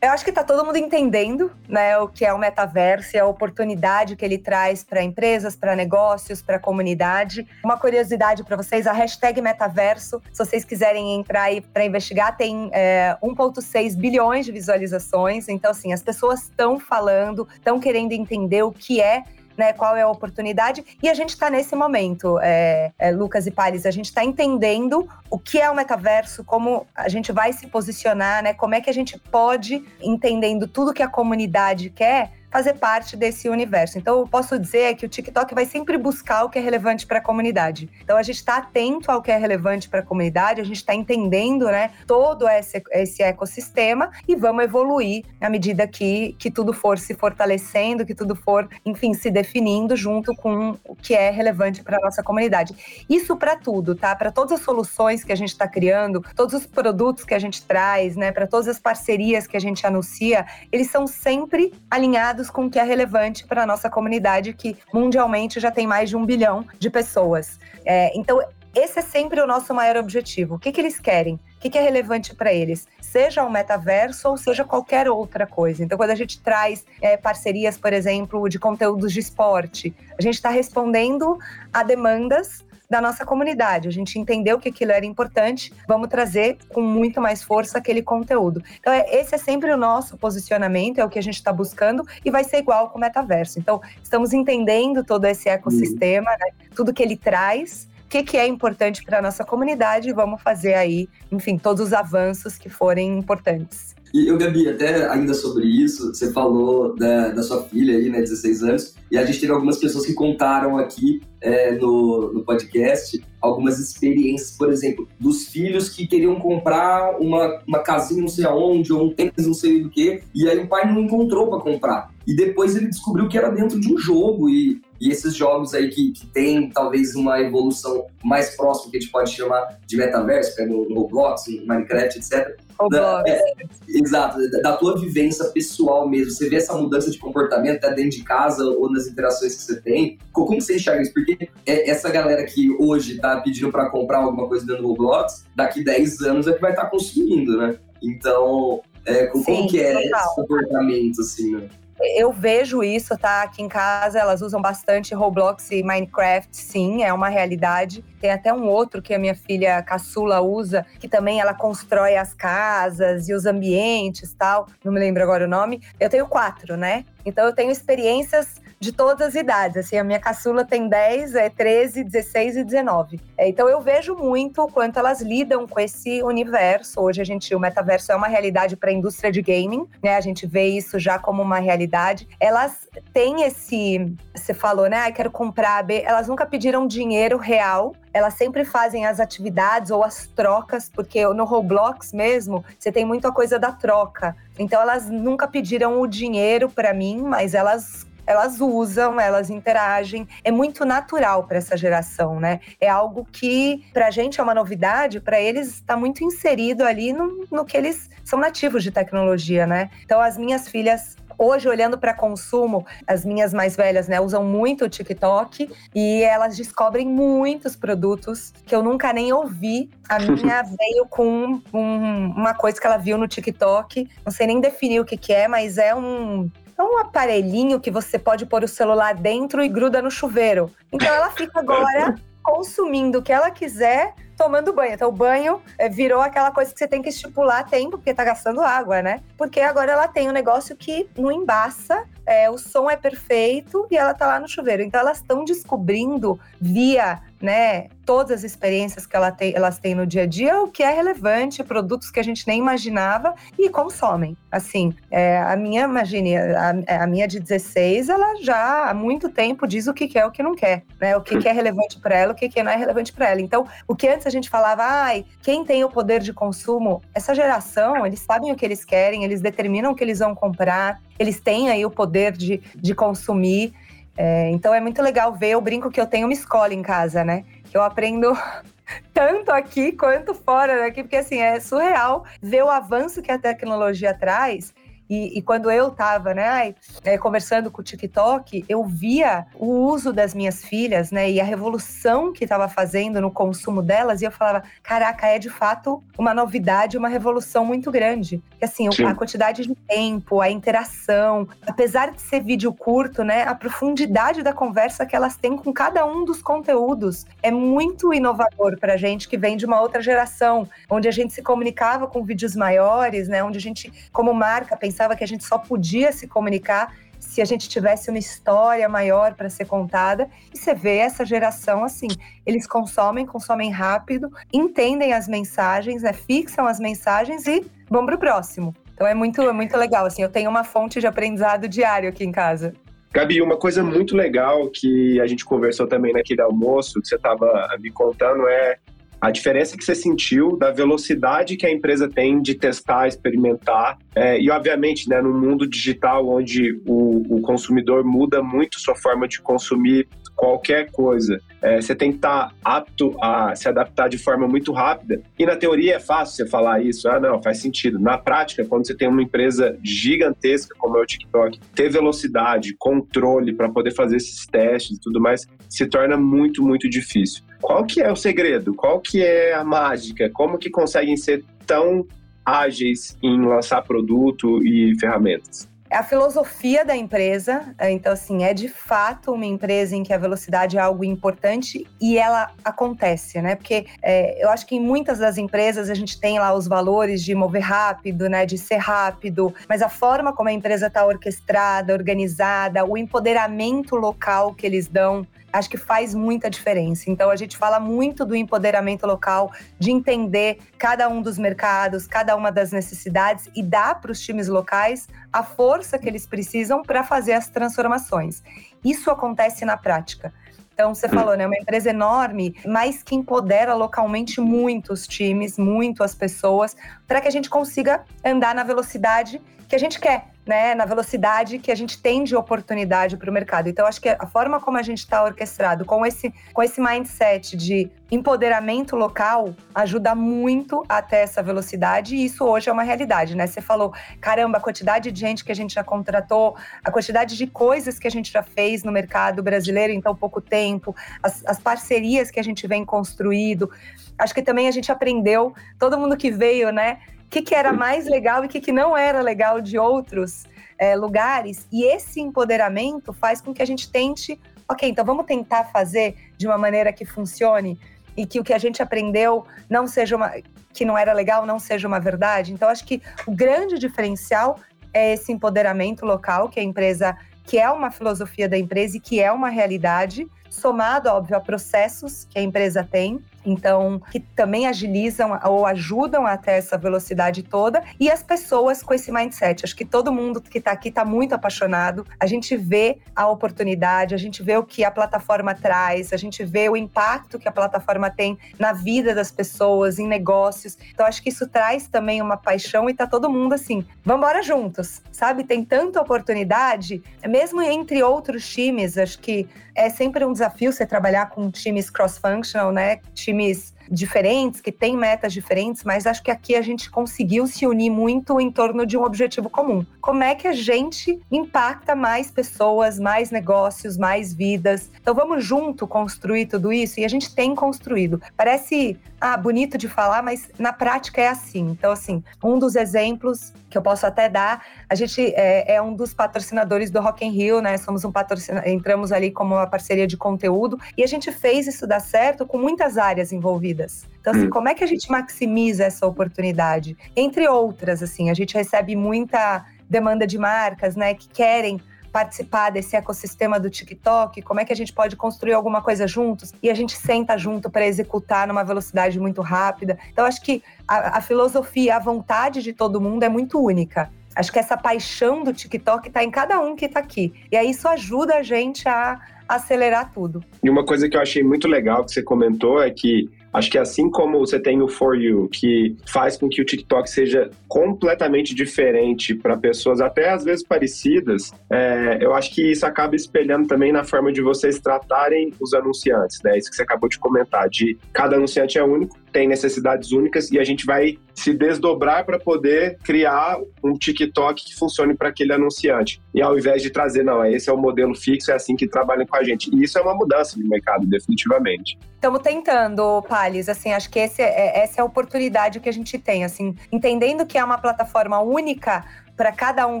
Eu 0.00 0.10
acho 0.10 0.22
que 0.22 0.30
está 0.30 0.44
todo 0.44 0.64
mundo 0.64 0.76
entendendo 0.76 1.50
né, 1.66 1.96
o 1.98 2.06
que 2.06 2.24
é 2.24 2.32
o 2.32 2.38
metaverso 2.38 3.16
e 3.16 3.18
a 3.18 3.26
oportunidade 3.26 4.14
que 4.14 4.24
ele 4.24 4.36
traz 4.36 4.84
para 4.84 5.02
empresas, 5.02 5.56
para 5.56 5.74
negócios, 5.74 6.42
para 6.42 6.56
a 6.56 6.58
comunidade. 6.58 7.46
Uma 7.64 7.78
curiosidade 7.78 8.44
para 8.44 8.56
vocês: 8.56 8.86
a 8.86 8.92
hashtag 8.92 9.40
metaverso, 9.40 10.22
se 10.32 10.44
vocês 10.44 10.64
quiserem 10.64 11.14
entrar 11.14 11.48
para 11.72 11.84
investigar, 11.84 12.36
tem 12.36 12.68
é, 12.72 13.16
1,6 13.22 13.96
bilhões 13.96 14.44
de 14.44 14.52
visualizações. 14.52 15.48
Então, 15.48 15.70
assim, 15.70 15.92
as 15.92 16.02
pessoas 16.02 16.42
estão 16.42 16.78
falando, 16.78 17.48
estão 17.54 17.80
querendo 17.80 18.12
entender 18.12 18.62
o 18.62 18.72
que 18.72 19.00
é 19.00 19.24
né, 19.56 19.72
qual 19.72 19.96
é 19.96 20.02
a 20.02 20.08
oportunidade. 20.08 20.84
E 21.02 21.08
a 21.08 21.14
gente 21.14 21.30
está 21.30 21.50
nesse 21.50 21.74
momento, 21.74 22.38
é, 22.40 22.92
é, 22.98 23.10
Lucas 23.10 23.46
e 23.46 23.50
Paris, 23.50 23.86
a 23.86 23.90
gente 23.90 24.06
está 24.06 24.24
entendendo 24.24 25.08
o 25.30 25.38
que 25.38 25.60
é 25.60 25.70
o 25.70 25.74
metaverso, 25.74 26.44
como 26.44 26.86
a 26.94 27.08
gente 27.08 27.32
vai 27.32 27.52
se 27.52 27.66
posicionar, 27.66 28.42
né, 28.42 28.54
como 28.54 28.74
é 28.74 28.80
que 28.80 28.90
a 28.90 28.94
gente 28.94 29.18
pode, 29.18 29.84
entendendo 30.00 30.66
tudo 30.66 30.92
que 30.92 31.02
a 31.02 31.08
comunidade 31.08 31.90
quer, 31.90 32.32
fazer 32.50 32.74
parte 32.74 33.16
desse 33.16 33.48
universo. 33.48 33.98
Então, 33.98 34.20
eu 34.20 34.26
posso 34.26 34.58
dizer 34.58 34.94
que 34.96 35.04
o 35.04 35.08
TikTok 35.08 35.54
vai 35.54 35.64
sempre 35.64 35.98
buscar 35.98 36.44
o 36.44 36.50
que 36.50 36.58
é 36.58 36.62
relevante 36.62 37.06
para 37.06 37.18
a 37.18 37.20
comunidade. 37.20 37.88
Então, 38.02 38.16
a 38.16 38.22
gente 38.22 38.36
está 38.36 38.58
atento 38.58 39.10
ao 39.10 39.20
que 39.20 39.30
é 39.30 39.36
relevante 39.36 39.88
para 39.88 40.00
a 40.00 40.02
comunidade, 40.02 40.60
a 40.60 40.64
gente 40.64 40.76
está 40.76 40.94
entendendo 40.94 41.66
né, 41.66 41.90
todo 42.06 42.48
esse, 42.48 42.82
esse 42.92 43.22
ecossistema 43.22 44.10
e 44.26 44.34
vamos 44.36 44.64
evoluir 44.64 45.24
à 45.40 45.50
medida 45.50 45.86
que, 45.86 46.34
que 46.38 46.50
tudo 46.50 46.72
for 46.72 46.98
se 46.98 47.14
fortalecendo, 47.14 48.06
que 48.06 48.14
tudo 48.14 48.34
for, 48.34 48.68
enfim, 48.84 49.12
se 49.14 49.30
definindo 49.30 49.96
junto 49.96 50.34
com 50.34 50.76
o 50.84 50.94
que 50.94 51.14
é 51.14 51.30
relevante 51.30 51.82
para 51.82 51.98
a 51.98 52.00
nossa 52.00 52.22
comunidade. 52.22 53.04
Isso 53.08 53.36
para 53.36 53.56
tudo, 53.56 53.94
tá? 53.94 54.14
Para 54.14 54.30
todas 54.30 54.52
as 54.52 54.60
soluções 54.60 55.24
que 55.24 55.32
a 55.32 55.36
gente 55.36 55.50
está 55.50 55.68
criando, 55.68 56.24
todos 56.34 56.54
os 56.54 56.66
produtos 56.66 57.24
que 57.24 57.34
a 57.34 57.38
gente 57.38 57.62
traz, 57.62 58.16
né? 58.16 58.32
Para 58.32 58.46
todas 58.46 58.68
as 58.68 58.78
parcerias 58.78 59.46
que 59.46 59.56
a 59.56 59.60
gente 59.60 59.86
anuncia, 59.86 60.46
eles 60.70 60.90
são 60.90 61.06
sempre 61.06 61.72
alinhados 61.90 62.35
com 62.50 62.66
o 62.66 62.70
que 62.70 62.78
é 62.78 62.82
relevante 62.82 63.46
para 63.46 63.62
a 63.62 63.66
nossa 63.66 63.88
comunidade, 63.88 64.52
que 64.52 64.76
mundialmente 64.92 65.60
já 65.60 65.70
tem 65.70 65.86
mais 65.86 66.10
de 66.10 66.16
um 66.16 66.24
bilhão 66.24 66.66
de 66.78 66.90
pessoas. 66.90 67.58
É, 67.84 68.16
então, 68.16 68.40
esse 68.74 68.98
é 68.98 69.02
sempre 69.02 69.40
o 69.40 69.46
nosso 69.46 69.72
maior 69.72 69.96
objetivo. 69.96 70.56
O 70.56 70.58
que, 70.58 70.70
que 70.70 70.78
eles 70.78 71.00
querem? 71.00 71.36
O 71.56 71.60
que, 71.60 71.70
que 71.70 71.78
é 71.78 71.80
relevante 71.80 72.34
para 72.34 72.52
eles? 72.52 72.86
Seja 73.00 73.42
o 73.42 73.50
metaverso 73.50 74.28
ou 74.28 74.36
seja 74.36 74.64
qualquer 74.64 75.08
outra 75.08 75.46
coisa. 75.46 75.82
Então, 75.82 75.96
quando 75.96 76.10
a 76.10 76.14
gente 76.14 76.42
traz 76.42 76.84
é, 77.00 77.16
parcerias, 77.16 77.78
por 77.78 77.94
exemplo, 77.94 78.46
de 78.50 78.58
conteúdos 78.58 79.14
de 79.14 79.20
esporte, 79.20 79.94
a 80.18 80.20
gente 80.20 80.34
está 80.34 80.50
respondendo 80.50 81.38
a 81.72 81.82
demandas 81.82 82.66
da 82.88 83.00
nossa 83.00 83.24
comunidade. 83.24 83.88
A 83.88 83.90
gente 83.90 84.18
entendeu 84.18 84.58
que 84.58 84.68
aquilo 84.68 84.92
era 84.92 85.04
importante, 85.04 85.72
vamos 85.88 86.08
trazer 86.08 86.58
com 86.68 86.80
muito 86.80 87.20
mais 87.20 87.42
força 87.42 87.78
aquele 87.78 88.02
conteúdo. 88.02 88.62
Então, 88.78 88.92
é, 88.92 89.04
esse 89.14 89.34
é 89.34 89.38
sempre 89.38 89.70
o 89.72 89.76
nosso 89.76 90.16
posicionamento, 90.16 90.98
é 90.98 91.04
o 91.04 91.08
que 91.08 91.18
a 91.18 91.22
gente 91.22 91.34
está 91.34 91.52
buscando 91.52 92.06
e 92.24 92.30
vai 92.30 92.44
ser 92.44 92.58
igual 92.58 92.90
com 92.90 92.98
o 92.98 93.00
metaverso. 93.00 93.58
Então, 93.58 93.80
estamos 94.02 94.32
entendendo 94.32 95.04
todo 95.04 95.24
esse 95.24 95.48
ecossistema, 95.48 96.30
né, 96.30 96.52
tudo 96.74 96.94
que 96.94 97.02
ele 97.02 97.16
traz 97.16 97.88
o 98.04 98.08
que, 98.08 98.22
que, 98.22 98.36
é 98.36 98.46
importante 98.46 99.02
para 99.02 99.18
a 99.18 99.22
nossa 99.22 99.44
comunidade 99.44 100.08
e 100.08 100.12
vamos 100.12 100.40
fazer 100.40 100.74
aí, 100.74 101.08
enfim, 101.30 101.58
todos 101.58 101.86
os 101.86 101.92
avanços 101.92 102.56
que 102.56 102.68
forem 102.68 103.18
importantes. 103.18 103.95
E 104.16 104.28
eu, 104.28 104.38
Gabi, 104.38 104.66
até 104.66 105.10
ainda 105.10 105.34
sobre 105.34 105.66
isso, 105.66 106.14
você 106.14 106.32
falou 106.32 106.96
da, 106.96 107.28
da 107.32 107.42
sua 107.42 107.64
filha 107.64 107.98
aí, 107.98 108.08
né, 108.08 108.20
16 108.20 108.62
anos, 108.62 108.94
e 109.10 109.18
a 109.18 109.26
gente 109.26 109.38
teve 109.38 109.52
algumas 109.52 109.76
pessoas 109.76 110.06
que 110.06 110.14
contaram 110.14 110.78
aqui 110.78 111.20
é, 111.38 111.72
no, 111.72 112.32
no 112.32 112.42
podcast 112.42 113.22
algumas 113.42 113.78
experiências, 113.78 114.56
por 114.56 114.70
exemplo, 114.70 115.06
dos 115.20 115.48
filhos 115.48 115.90
que 115.90 116.06
queriam 116.06 116.36
comprar 116.36 117.20
uma, 117.20 117.62
uma 117.68 117.80
casinha 117.80 118.22
não 118.22 118.28
sei 118.28 118.46
aonde, 118.46 118.90
ou 118.90 119.04
um 119.04 119.14
tênis 119.14 119.46
não 119.46 119.52
sei 119.52 119.82
do 119.82 119.90
que, 119.90 120.22
e 120.34 120.48
aí 120.48 120.58
o 120.60 120.66
pai 120.66 120.90
não 120.90 121.02
encontrou 121.02 121.48
para 121.50 121.60
comprar. 121.60 122.10
E 122.26 122.34
depois 122.34 122.74
ele 122.74 122.88
descobriu 122.88 123.28
que 123.28 123.36
era 123.36 123.50
dentro 123.50 123.78
de 123.78 123.92
um 123.92 123.98
jogo, 123.98 124.48
e, 124.48 124.80
e 125.00 125.10
esses 125.10 125.34
jogos 125.34 125.74
aí 125.74 125.88
que, 125.88 126.12
que 126.12 126.26
tem 126.26 126.70
talvez 126.70 127.14
uma 127.14 127.40
evolução 127.40 128.06
mais 128.24 128.56
próxima, 128.56 128.90
que 128.90 128.96
a 128.96 129.00
gente 129.00 129.12
pode 129.12 129.30
chamar 129.30 129.78
de 129.86 129.96
metaverso, 129.96 130.56
pega 130.56 130.72
no 130.72 130.94
Roblox, 130.94 131.44
no 131.48 131.66
Minecraft, 131.66 132.18
etc. 132.18 132.56
Da, 132.90 133.22
é, 133.26 133.40
exato, 133.88 134.38
da, 134.50 134.60
da, 134.60 134.76
tua 134.76 134.98
vivência 134.98 135.46
pessoal 135.46 136.06
mesmo. 136.06 136.30
Você 136.30 136.48
vê 136.48 136.56
essa 136.56 136.74
mudança 136.74 137.10
de 137.10 137.18
comportamento 137.18 137.76
até 137.76 137.94
dentro 137.94 138.18
de 138.18 138.22
casa 138.22 138.64
ou 138.64 138.90
nas 138.90 139.06
interações 139.06 139.54
que 139.54 139.62
você 139.62 139.80
tem. 139.80 140.18
Como 140.30 140.60
você 140.60 140.76
enxerga 140.76 141.02
isso? 141.02 141.14
Porque 141.14 141.48
é, 141.64 141.88
essa 141.88 142.10
galera 142.10 142.44
que 142.44 142.70
hoje 142.78 143.18
tá 143.18 143.40
pedindo 143.40 143.72
para 143.72 143.88
comprar 143.88 144.18
alguma 144.18 144.46
coisa 144.46 144.66
dentro 144.66 144.82
do 144.82 144.88
Roblox, 144.88 145.46
daqui 145.54 145.82
10 145.82 146.20
anos 146.22 146.46
é 146.46 146.52
que 146.52 146.60
vai 146.60 146.72
estar 146.72 146.84
tá 146.84 146.90
consumindo, 146.90 147.56
né? 147.56 147.78
Então, 148.02 148.82
é, 149.06 149.26
como 149.26 149.44
Sim, 149.44 149.66
que 149.68 149.80
é 149.80 149.94
total. 149.94 150.20
esse 150.20 150.34
comportamento, 150.34 151.20
assim, 151.22 151.56
né? 151.56 151.68
Eu 151.98 152.30
vejo 152.32 152.82
isso, 152.82 153.16
tá? 153.16 153.42
Aqui 153.42 153.62
em 153.62 153.68
casa 153.68 154.18
elas 154.18 154.42
usam 154.42 154.60
bastante 154.60 155.14
Roblox 155.14 155.70
e 155.70 155.82
Minecraft, 155.82 156.54
sim, 156.54 157.02
é 157.02 157.12
uma 157.12 157.28
realidade. 157.28 158.04
Tem 158.20 158.30
até 158.30 158.52
um 158.52 158.66
outro 158.66 159.00
que 159.00 159.14
a 159.14 159.18
minha 159.18 159.34
filha 159.34 159.82
caçula 159.82 160.40
usa, 160.40 160.84
que 160.98 161.08
também 161.08 161.40
ela 161.40 161.54
constrói 161.54 162.16
as 162.16 162.34
casas 162.34 163.28
e 163.28 163.34
os 163.34 163.46
ambientes 163.46 164.34
tal. 164.34 164.66
Não 164.84 164.92
me 164.92 165.00
lembro 165.00 165.22
agora 165.22 165.44
o 165.44 165.48
nome. 165.48 165.80
Eu 165.98 166.10
tenho 166.10 166.26
quatro, 166.26 166.76
né? 166.76 167.04
Então 167.24 167.46
eu 167.46 167.54
tenho 167.54 167.70
experiências 167.70 168.60
de 168.78 168.92
todas 168.92 169.28
as 169.28 169.34
idades. 169.34 169.76
Assim, 169.76 169.96
a 169.96 170.04
minha 170.04 170.20
caçula 170.20 170.64
tem 170.64 170.88
10, 170.88 171.34
é 171.34 171.48
13, 171.48 172.04
16 172.04 172.56
e 172.56 172.64
19. 172.64 173.20
É, 173.36 173.48
então 173.48 173.68
eu 173.68 173.80
vejo 173.80 174.14
muito 174.14 174.62
o 174.62 174.70
quanto 174.70 174.98
elas 174.98 175.20
lidam 175.20 175.66
com 175.66 175.80
esse 175.80 176.22
universo. 176.22 177.00
Hoje 177.00 177.20
a 177.20 177.24
gente, 177.24 177.54
o 177.54 177.60
metaverso 177.60 178.12
é 178.12 178.16
uma 178.16 178.28
realidade 178.28 178.76
para 178.76 178.90
a 178.90 178.92
indústria 178.92 179.32
de 179.32 179.42
gaming, 179.42 179.86
né? 180.02 180.16
A 180.16 180.20
gente 180.20 180.46
vê 180.46 180.66
isso 180.66 180.98
já 180.98 181.18
como 181.18 181.42
uma 181.42 181.58
realidade. 181.58 182.28
Elas 182.38 182.88
têm 183.12 183.42
esse, 183.42 184.14
você 184.34 184.52
falou, 184.52 184.88
né? 184.88 185.04
Ah, 185.06 185.12
quero 185.12 185.30
comprar, 185.30 185.84
elas 185.90 186.28
nunca 186.28 186.46
pediram 186.46 186.86
dinheiro 186.86 187.36
real 187.36 187.94
elas 188.16 188.32
sempre 188.32 188.64
fazem 188.64 189.04
as 189.04 189.20
atividades 189.20 189.90
ou 189.90 190.02
as 190.02 190.26
trocas, 190.28 190.88
porque 190.88 191.22
no 191.34 191.44
Roblox 191.44 192.14
mesmo, 192.14 192.64
você 192.78 192.90
tem 192.90 193.04
muita 193.04 193.30
coisa 193.30 193.58
da 193.58 193.70
troca. 193.72 194.34
Então 194.58 194.80
elas 194.80 195.10
nunca 195.10 195.46
pediram 195.46 196.00
o 196.00 196.06
dinheiro 196.06 196.70
para 196.70 196.94
mim, 196.94 197.20
mas 197.20 197.52
elas 197.52 198.05
elas 198.26 198.60
usam, 198.60 199.20
elas 199.20 199.50
interagem. 199.50 200.26
É 200.42 200.50
muito 200.50 200.84
natural 200.84 201.44
para 201.44 201.58
essa 201.58 201.76
geração, 201.76 202.40
né? 202.40 202.60
É 202.80 202.88
algo 202.88 203.26
que 203.30 203.84
para 203.92 204.08
a 204.08 204.10
gente 204.10 204.40
é 204.40 204.42
uma 204.42 204.54
novidade, 204.54 205.20
para 205.20 205.40
eles 205.40 205.68
está 205.74 205.96
muito 205.96 206.24
inserido 206.24 206.82
ali 206.84 207.12
no, 207.12 207.46
no 207.50 207.64
que 207.64 207.76
eles 207.76 208.10
são 208.24 208.38
nativos 208.38 208.82
de 208.82 208.90
tecnologia, 208.90 209.66
né? 209.66 209.90
Então 210.04 210.20
as 210.20 210.36
minhas 210.36 210.68
filhas 210.68 211.16
Hoje, 211.38 211.68
olhando 211.68 211.98
para 211.98 212.14
consumo, 212.14 212.86
as 213.06 213.24
minhas 213.24 213.52
mais 213.52 213.76
velhas, 213.76 214.08
né, 214.08 214.18
usam 214.20 214.42
muito 214.42 214.86
o 214.86 214.88
TikTok 214.88 215.70
e 215.94 216.22
elas 216.22 216.56
descobrem 216.56 217.06
muitos 217.06 217.76
produtos 217.76 218.54
que 218.64 218.74
eu 218.74 218.82
nunca 218.82 219.12
nem 219.12 219.32
ouvi. 219.32 219.90
A 220.08 220.18
minha 220.18 220.62
veio 220.78 221.06
com 221.10 221.60
um, 221.74 222.26
uma 222.30 222.54
coisa 222.54 222.80
que 222.80 222.86
ela 222.86 222.96
viu 222.96 223.18
no 223.18 223.28
TikTok, 223.28 224.08
não 224.24 224.32
sei 224.32 224.46
nem 224.46 224.60
definir 224.60 225.00
o 225.00 225.04
que, 225.04 225.16
que 225.16 225.32
é, 225.32 225.46
mas 225.46 225.76
é 225.76 225.94
um 225.94 226.50
é 226.78 226.82
um 226.82 226.98
aparelhinho 226.98 227.80
que 227.80 227.90
você 227.90 228.18
pode 228.18 228.46
pôr 228.46 228.64
o 228.64 228.68
celular 228.68 229.14
dentro 229.14 229.62
e 229.62 229.68
gruda 229.68 230.02
no 230.02 230.10
chuveiro. 230.10 230.70
Então 230.92 231.08
ela 231.08 231.30
fica 231.30 231.60
agora 231.60 232.14
consumindo 232.42 233.18
o 233.18 233.22
que 233.22 233.32
ela 233.32 233.50
quiser 233.50 234.14
tomando 234.36 234.72
banho. 234.72 234.92
Então, 234.92 235.08
o 235.08 235.12
banho 235.12 235.60
é, 235.78 235.88
virou 235.88 236.20
aquela 236.20 236.50
coisa 236.50 236.72
que 236.72 236.78
você 236.78 236.86
tem 236.86 237.00
que 237.00 237.08
estipular 237.08 237.66
tempo, 237.66 237.92
porque 237.92 238.12
tá 238.12 238.22
gastando 238.22 238.60
água, 238.60 239.00
né? 239.00 239.22
Porque 239.36 239.60
agora 239.60 239.92
ela 239.92 240.06
tem 240.06 240.28
um 240.28 240.32
negócio 240.32 240.76
que 240.76 241.08
não 241.16 241.32
embaça, 241.32 242.04
é, 242.26 242.50
o 242.50 242.58
som 242.58 242.90
é 242.90 242.96
perfeito 242.96 243.86
e 243.90 243.96
ela 243.96 244.12
tá 244.12 244.26
lá 244.26 244.38
no 244.38 244.46
chuveiro. 244.46 244.82
Então, 244.82 245.00
elas 245.00 245.18
estão 245.18 245.44
descobrindo 245.44 246.38
via 246.60 247.20
né, 247.40 247.88
todas 248.04 248.38
as 248.38 248.44
experiências 248.44 249.06
que 249.06 249.16
ela 249.16 249.30
tem, 249.30 249.52
elas 249.54 249.78
têm 249.78 249.94
no 249.94 250.06
dia 250.06 250.22
a 250.22 250.26
dia, 250.26 250.60
o 250.60 250.68
que 250.68 250.82
é 250.82 250.90
relevante, 250.90 251.62
produtos 251.62 252.10
que 252.10 252.20
a 252.20 252.22
gente 252.22 252.46
nem 252.46 252.58
imaginava 252.58 253.34
e 253.58 253.68
consomem. 253.68 254.36
Assim, 254.50 254.94
é, 255.10 255.38
a 255.38 255.56
minha, 255.56 255.82
imagine, 255.82 256.36
a, 256.36 256.74
a, 257.02 257.06
minha 257.06 257.26
de 257.26 257.40
16, 257.40 258.08
ela 258.08 258.40
já 258.42 258.88
há 258.88 258.94
muito 258.94 259.28
tempo 259.28 259.66
diz 259.66 259.86
o 259.86 259.94
que 259.94 260.08
quer 260.08 260.24
e 260.24 260.28
o 260.28 260.30
que 260.30 260.42
não 260.42 260.54
quer, 260.54 260.84
né? 261.00 261.16
O 261.16 261.20
que, 261.20 261.38
que 261.38 261.48
é 261.48 261.52
relevante 261.52 261.98
para 261.98 262.16
ela, 262.16 262.32
o 262.32 262.34
que, 262.34 262.48
que 262.48 262.62
não 262.62 262.70
é 262.70 262.76
relevante 262.76 263.12
para 263.12 263.28
ela. 263.28 263.40
Então, 263.40 263.66
o 263.88 263.94
que 263.94 264.08
antes 264.08 264.26
a 264.26 264.30
gente 264.30 264.48
falava, 264.48 264.82
ai, 264.84 265.24
quem 265.42 265.64
tem 265.64 265.84
o 265.84 265.90
poder 265.90 266.20
de 266.20 266.32
consumo, 266.32 267.02
essa 267.12 267.34
geração, 267.34 268.06
eles 268.06 268.20
sabem 268.20 268.52
o 268.52 268.56
que 268.56 268.64
eles 268.64 268.84
querem, 268.84 269.24
eles 269.24 269.40
determinam 269.40 269.92
o 269.92 269.94
que 269.94 270.04
eles 270.04 270.20
vão 270.20 270.34
comprar, 270.34 271.00
eles 271.18 271.40
têm 271.40 271.70
aí 271.70 271.84
o 271.84 271.90
poder 271.90 272.32
de, 272.32 272.62
de 272.74 272.94
consumir. 272.94 273.74
É, 274.16 274.50
então 274.50 274.72
é 274.72 274.80
muito 274.80 275.02
legal 275.02 275.34
ver, 275.34 275.50
eu 275.50 275.60
brinco 275.60 275.90
que 275.90 276.00
eu 276.00 276.06
tenho 276.06 276.26
uma 276.26 276.32
escola 276.32 276.72
em 276.72 276.82
casa, 276.82 277.24
né? 277.24 277.44
Que 277.70 277.76
eu 277.76 277.82
aprendo 277.82 278.36
tanto 279.12 279.50
aqui 279.50 279.92
quanto 279.92 280.34
fora 280.34 280.78
daqui, 280.78 281.02
porque 281.02 281.16
assim, 281.16 281.38
é 281.38 281.60
surreal 281.60 282.24
ver 282.40 282.64
o 282.64 282.70
avanço 282.70 283.20
que 283.20 283.30
a 283.30 283.38
tecnologia 283.38 284.14
traz 284.14 284.72
e, 285.08 285.38
e, 285.38 285.42
quando 285.42 285.70
eu 285.70 285.88
estava, 285.88 286.34
né, 286.34 286.74
é, 287.04 287.16
conversando 287.16 287.70
com 287.70 287.80
o 287.80 287.84
TikTok, 287.84 288.64
eu 288.68 288.84
via 288.84 289.46
o 289.54 289.66
uso 289.66 290.12
das 290.12 290.34
minhas 290.34 290.64
filhas, 290.64 291.10
né, 291.10 291.30
e 291.30 291.40
a 291.40 291.44
revolução 291.44 292.32
que 292.32 292.44
estava 292.44 292.68
fazendo 292.68 293.20
no 293.20 293.30
consumo 293.30 293.82
delas, 293.82 294.20
e 294.20 294.24
eu 294.24 294.32
falava, 294.32 294.64
caraca, 294.82 295.26
é 295.26 295.38
de 295.38 295.48
fato 295.48 296.02
uma 296.18 296.34
novidade, 296.34 296.98
uma 296.98 297.08
revolução 297.08 297.64
muito 297.64 297.90
grande. 297.90 298.42
E 298.60 298.64
assim, 298.64 298.90
Sim. 298.90 299.04
a 299.04 299.14
quantidade 299.14 299.62
de 299.66 299.74
tempo, 299.74 300.40
a 300.40 300.50
interação, 300.50 301.48
apesar 301.66 302.10
de 302.10 302.20
ser 302.20 302.42
vídeo 302.42 302.72
curto, 302.72 303.22
né, 303.22 303.42
a 303.44 303.54
profundidade 303.54 304.42
da 304.42 304.52
conversa 304.52 305.06
que 305.06 305.14
elas 305.14 305.36
têm 305.36 305.56
com 305.56 305.72
cada 305.72 306.04
um 306.04 306.24
dos 306.24 306.42
conteúdos 306.42 307.26
é 307.42 307.50
muito 307.50 308.12
inovador 308.12 308.78
para 308.80 308.94
a 308.94 308.96
gente 308.96 309.28
que 309.28 309.36
vem 309.36 309.56
de 309.56 309.66
uma 309.66 309.80
outra 309.80 310.02
geração, 310.02 310.68
onde 310.90 311.06
a 311.06 311.12
gente 311.12 311.32
se 311.32 311.42
comunicava 311.42 312.06
com 312.06 312.24
vídeos 312.24 312.56
maiores, 312.56 313.28
né, 313.28 313.44
onde 313.44 313.58
a 313.58 313.60
gente, 313.60 313.92
como 314.12 314.34
marca, 314.34 314.76
pensava 314.76 314.95
pensava 314.96 315.14
que 315.14 315.22
a 315.22 315.28
gente 315.28 315.44
só 315.44 315.58
podia 315.58 316.10
se 316.10 316.26
comunicar 316.26 316.96
se 317.20 317.42
a 317.42 317.44
gente 317.44 317.68
tivesse 317.68 318.08
uma 318.08 318.18
história 318.18 318.88
maior 318.88 319.34
para 319.34 319.50
ser 319.50 319.66
contada. 319.66 320.26
E 320.54 320.56
você 320.56 320.74
vê 320.74 320.96
essa 320.96 321.24
geração 321.24 321.84
assim, 321.84 322.08
eles 322.46 322.66
consomem, 322.66 323.26
consomem 323.26 323.70
rápido, 323.70 324.30
entendem 324.50 325.12
as 325.12 325.28
mensagens, 325.28 326.02
né, 326.02 326.14
fixam 326.14 326.66
as 326.66 326.80
mensagens 326.80 327.46
e 327.46 327.62
vão 327.90 328.06
para 328.06 328.14
o 328.14 328.18
próximo. 328.18 328.74
Então 328.94 329.06
é 329.06 329.14
muito, 329.14 329.42
é 329.42 329.52
muito 329.52 329.76
legal. 329.76 330.06
Assim, 330.06 330.22
eu 330.22 330.30
tenho 330.30 330.48
uma 330.48 330.64
fonte 330.64 330.98
de 330.98 331.06
aprendizado 331.06 331.68
diário 331.68 332.08
aqui 332.08 332.24
em 332.24 332.32
casa. 332.32 332.72
Gabi, 333.12 333.42
uma 333.42 333.58
coisa 333.58 333.82
muito 333.82 334.16
legal 334.16 334.70
que 334.70 335.20
a 335.20 335.26
gente 335.26 335.44
conversou 335.44 335.86
também 335.86 336.12
naquele 336.12 336.40
almoço 336.40 337.00
que 337.02 337.08
você 337.08 337.16
estava 337.16 337.68
me 337.78 337.90
contando 337.90 338.48
é 338.48 338.78
a 339.20 339.30
diferença 339.30 339.76
que 339.76 339.84
você 339.84 339.94
sentiu 339.94 340.56
da 340.56 340.70
velocidade 340.70 341.56
que 341.56 341.66
a 341.66 341.70
empresa 341.70 342.08
tem 342.08 342.40
de 342.40 342.54
testar, 342.54 343.08
experimentar. 343.08 343.98
É, 344.14 344.40
e, 344.40 344.50
obviamente, 344.50 345.08
né, 345.08 345.20
no 345.20 345.32
mundo 345.32 345.66
digital, 345.66 346.28
onde 346.28 346.80
o, 346.86 347.36
o, 347.36 347.40
consumidor 347.40 348.04
muda 348.04 348.42
muito 348.42 348.78
sua 348.78 348.94
forma 348.94 349.26
de 349.26 349.40
consumir 349.40 350.08
qualquer 350.34 350.90
coisa, 350.90 351.40
é, 351.62 351.80
você 351.80 351.94
tem 351.94 352.10
que 352.10 352.18
estar 352.18 352.52
apto 352.62 353.16
a 353.22 353.56
se 353.56 353.68
adaptar 353.68 354.08
de 354.08 354.18
forma 354.18 354.46
muito 354.46 354.70
rápida. 354.70 355.22
E 355.38 355.46
na 355.46 355.56
teoria 355.56 355.96
é 355.96 355.98
fácil 355.98 356.36
você 356.36 356.50
falar 356.50 356.82
isso, 356.82 357.08
ah, 357.08 357.18
não, 357.18 357.42
faz 357.42 357.58
sentido. 357.58 357.98
Na 357.98 358.18
prática, 358.18 358.64
quando 358.64 358.86
você 358.86 358.94
tem 358.94 359.08
uma 359.08 359.22
empresa 359.22 359.78
gigantesca 359.82 360.74
como 360.78 360.98
é 360.98 361.00
o 361.00 361.06
TikTok, 361.06 361.58
ter 361.74 361.88
velocidade, 361.88 362.76
controle 362.78 363.54
para 363.54 363.70
poder 363.70 363.92
fazer 363.92 364.16
esses 364.16 364.46
testes 364.46 364.98
e 364.98 365.00
tudo 365.00 365.20
mais, 365.20 365.46
se 365.70 365.86
torna 365.86 366.18
muito, 366.18 366.62
muito 366.62 366.88
difícil. 366.88 367.42
Qual 367.60 367.84
que 367.84 368.00
é 368.00 368.10
o 368.10 368.16
segredo? 368.16 368.74
Qual 368.74 369.00
que 369.00 369.24
é 369.24 369.54
a 369.54 369.64
mágica? 369.64 370.30
Como 370.30 370.58
que 370.58 370.70
conseguem 370.70 371.16
ser 371.16 371.44
tão 371.66 372.06
ágeis 372.44 373.16
em 373.22 373.44
lançar 373.44 373.82
produto 373.82 374.64
e 374.64 374.98
ferramentas? 375.00 375.68
É 375.88 375.96
a 375.96 376.02
filosofia 376.02 376.84
da 376.84 376.96
empresa. 376.96 377.74
Então, 377.80 378.12
assim, 378.12 378.42
é 378.42 378.52
de 378.52 378.68
fato 378.68 379.32
uma 379.32 379.46
empresa 379.46 379.94
em 379.94 380.02
que 380.02 380.12
a 380.12 380.18
velocidade 380.18 380.76
é 380.76 380.80
algo 380.80 381.04
importante 381.04 381.86
e 382.00 382.18
ela 382.18 382.50
acontece, 382.64 383.40
né? 383.40 383.54
Porque 383.54 383.86
é, 384.02 384.42
eu 384.42 384.50
acho 384.50 384.66
que 384.66 384.76
em 384.76 384.80
muitas 384.80 385.18
das 385.18 385.38
empresas 385.38 385.88
a 385.88 385.94
gente 385.94 386.18
tem 386.20 386.38
lá 386.38 386.52
os 386.54 386.66
valores 386.66 387.22
de 387.22 387.34
mover 387.34 387.62
rápido, 387.62 388.28
né? 388.28 388.44
De 388.44 388.58
ser 388.58 388.78
rápido, 388.78 389.54
mas 389.68 389.80
a 389.80 389.88
forma 389.88 390.32
como 390.32 390.48
a 390.48 390.52
empresa 390.52 390.88
está 390.88 391.06
orquestrada, 391.06 391.92
organizada, 391.92 392.84
o 392.84 392.96
empoderamento 392.96 393.94
local 393.94 394.54
que 394.54 394.66
eles 394.66 394.88
dão 394.88 395.26
acho 395.56 395.70
que 395.70 395.76
faz 395.76 396.14
muita 396.14 396.50
diferença. 396.50 397.10
Então 397.10 397.30
a 397.30 397.36
gente 397.36 397.56
fala 397.56 397.80
muito 397.80 398.24
do 398.24 398.36
empoderamento 398.36 399.06
local, 399.06 399.50
de 399.78 399.90
entender 399.90 400.58
cada 400.78 401.08
um 401.08 401.22
dos 401.22 401.38
mercados, 401.38 402.06
cada 402.06 402.36
uma 402.36 402.52
das 402.52 402.72
necessidades 402.72 403.48
e 403.54 403.62
dar 403.62 404.00
para 404.00 404.12
os 404.12 404.20
times 404.20 404.48
locais 404.48 405.08
a 405.32 405.42
força 405.42 405.98
que 405.98 406.08
eles 406.08 406.26
precisam 406.26 406.82
para 406.82 407.02
fazer 407.02 407.32
as 407.32 407.48
transformações. 407.48 408.42
Isso 408.84 409.10
acontece 409.10 409.64
na 409.64 409.76
prática. 409.76 410.32
Então, 410.74 410.94
você 410.94 411.08
falou, 411.08 411.34
né? 411.34 411.46
Uma 411.46 411.56
empresa 411.56 411.88
enorme, 411.88 412.54
mas 412.66 413.02
que 413.02 413.14
empodera 413.14 413.72
localmente 413.72 414.42
muito 414.42 414.92
os 414.92 415.06
times, 415.06 415.56
muito 415.56 416.04
as 416.04 416.14
pessoas, 416.14 416.76
para 417.08 417.18
que 417.18 417.26
a 417.26 417.30
gente 417.30 417.48
consiga 417.48 418.04
andar 418.22 418.54
na 418.54 418.62
velocidade 418.62 419.40
que 419.66 419.74
a 419.74 419.78
gente 419.78 419.98
quer 419.98 420.35
né, 420.46 420.74
na 420.76 420.84
velocidade 420.84 421.58
que 421.58 421.72
a 421.72 421.74
gente 421.74 422.00
tem 422.00 422.22
de 422.22 422.36
oportunidade 422.36 423.16
para 423.16 423.28
o 423.28 423.32
mercado. 423.32 423.68
Então, 423.68 423.84
acho 423.84 424.00
que 424.00 424.08
a 424.08 424.26
forma 424.26 424.60
como 424.60 424.78
a 424.78 424.82
gente 424.82 424.98
está 424.98 425.24
orquestrado 425.24 425.84
com 425.84 426.06
esse, 426.06 426.32
com 426.52 426.62
esse 426.62 426.80
mindset 426.80 427.56
de 427.56 427.90
empoderamento 428.08 428.94
local 428.94 429.52
ajuda 429.74 430.14
muito 430.14 430.84
a 430.88 431.02
ter 431.02 431.16
essa 431.16 431.42
velocidade 431.42 432.14
e 432.14 432.24
isso 432.24 432.44
hoje 432.44 432.70
é 432.70 432.72
uma 432.72 432.84
realidade, 432.84 433.34
né? 433.34 433.48
Você 433.48 433.60
falou, 433.60 433.92
caramba, 434.20 434.58
a 434.58 434.60
quantidade 434.60 435.10
de 435.10 435.18
gente 435.18 435.44
que 435.44 435.50
a 435.50 435.54
gente 435.56 435.74
já 435.74 435.82
contratou, 435.82 436.56
a 436.84 436.90
quantidade 436.92 437.36
de 437.36 437.48
coisas 437.48 437.98
que 437.98 438.06
a 438.06 438.10
gente 438.10 438.32
já 438.32 438.44
fez 438.44 438.84
no 438.84 438.92
mercado 438.92 439.42
brasileiro 439.42 439.92
em 439.92 440.00
tão 440.00 440.14
pouco 440.14 440.40
tempo, 440.40 440.94
as, 441.20 441.44
as 441.44 441.58
parcerias 441.58 442.30
que 442.30 442.38
a 442.38 442.44
gente 442.44 442.64
vem 442.68 442.84
construído. 442.84 443.68
Acho 444.16 444.32
que 444.32 444.42
também 444.42 444.68
a 444.68 444.70
gente 444.70 444.92
aprendeu, 444.92 445.52
todo 445.76 445.98
mundo 445.98 446.16
que 446.16 446.30
veio, 446.30 446.70
né? 446.70 446.98
O 447.26 447.28
que, 447.28 447.42
que 447.42 447.54
era 447.54 447.72
mais 447.72 448.06
legal 448.06 448.42
e 448.42 448.46
o 448.46 448.48
que, 448.48 448.60
que 448.60 448.72
não 448.72 448.96
era 448.96 449.20
legal 449.20 449.60
de 449.60 449.78
outros 449.78 450.44
é, 450.78 450.94
lugares. 450.94 451.66
E 451.72 451.84
esse 451.84 452.20
empoderamento 452.20 453.12
faz 453.12 453.40
com 453.40 453.52
que 453.52 453.60
a 453.60 453.66
gente 453.66 453.90
tente, 453.90 454.40
ok, 454.68 454.88
então 454.88 455.04
vamos 455.04 455.26
tentar 455.26 455.64
fazer 455.64 456.16
de 456.38 456.46
uma 456.46 456.56
maneira 456.56 456.92
que 456.92 457.04
funcione 457.04 457.78
e 458.16 458.24
que 458.24 458.38
o 458.38 458.44
que 458.44 458.54
a 458.54 458.58
gente 458.58 458.80
aprendeu 458.80 459.44
não 459.68 459.86
seja 459.86 460.16
uma 460.16 460.32
que 460.72 460.84
não 460.84 460.96
era 460.96 461.12
legal 461.14 461.46
não 461.46 461.58
seja 461.58 461.88
uma 461.88 461.98
verdade. 461.98 462.52
Então 462.52 462.68
acho 462.68 462.84
que 462.84 463.02
o 463.26 463.32
grande 463.32 463.78
diferencial 463.78 464.60
é 464.92 465.14
esse 465.14 465.32
empoderamento 465.32 466.04
local 466.04 466.48
que 466.48 466.60
a 466.60 466.62
empresa 466.62 467.16
que 467.44 467.58
é 467.58 467.70
uma 467.70 467.90
filosofia 467.90 468.48
da 468.48 468.58
empresa 468.58 468.96
e 468.96 469.00
que 469.00 469.20
é 469.20 469.30
uma 469.30 469.48
realidade, 469.48 470.26
somado, 470.50 471.08
óbvio, 471.08 471.36
a 471.36 471.40
processos 471.40 472.24
que 472.24 472.38
a 472.38 472.42
empresa 472.42 472.82
tem 472.82 473.20
então 473.46 474.00
que 474.10 474.20
também 474.20 474.66
agilizam 474.66 475.38
ou 475.44 475.64
ajudam 475.64 476.26
até 476.26 476.58
essa 476.58 476.76
velocidade 476.76 477.42
toda, 477.42 477.82
e 477.98 478.10
as 478.10 478.22
pessoas 478.22 478.82
com 478.82 478.92
esse 478.92 479.12
mindset. 479.12 479.64
Acho 479.64 479.76
que 479.76 479.84
todo 479.84 480.12
mundo 480.12 480.40
que 480.40 480.58
está 480.58 480.72
aqui 480.72 480.88
está 480.88 481.04
muito 481.04 481.34
apaixonado. 481.34 482.06
A 482.18 482.26
gente 482.26 482.56
vê 482.56 482.98
a 483.14 483.26
oportunidade, 483.28 484.14
a 484.14 484.18
gente 484.18 484.42
vê 484.42 484.56
o 484.56 484.64
que 484.64 484.84
a 484.84 484.90
plataforma 484.90 485.54
traz, 485.54 486.12
a 486.12 486.16
gente 486.16 486.44
vê 486.44 486.68
o 486.68 486.76
impacto 486.76 487.38
que 487.38 487.48
a 487.48 487.52
plataforma 487.52 488.10
tem 488.10 488.38
na 488.58 488.72
vida 488.72 489.14
das 489.14 489.30
pessoas, 489.30 489.98
em 489.98 490.06
negócios. 490.06 490.76
Então 490.92 491.06
acho 491.06 491.22
que 491.22 491.28
isso 491.28 491.46
traz 491.48 491.86
também 491.88 492.20
uma 492.20 492.36
paixão 492.36 492.90
e 492.90 492.94
tá 492.94 493.06
todo 493.06 493.30
mundo 493.30 493.54
assim, 493.54 493.84
vamos 494.04 494.22
embora 494.22 494.42
juntos, 494.42 495.02
sabe? 495.12 495.44
Tem 495.44 495.64
tanta 495.64 496.00
oportunidade, 496.00 497.02
mesmo 497.26 497.62
entre 497.62 498.02
outros 498.02 498.48
times, 498.48 498.98
acho 498.98 499.18
que 499.18 499.48
é 499.74 499.90
sempre 499.90 500.24
um 500.24 500.32
desafio 500.32 500.72
você 500.72 500.86
trabalhar 500.86 501.28
com 501.28 501.50
times 501.50 501.90
cross-functional, 501.90 502.72
né? 502.72 503.00
Times 503.38 503.72
diferentes, 503.90 504.60
que 504.60 504.72
têm 504.72 504.96
metas 504.96 505.32
diferentes, 505.32 505.84
mas 505.84 506.06
acho 506.06 506.22
que 506.22 506.30
aqui 506.30 506.54
a 506.54 506.62
gente 506.62 506.90
conseguiu 506.90 507.46
se 507.46 507.66
unir 507.66 507.90
muito 507.90 508.40
em 508.40 508.50
torno 508.50 508.86
de 508.86 508.96
um 508.96 509.04
objetivo 509.04 509.48
comum. 509.48 509.84
Como 510.00 510.22
é 510.22 510.34
que 510.34 510.46
a 510.46 510.52
gente 510.52 511.20
impacta 511.30 511.94
mais 511.94 512.30
pessoas, 512.30 512.98
mais 512.98 513.30
negócios, 513.30 513.96
mais 513.96 514.32
vidas? 514.32 514.90
Então 515.00 515.14
vamos 515.14 515.44
junto 515.44 515.86
construir 515.86 516.46
tudo 516.46 516.72
isso 516.72 517.00
e 517.00 517.04
a 517.04 517.08
gente 517.08 517.34
tem 517.34 517.54
construído. 517.54 518.20
Parece 518.36 518.98
ah, 519.20 519.36
bonito 519.36 519.78
de 519.78 519.88
falar, 519.88 520.22
mas 520.22 520.48
na 520.58 520.72
prática 520.72 521.20
é 521.20 521.28
assim. 521.28 521.70
Então, 521.70 521.90
assim, 521.90 522.22
um 522.42 522.58
dos 522.58 522.76
exemplos 522.76 523.52
que 523.68 523.76
eu 523.76 523.82
posso 523.82 524.06
até 524.06 524.28
dar, 524.28 524.64
a 524.88 524.94
gente 524.94 525.20
é, 525.34 525.74
é 525.74 525.82
um 525.82 525.94
dos 525.94 526.14
patrocinadores 526.14 526.90
do 526.90 527.00
Rock 527.00 527.24
in 527.24 527.30
Rio, 527.30 527.60
né? 527.60 527.76
Somos 527.78 528.04
um 528.04 528.12
patrocinador, 528.12 528.68
entramos 528.68 529.12
ali 529.12 529.30
como 529.30 529.54
uma 529.54 529.66
parceria 529.66 530.06
de 530.06 530.16
conteúdo 530.16 530.78
e 530.96 531.02
a 531.02 531.06
gente 531.06 531.32
fez 531.32 531.66
isso 531.66 531.86
dar 531.86 532.00
certo 532.00 532.46
com 532.46 532.58
muitas 532.58 532.96
áreas 532.96 533.32
envolvidas 533.32 533.75
Então, 534.20 534.32
assim, 534.32 534.46
hum. 534.46 534.50
como 534.50 534.68
é 534.68 534.74
que 534.74 534.82
a 534.82 534.86
gente 534.86 535.10
maximiza 535.10 535.84
essa 535.84 536.06
oportunidade? 536.06 536.96
Entre 537.14 537.46
outras, 537.48 538.02
assim, 538.02 538.30
a 538.30 538.34
gente 538.34 538.54
recebe 538.54 538.96
muita 538.96 539.64
demanda 539.88 540.26
de 540.26 540.38
marcas, 540.38 540.96
né, 540.96 541.14
que 541.14 541.28
querem 541.28 541.80
participar 542.16 542.70
desse 542.70 542.96
ecossistema 542.96 543.60
do 543.60 543.68
TikTok, 543.68 544.40
como 544.40 544.58
é 544.58 544.64
que 544.64 544.72
a 544.72 544.76
gente 544.76 544.90
pode 544.90 545.16
construir 545.16 545.52
alguma 545.52 545.82
coisa 545.82 546.06
juntos 546.08 546.50
e 546.62 546.70
a 546.70 546.74
gente 546.74 546.96
senta 546.96 547.36
junto 547.36 547.68
para 547.68 547.86
executar 547.86 548.48
numa 548.48 548.64
velocidade 548.64 549.20
muito 549.20 549.42
rápida. 549.42 549.98
Então, 550.10 550.24
acho 550.24 550.40
que 550.40 550.62
a, 550.88 551.18
a, 551.18 551.20
filosofia, 551.20 551.96
a 551.96 551.98
vontade 551.98 552.62
de 552.62 552.72
todo 552.72 553.02
mundo 553.02 553.22
é 553.22 553.28
muito 553.28 553.62
única. 553.62 554.10
Acho 554.34 554.50
que 554.50 554.58
essa 554.58 554.78
paixão 554.78 555.44
do 555.44 555.52
TikTok 555.52 556.08
está 556.08 556.24
em 556.24 556.30
cada 556.30 556.58
um 556.58 556.74
que 556.74 556.86
está 556.86 557.00
aqui. 557.00 557.34
E 557.52 557.56
aí 557.56 557.68
isso 557.68 557.86
ajuda 557.86 558.36
a 558.36 558.42
gente 558.42 558.88
a 558.88 559.20
acelerar 559.46 560.10
tudo. 560.10 560.42
E 560.62 560.70
uma 560.70 560.86
coisa 560.86 561.10
que 561.10 561.18
eu 561.18 561.20
achei 561.20 561.42
muito 561.42 561.68
legal 561.68 562.02
que 562.02 562.12
você 562.12 562.22
comentou 562.22 562.82
é 562.82 562.90
que 562.90 563.30
Acho 563.56 563.70
que 563.70 563.78
assim 563.78 564.10
como 564.10 564.38
você 564.38 564.60
tem 564.60 564.82
o 564.82 564.86
For 564.86 565.16
You, 565.16 565.48
que 565.50 565.96
faz 566.04 566.36
com 566.36 566.46
que 566.46 566.60
o 566.60 566.64
TikTok 566.64 567.08
seja 567.08 567.50
completamente 567.66 568.54
diferente 568.54 569.34
para 569.34 569.56
pessoas 569.56 569.98
até 569.98 570.28
às 570.28 570.44
vezes 570.44 570.62
parecidas, 570.62 571.54
é, 571.72 572.18
eu 572.20 572.34
acho 572.34 572.54
que 572.54 572.70
isso 572.70 572.84
acaba 572.84 573.16
espelhando 573.16 573.66
também 573.66 573.92
na 573.92 574.04
forma 574.04 574.30
de 574.30 574.42
vocês 574.42 574.78
tratarem 574.78 575.54
os 575.58 575.72
anunciantes, 575.72 576.42
né? 576.44 576.58
Isso 576.58 576.68
que 576.68 576.76
você 576.76 576.82
acabou 576.82 577.08
de 577.08 577.18
comentar, 577.18 577.66
de 577.70 577.96
cada 578.12 578.36
anunciante 578.36 578.76
é 578.78 578.84
único, 578.84 579.16
tem 579.36 579.46
necessidades 579.46 580.12
únicas 580.12 580.50
e 580.50 580.58
a 580.58 580.64
gente 580.64 580.86
vai 580.86 581.18
se 581.34 581.52
desdobrar 581.52 582.24
para 582.24 582.38
poder 582.38 582.96
criar 583.04 583.58
um 583.84 583.92
TikTok 583.92 584.64
que 584.64 584.74
funcione 584.74 585.14
para 585.14 585.28
aquele 585.28 585.52
anunciante. 585.52 586.22
E 586.32 586.40
ao 586.40 586.56
invés 586.56 586.80
de 586.80 586.88
trazer, 586.88 587.22
não, 587.22 587.44
esse 587.44 587.68
é 587.68 587.72
o 587.72 587.76
modelo 587.76 588.14
fixo, 588.14 588.50
é 588.50 588.54
assim 588.54 588.74
que 588.74 588.88
trabalham 588.88 589.26
com 589.26 589.36
a 589.36 589.44
gente. 589.44 589.68
E 589.74 589.84
isso 589.84 589.98
é 589.98 590.00
uma 590.00 590.14
mudança 590.14 590.56
de 590.56 590.66
mercado, 590.66 591.06
definitivamente. 591.06 591.98
Estamos 592.14 592.40
tentando, 592.40 593.20
Pales, 593.28 593.68
assim, 593.68 593.92
acho 593.92 594.08
que 594.08 594.18
esse 594.18 594.40
é, 594.40 594.82
essa 594.82 595.00
é 595.00 595.02
a 595.02 595.04
oportunidade 595.04 595.80
que 595.80 595.88
a 595.90 595.92
gente 595.92 596.18
tem, 596.18 596.42
assim, 596.42 596.74
entendendo 596.90 597.44
que 597.44 597.58
é 597.58 597.62
uma 597.62 597.76
plataforma 597.76 598.40
única, 598.40 599.04
para 599.36 599.52
cada 599.52 599.86
um 599.86 600.00